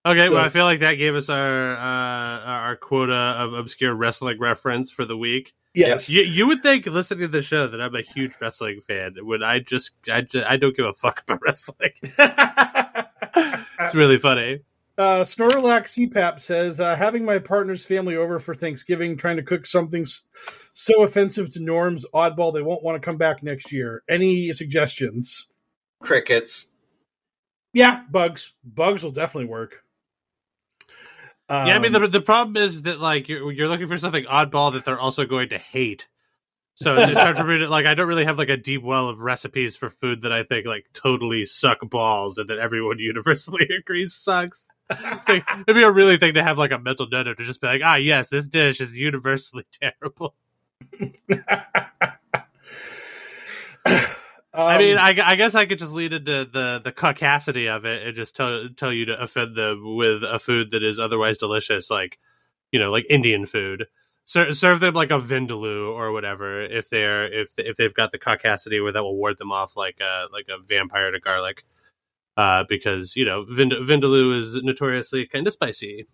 [0.05, 3.93] Okay, so, well, I feel like that gave us our uh, our quota of obscure
[3.93, 5.53] wrestling reference for the week.
[5.73, 9.15] Yes, you, you would think listening to the show that I'm a huge wrestling fan.
[9.21, 11.93] When I just I, just, I don't give a fuck about wrestling.
[12.03, 14.59] it's really funny.
[14.95, 19.65] Uh, Snorlax CPAP says, uh, having my partner's family over for Thanksgiving, trying to cook
[19.65, 20.05] something
[20.73, 24.03] so offensive to norms, oddball, they won't want to come back next year.
[24.07, 25.47] Any suggestions?
[25.99, 26.69] Crickets.
[27.73, 28.53] Yeah, bugs.
[28.63, 29.83] Bugs will definitely work.
[31.49, 34.23] Um, yeah, I mean the the problem is that like you're you're looking for something
[34.25, 36.07] oddball that they're also going to hate.
[36.75, 37.85] So it's hard for me to like.
[37.85, 40.65] I don't really have like a deep well of recipes for food that I think
[40.65, 44.69] like totally suck balls and that everyone universally agrees sucks.
[44.89, 47.67] like, it'd be a really thing to have like a mental note to just be
[47.67, 50.33] like, ah, yes, this dish is universally terrible.
[54.55, 57.85] Um, I mean, I, I, guess I could just lead into the the caucasity of
[57.85, 61.39] it and just tell tell you to offend them with a food that is otherwise
[61.39, 62.19] delicious, like
[62.71, 63.87] you know, like Indian food.
[64.25, 68.19] Ser- serve them like a vindaloo or whatever if they're if if they've got the
[68.19, 71.65] caucasity where that will ward them off like a like a vampire to garlic.
[72.35, 76.07] Uh, because you know Vind- vindaloo is notoriously kind of spicy,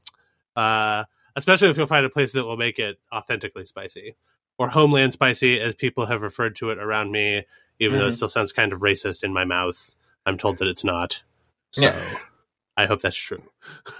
[0.55, 1.05] uh,
[1.35, 4.15] especially if you'll find a place that will make it authentically spicy
[4.57, 7.45] or homeland spicy, as people have referred to it around me
[7.79, 7.99] even mm-hmm.
[7.99, 8.15] though it mm-hmm.
[8.15, 9.95] still sounds kind of racist in my mouth.
[10.25, 11.23] I'm told that it's not.
[11.71, 12.17] So yeah.
[12.77, 13.43] I hope that's true.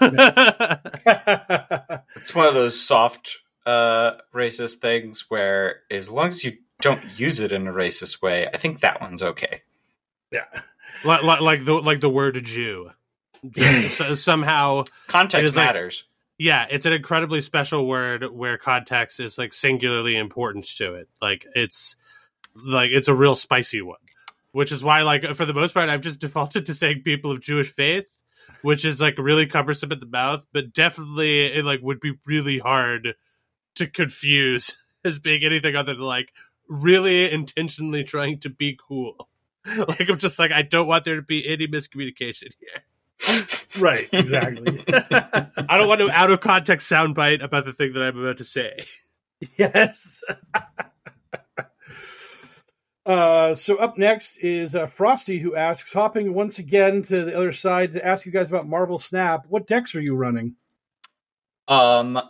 [2.16, 3.38] It's one of those soft
[3.70, 8.48] uh, racist things where, as long as you don't use it in a racist way,
[8.52, 9.62] I think that one's okay.
[10.30, 10.44] yeah.
[11.04, 12.90] like, like, like the like the word Jew.
[13.88, 16.04] So- somehow, Context is like- matters.
[16.38, 21.08] yeah, it's an incredibly special word where context is like singularly important to it.
[21.22, 21.96] Like it's
[22.54, 23.96] like it's a real spicy one,
[24.52, 27.40] which is why like for the most part I've just defaulted to saying people of
[27.40, 28.06] Jewish faith,
[28.62, 32.58] which is like really cumbersome at the mouth, but definitely it like would be really
[32.58, 33.14] hard
[33.76, 36.32] to confuse as being anything other than like
[36.68, 39.28] really intentionally trying to be cool.
[39.76, 43.46] Like I'm just like I don't want there to be any miscommunication here.
[43.78, 44.08] right.
[44.10, 44.82] Exactly.
[44.88, 48.44] I don't want no out of context soundbite about the thing that I'm about to
[48.44, 48.78] say.
[49.58, 50.18] yes.
[53.06, 57.52] Uh, so up next is uh, Frosty, who asks, hopping once again to the other
[57.52, 59.46] side to ask you guys about Marvel Snap.
[59.48, 60.54] What decks are you running?
[61.66, 62.20] Um,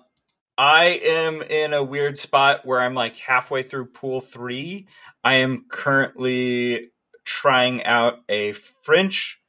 [0.60, 4.88] I am in a weird spot where I'm like halfway through pool three.
[5.24, 6.90] I am currently
[7.24, 9.40] trying out a French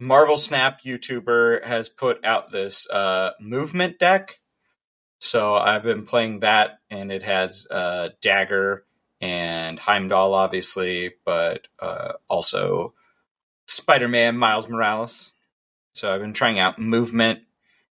[0.00, 4.40] Marvel Snap YouTuber has put out this uh, movement deck.
[5.20, 8.86] So I've been playing that, and it has uh, Dagger
[9.20, 12.94] and Heimdall, obviously, but uh, also
[13.66, 15.32] Spider Man, Miles Morales.
[15.92, 17.42] So I've been trying out movement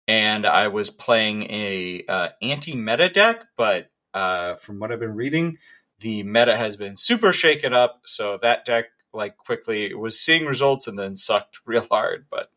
[0.07, 5.57] and I was playing a uh, anti-meta deck, but uh, from what I've been reading,
[5.99, 8.01] the meta has been super shaken up.
[8.05, 12.25] So that deck, like, quickly was seeing results and then sucked real hard.
[12.29, 12.51] But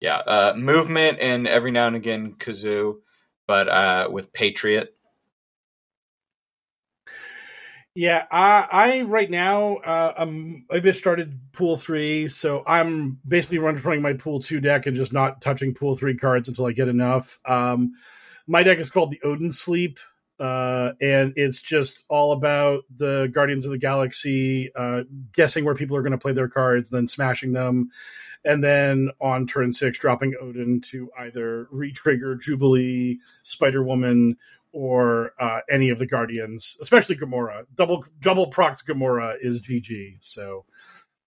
[0.00, 2.98] yeah, uh, movement and every now and again kazoo,
[3.46, 4.94] but uh, with Patriot.
[7.94, 13.58] Yeah, I, I right now uh, I'm I just started pool three, so I'm basically
[13.58, 16.86] running my pool two deck and just not touching pool three cards until I get
[16.88, 17.40] enough.
[17.44, 17.94] Um,
[18.46, 19.98] my deck is called the Odin Sleep,
[20.38, 25.02] uh, and it's just all about the Guardians of the Galaxy, uh,
[25.34, 27.90] guessing where people are going to play their cards, then smashing them,
[28.44, 34.36] and then on turn six dropping Odin to either re-trigger Jubilee, Spider Woman,
[34.72, 37.64] or uh, any of the Guardians, especially Gamora.
[37.74, 40.16] Double double procs Gamora is GG.
[40.20, 40.64] So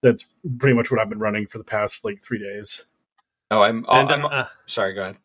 [0.02, 0.26] that's
[0.58, 2.86] pretty much what I've been running for the past like three days.
[3.52, 3.86] Oh, I'm.
[3.90, 4.94] And, I'm uh, sorry.
[4.94, 5.18] Go ahead.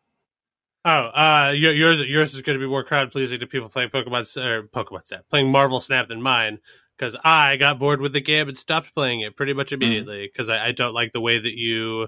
[0.85, 4.21] oh, uh, yours yours is going to be more crowd pleasing to people playing Pokemon
[4.21, 6.59] S- or Pokemon Snap, playing Marvel Snap than mine.
[6.97, 10.27] Because I got bored with the game and stopped playing it pretty much immediately.
[10.27, 12.07] Because I, I don't like the way that you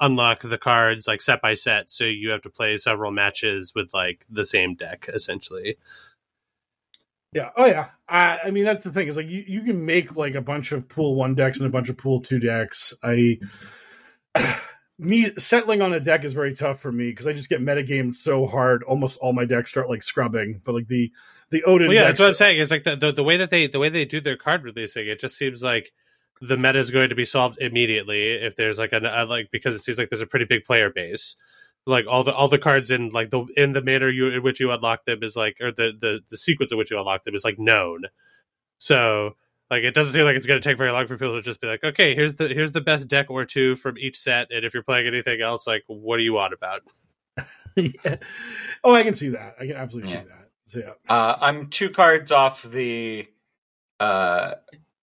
[0.00, 3.92] unlock the cards like set by set, so you have to play several matches with
[3.92, 5.76] like the same deck essentially.
[7.32, 7.50] Yeah.
[7.56, 7.88] Oh yeah.
[8.08, 10.72] I, I mean that's the thing is like you, you can make like a bunch
[10.72, 12.94] of pool one decks and a bunch of pool two decks.
[13.02, 13.38] I
[14.98, 18.14] me settling on a deck is very tough for me because I just get metagamed
[18.14, 18.82] so hard.
[18.82, 21.12] Almost all my decks start like scrubbing, but like the
[21.50, 21.88] the Odin.
[21.88, 22.60] Well, yeah, that's what I'm are- saying.
[22.60, 25.06] It's like the, the the way that they the way they do their card releasing,
[25.06, 25.92] it just seems like
[26.40, 29.74] the meta is going to be solved immediately if there's like an a, like because
[29.74, 31.36] it seems like there's a pretty big player base.
[31.86, 34.60] Like all the all the cards in like the in the manner you in which
[34.60, 37.34] you unlock them is like or the the the sequence in which you unlock them
[37.34, 38.02] is like known.
[38.78, 39.36] So
[39.70, 41.60] like it doesn't seem like it's going to take very long for people to just
[41.60, 44.64] be like, okay, here's the here's the best deck or two from each set, and
[44.64, 46.82] if you're playing anything else, like what do you want about?
[47.76, 48.16] yeah.
[48.84, 49.54] Oh, I can see that.
[49.60, 50.22] I can absolutely Yeah.
[50.22, 50.50] see that.
[50.66, 50.92] So yeah.
[51.14, 53.26] Uh, I'm two cards off the,
[54.00, 54.54] uh,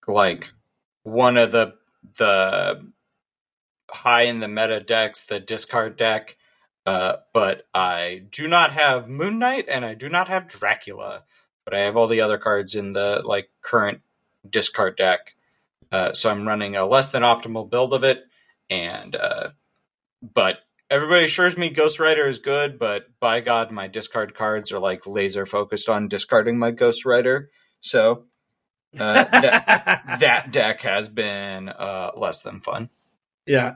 [0.07, 0.49] like
[1.05, 1.75] one of the
[2.17, 2.91] the
[3.89, 6.35] high in the meta decks, the discard deck.
[6.85, 11.23] Uh, but I do not have Moon Knight and I do not have Dracula,
[11.63, 14.01] but I have all the other cards in the like current
[14.47, 15.35] discard deck.
[15.91, 18.23] Uh, so I'm running a less than optimal build of it,
[18.69, 19.49] and uh,
[20.21, 20.57] but
[20.89, 25.07] everybody assures me Ghost Rider is good, but by God, my discard cards are like
[25.07, 27.49] laser focused on discarding my Ghost Rider.
[27.79, 28.25] So
[28.99, 32.89] uh, that that deck has been uh, less than fun.
[33.45, 33.75] Yeah.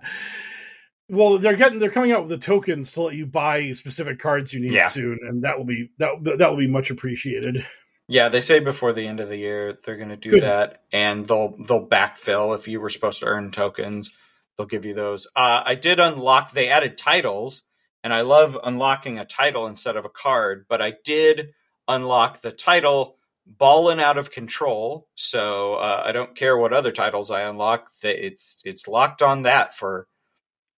[1.09, 4.53] Well, they're getting they're coming out with the tokens to let you buy specific cards
[4.53, 4.89] you need Yeah.
[4.89, 7.65] soon, and that will be that that will be much appreciated.
[8.07, 10.43] Yeah, they say before the end of the year they're going to do Good.
[10.43, 14.11] that, and they'll they'll backfill if you were supposed to earn tokens.
[14.57, 15.27] They'll give you those.
[15.35, 16.51] Uh, I did unlock.
[16.51, 17.61] They added titles,
[18.03, 20.65] and I love unlocking a title instead of a card.
[20.67, 21.53] But I did
[21.87, 23.15] unlock the title
[23.57, 27.91] "Ballin' Out of Control," so uh, I don't care what other titles I unlock.
[28.01, 30.07] That it's it's locked on that for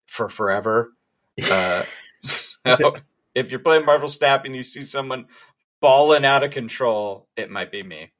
[0.06, 0.92] for forever.
[1.50, 1.84] Uh,
[2.22, 2.96] so
[3.34, 5.24] if you're playing Marvel Snap and you see someone
[5.80, 8.12] balling out of control, it might be me.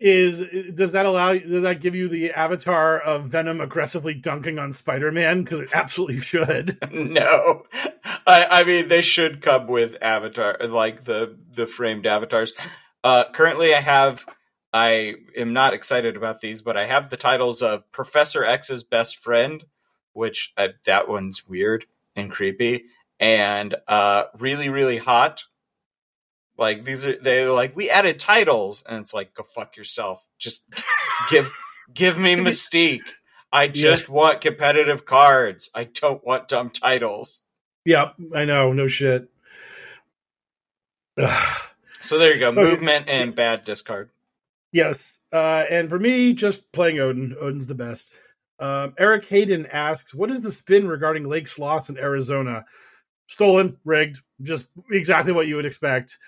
[0.00, 0.42] is
[0.74, 5.12] does that allow does that give you the avatar of Venom aggressively dunking on Spider
[5.12, 5.44] Man?
[5.44, 6.78] Because it absolutely should.
[6.92, 7.62] no,
[8.26, 12.52] I, I mean they should come with avatar like the the framed avatars.
[13.06, 14.26] Uh, currently, I have.
[14.72, 19.16] I am not excited about these, but I have the titles of Professor X's best
[19.16, 19.62] friend,
[20.12, 22.86] which uh, that one's weird and creepy,
[23.20, 25.44] and uh, really really hot,
[26.58, 30.26] like these are they like we added titles, and it's like go fuck yourself.
[30.36, 30.64] Just
[31.30, 31.48] give
[31.94, 33.06] give me Mystique.
[33.52, 34.14] I just yeah.
[34.14, 35.70] want competitive cards.
[35.72, 37.42] I don't want dumb titles.
[37.84, 38.72] Yep, I know.
[38.72, 39.28] No shit.
[42.06, 42.52] so there you go.
[42.52, 44.10] Movement and bad discard.
[44.72, 47.34] Yes, uh, and for me, just playing Odin.
[47.40, 48.08] Odin's the best.
[48.58, 52.64] Um, Eric Hayden asks, "What is the spin regarding Lake's loss in Arizona?
[53.26, 56.18] Stolen, rigged, just exactly what you would expect."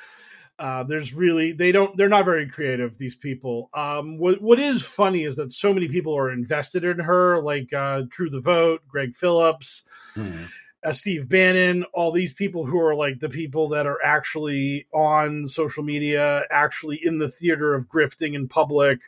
[0.59, 3.71] Uh, there's really they don't they're not very creative these people.
[3.73, 7.73] Um, what what is funny is that so many people are invested in her, like
[7.73, 9.85] uh, True the Vote, Greg Phillips,
[10.17, 10.49] mm.
[10.85, 15.47] Uh, Steve Bannon, all these people who are like the people that are actually on
[15.47, 19.01] social media, actually in the theater of grifting in public,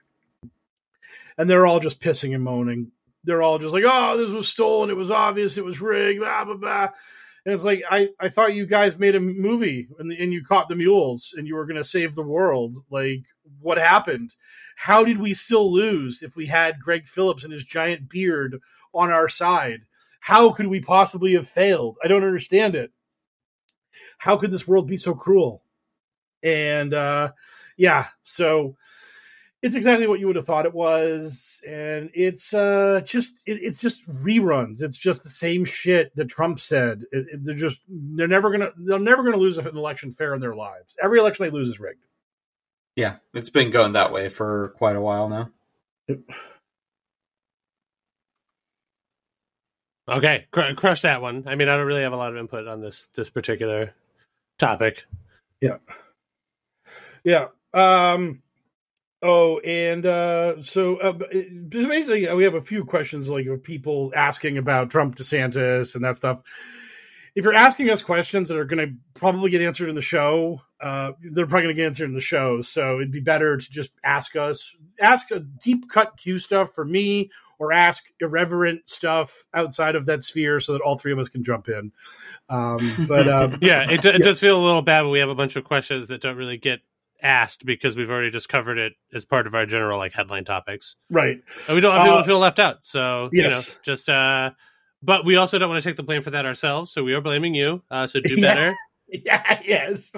[1.38, 2.90] and they're all just pissing and moaning.
[3.24, 4.90] They're all just like, "Oh, this was stolen.
[4.90, 5.58] It was obvious.
[5.58, 6.88] It was rigged." Blah blah blah.
[7.44, 10.68] And it's like I, I thought you guys made a movie and, and you caught
[10.68, 12.76] the mules and you were going to save the world.
[12.90, 13.24] Like
[13.60, 14.34] what happened?
[14.76, 18.60] How did we still lose if we had Greg Phillips and his giant beard
[18.92, 19.82] on our side?
[20.20, 21.96] How could we possibly have failed?
[22.04, 22.92] I don't understand it.
[24.18, 25.62] How could this world be so cruel?
[26.42, 27.32] And uh,
[27.76, 28.76] yeah, so
[29.62, 33.76] it's exactly what you would have thought it was and it's uh just it, it's
[33.76, 38.28] just reruns it's just the same shit that trump said it, it, they're just they're
[38.28, 41.50] never gonna they're never gonna lose an election fair in their lives every election they
[41.50, 42.06] lose is rigged
[42.96, 45.50] yeah it's been going that way for quite a while now
[50.10, 52.66] okay cr- crush that one i mean i don't really have a lot of input
[52.66, 53.94] on this this particular
[54.58, 55.04] topic
[55.60, 55.76] yeah
[57.24, 58.42] yeah um
[59.22, 61.12] Oh, and uh, so uh,
[61.68, 66.04] basically, uh, we have a few questions like of people asking about Trump, DeSantis, and
[66.04, 66.40] that stuff.
[67.34, 70.62] If you're asking us questions that are going to probably get answered in the show,
[70.80, 72.62] uh, they're probably going to get answered in the show.
[72.62, 76.84] So it'd be better to just ask us, ask a deep cut Q stuff for
[76.84, 77.30] me,
[77.60, 81.44] or ask irreverent stuff outside of that sphere, so that all three of us can
[81.44, 81.92] jump in.
[82.48, 82.78] Um,
[83.08, 84.24] but um, yeah, it, it yeah.
[84.24, 86.56] does feel a little bad when we have a bunch of questions that don't really
[86.56, 86.80] get
[87.22, 90.96] asked because we've already just covered it as part of our general like headline topics.
[91.10, 91.38] Right.
[91.68, 92.84] And we don't want people to feel left out.
[92.84, 93.34] So, yes.
[93.34, 94.50] you know, just uh
[95.02, 97.20] but we also don't want to take the blame for that ourselves, so we are
[97.20, 97.82] blaming you.
[97.90, 98.74] Uh so do better.
[99.08, 100.10] yeah, yes.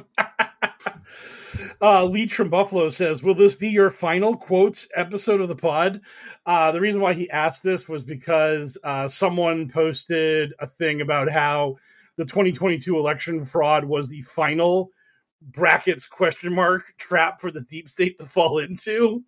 [1.82, 6.00] Uh, Lee from Buffalo says, "Will this be your final quotes episode of the pod?"
[6.46, 11.28] Uh, the reason why he asked this was because uh, someone posted a thing about
[11.28, 11.76] how
[12.16, 14.90] the 2022 election fraud was the final
[15.50, 19.24] brackets question mark trap for the deep state to fall into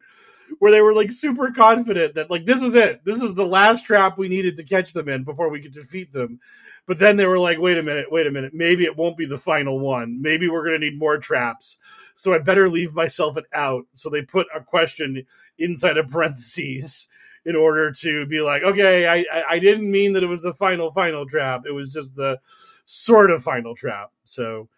[0.59, 3.05] where they were like super confident that like this was it.
[3.05, 6.13] This was the last trap we needed to catch them in before we could defeat
[6.13, 6.41] them.
[6.87, 8.55] But then they were like wait a minute wait a minute.
[8.55, 10.21] Maybe it won't be the final one.
[10.21, 11.79] Maybe we're going to need more traps.
[12.15, 13.87] So i better leave myself an out.
[13.93, 15.25] So they put a question
[15.59, 17.09] inside of parentheses
[17.47, 20.93] in order to be like okay i i didn't mean that it was the final
[20.93, 21.63] final trap.
[21.67, 22.39] It was just the
[22.85, 24.11] sort of final trap.
[24.25, 24.69] So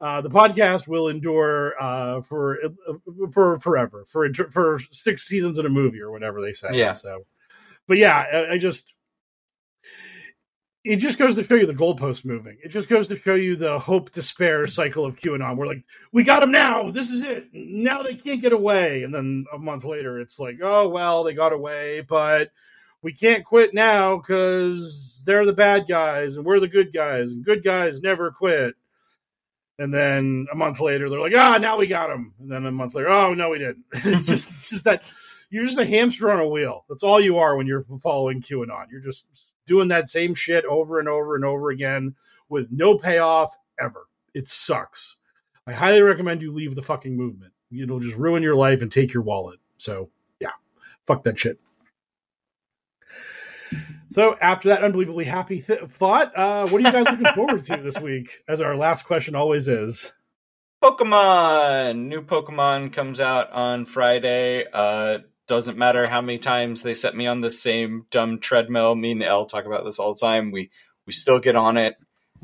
[0.00, 2.92] uh, the podcast will endure uh, for uh,
[3.32, 6.70] for forever for for six seasons in a movie or whatever they say.
[6.72, 6.94] Yeah.
[6.94, 7.26] So,
[7.86, 8.94] but yeah, I, I just
[10.84, 12.56] it just goes to show you the goalpost moving.
[12.64, 15.56] It just goes to show you the hope despair cycle of QAnon.
[15.56, 16.90] We're like, we got them now.
[16.90, 17.48] This is it.
[17.52, 19.02] Now they can't get away.
[19.02, 22.50] And then a month later, it's like, oh well, they got away, but
[23.02, 27.44] we can't quit now because they're the bad guys and we're the good guys, and
[27.44, 28.74] good guys never quit.
[29.80, 32.34] And then a month later, they're like, ah, now we got him.
[32.38, 33.86] And then a month later, oh no, we didn't.
[33.92, 35.04] it's just just that
[35.48, 36.84] you're just a hamster on a wheel.
[36.90, 38.90] That's all you are when you're following QAnon.
[38.90, 39.24] You're just
[39.66, 42.14] doing that same shit over and over and over again
[42.50, 44.06] with no payoff ever.
[44.34, 45.16] It sucks.
[45.66, 47.54] I highly recommend you leave the fucking movement.
[47.72, 49.60] It'll just ruin your life and take your wallet.
[49.78, 50.50] So yeah,
[51.06, 51.58] fuck that shit.
[54.10, 57.76] So after that unbelievably happy th- thought, uh, what are you guys looking forward to
[57.76, 58.42] this week?
[58.48, 60.12] As our last question always is.
[60.82, 62.08] Pokemon.
[62.08, 64.64] New Pokemon comes out on Friday.
[64.72, 68.94] Uh, doesn't matter how many times they set me on the same dumb treadmill.
[68.94, 70.50] Me and Elle talk about this all the time.
[70.50, 70.70] We
[71.06, 71.96] we still get on it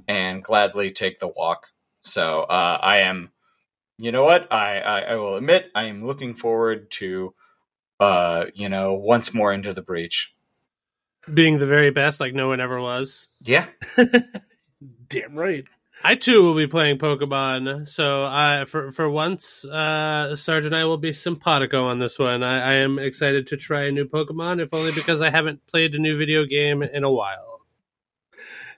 [0.07, 1.69] and gladly take the walk.
[2.03, 3.31] So uh, I am
[3.99, 4.53] you know what?
[4.53, 7.35] I, I, I will admit I am looking forward to,
[7.99, 10.35] uh, you know, once more into the breach.
[11.33, 13.29] Being the very best, like no one ever was.
[13.43, 13.67] Yeah.
[15.09, 15.65] Damn right.
[16.05, 20.85] I too will be playing Pokemon, so I for for once, uh, Sarge and I
[20.85, 22.43] will be simpatico on this one.
[22.43, 25.95] I, I am excited to try a new Pokemon, if only because I haven't played
[25.95, 27.63] a new video game in a while.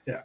[0.07, 0.21] Yeah.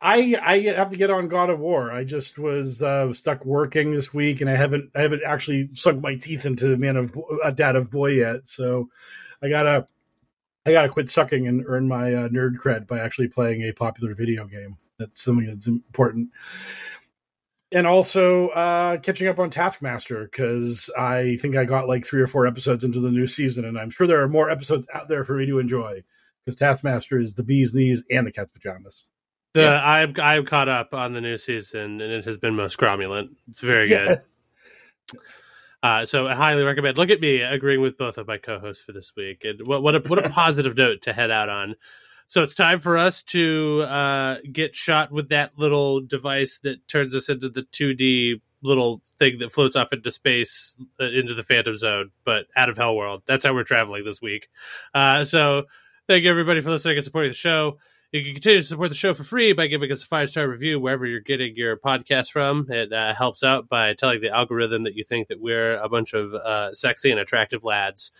[0.00, 1.90] I I have to get on God of War.
[1.90, 6.02] I just was uh, stuck working this week, and I haven't I haven't actually sunk
[6.02, 8.46] my teeth into Man of uh, Dad of Boy yet.
[8.46, 8.90] So
[9.42, 9.86] I gotta
[10.68, 14.14] I gotta quit sucking and earn my uh, nerd cred by actually playing a popular
[14.14, 14.76] video game.
[14.98, 16.30] That's something that's important.
[17.70, 22.26] And also uh, catching up on Taskmaster because I think I got like three or
[22.26, 25.24] four episodes into the new season, and I'm sure there are more episodes out there
[25.24, 26.02] for me to enjoy
[26.44, 29.04] because Taskmaster is the bee's knees and the cat's pajamas.
[29.54, 29.82] The yeah.
[29.82, 33.30] I'm I'm caught up on the new season, and it has been most cromulent.
[33.48, 34.22] It's very good.
[35.82, 36.98] Uh, so I highly recommend.
[36.98, 39.94] Look at me agreeing with both of my co-hosts for this week, and what what
[39.94, 41.76] a what a positive note to head out on.
[42.26, 47.14] So it's time for us to uh, get shot with that little device that turns
[47.14, 51.76] us into the 2D little thing that floats off into space uh, into the Phantom
[51.76, 53.22] Zone, but out of Hell World.
[53.26, 54.48] That's how we're traveling this week.
[54.92, 55.64] Uh, so
[56.06, 57.78] thank you everybody for listening and supporting the show.
[58.10, 60.48] You can continue to support the show for free by giving us a five star
[60.48, 62.66] review wherever you're getting your podcast from.
[62.70, 66.14] It uh, helps out by telling the algorithm that you think that we're a bunch
[66.14, 68.10] of uh, sexy and attractive lads.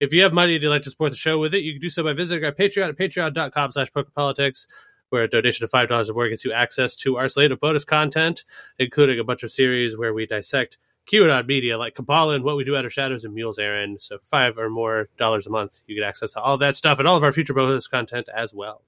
[0.00, 1.82] If you have money and you'd like to support the show with it, you can
[1.82, 4.68] do so by visiting our Patreon at patreon.com slash pokerpolitics,
[5.10, 7.84] where a donation of $5 or more gets you access to our slate of bonus
[7.84, 8.44] content,
[8.78, 10.78] including a bunch of series where we dissect
[11.10, 13.98] QAnon media like Kabbalah and What We Do Out of Shadows and Mule's Errand.
[14.00, 17.06] So five or more dollars a month, you get access to all that stuff and
[17.06, 18.82] all of our future bonus content as well.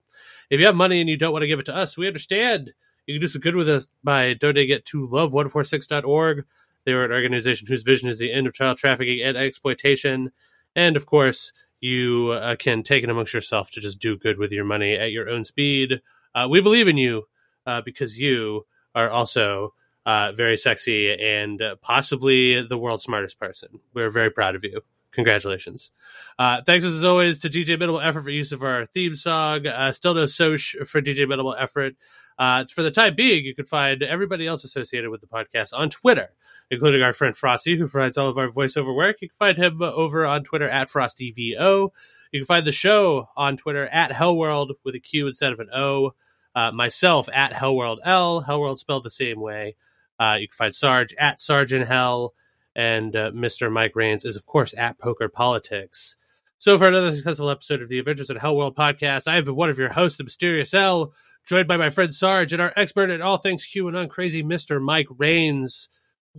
[0.50, 2.72] If you have money and you don't want to give it to us, we understand.
[3.06, 6.44] You can do some good with us by donating it to love146.org.
[6.84, 10.32] They are an organization whose vision is the end of child trafficking and exploitation.
[10.74, 14.52] And of course, you uh, can take it amongst yourself to just do good with
[14.52, 16.00] your money at your own speed.
[16.34, 17.28] Uh, we believe in you
[17.66, 19.74] uh, because you are also
[20.09, 23.68] uh, very sexy and possibly the world's smartest person.
[23.93, 24.80] We're very proud of you
[25.12, 25.93] congratulations.
[26.39, 29.66] Uh, thanks as always to DJ Minimal Effort for use of our theme song.
[29.66, 31.94] Uh, still no Soch for DJ Minimal Effort.
[32.39, 35.90] Uh, for the time being, you can find everybody else associated with the podcast on
[35.90, 36.30] Twitter,
[36.70, 39.16] including our friend Frosty, who provides all of our voiceover work.
[39.20, 41.90] You can find him over on Twitter at FrostyVO.
[42.32, 45.68] You can find the show on Twitter at Hellworld with a Q instead of an
[45.74, 46.12] O.
[46.55, 48.43] Uh, myself at Hellworld L.
[48.43, 49.76] Hellworld spelled the same way.
[50.18, 52.34] Uh, you can find Sarge at Sergeant Hell
[52.74, 53.70] and uh, Mr.
[53.70, 56.16] Mike Rains is, of course, at Poker Politics.
[56.58, 59.70] So, for another successful episode of the Adventures in Hell World podcast, I have one
[59.70, 61.12] of your hosts, the Mysterious L,
[61.44, 64.80] joined by my friend Sarge and our expert at all things QAnon crazy, Mr.
[64.80, 65.88] Mike Rains.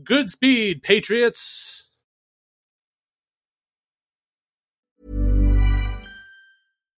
[0.04, 1.89] Good speed, Patriots!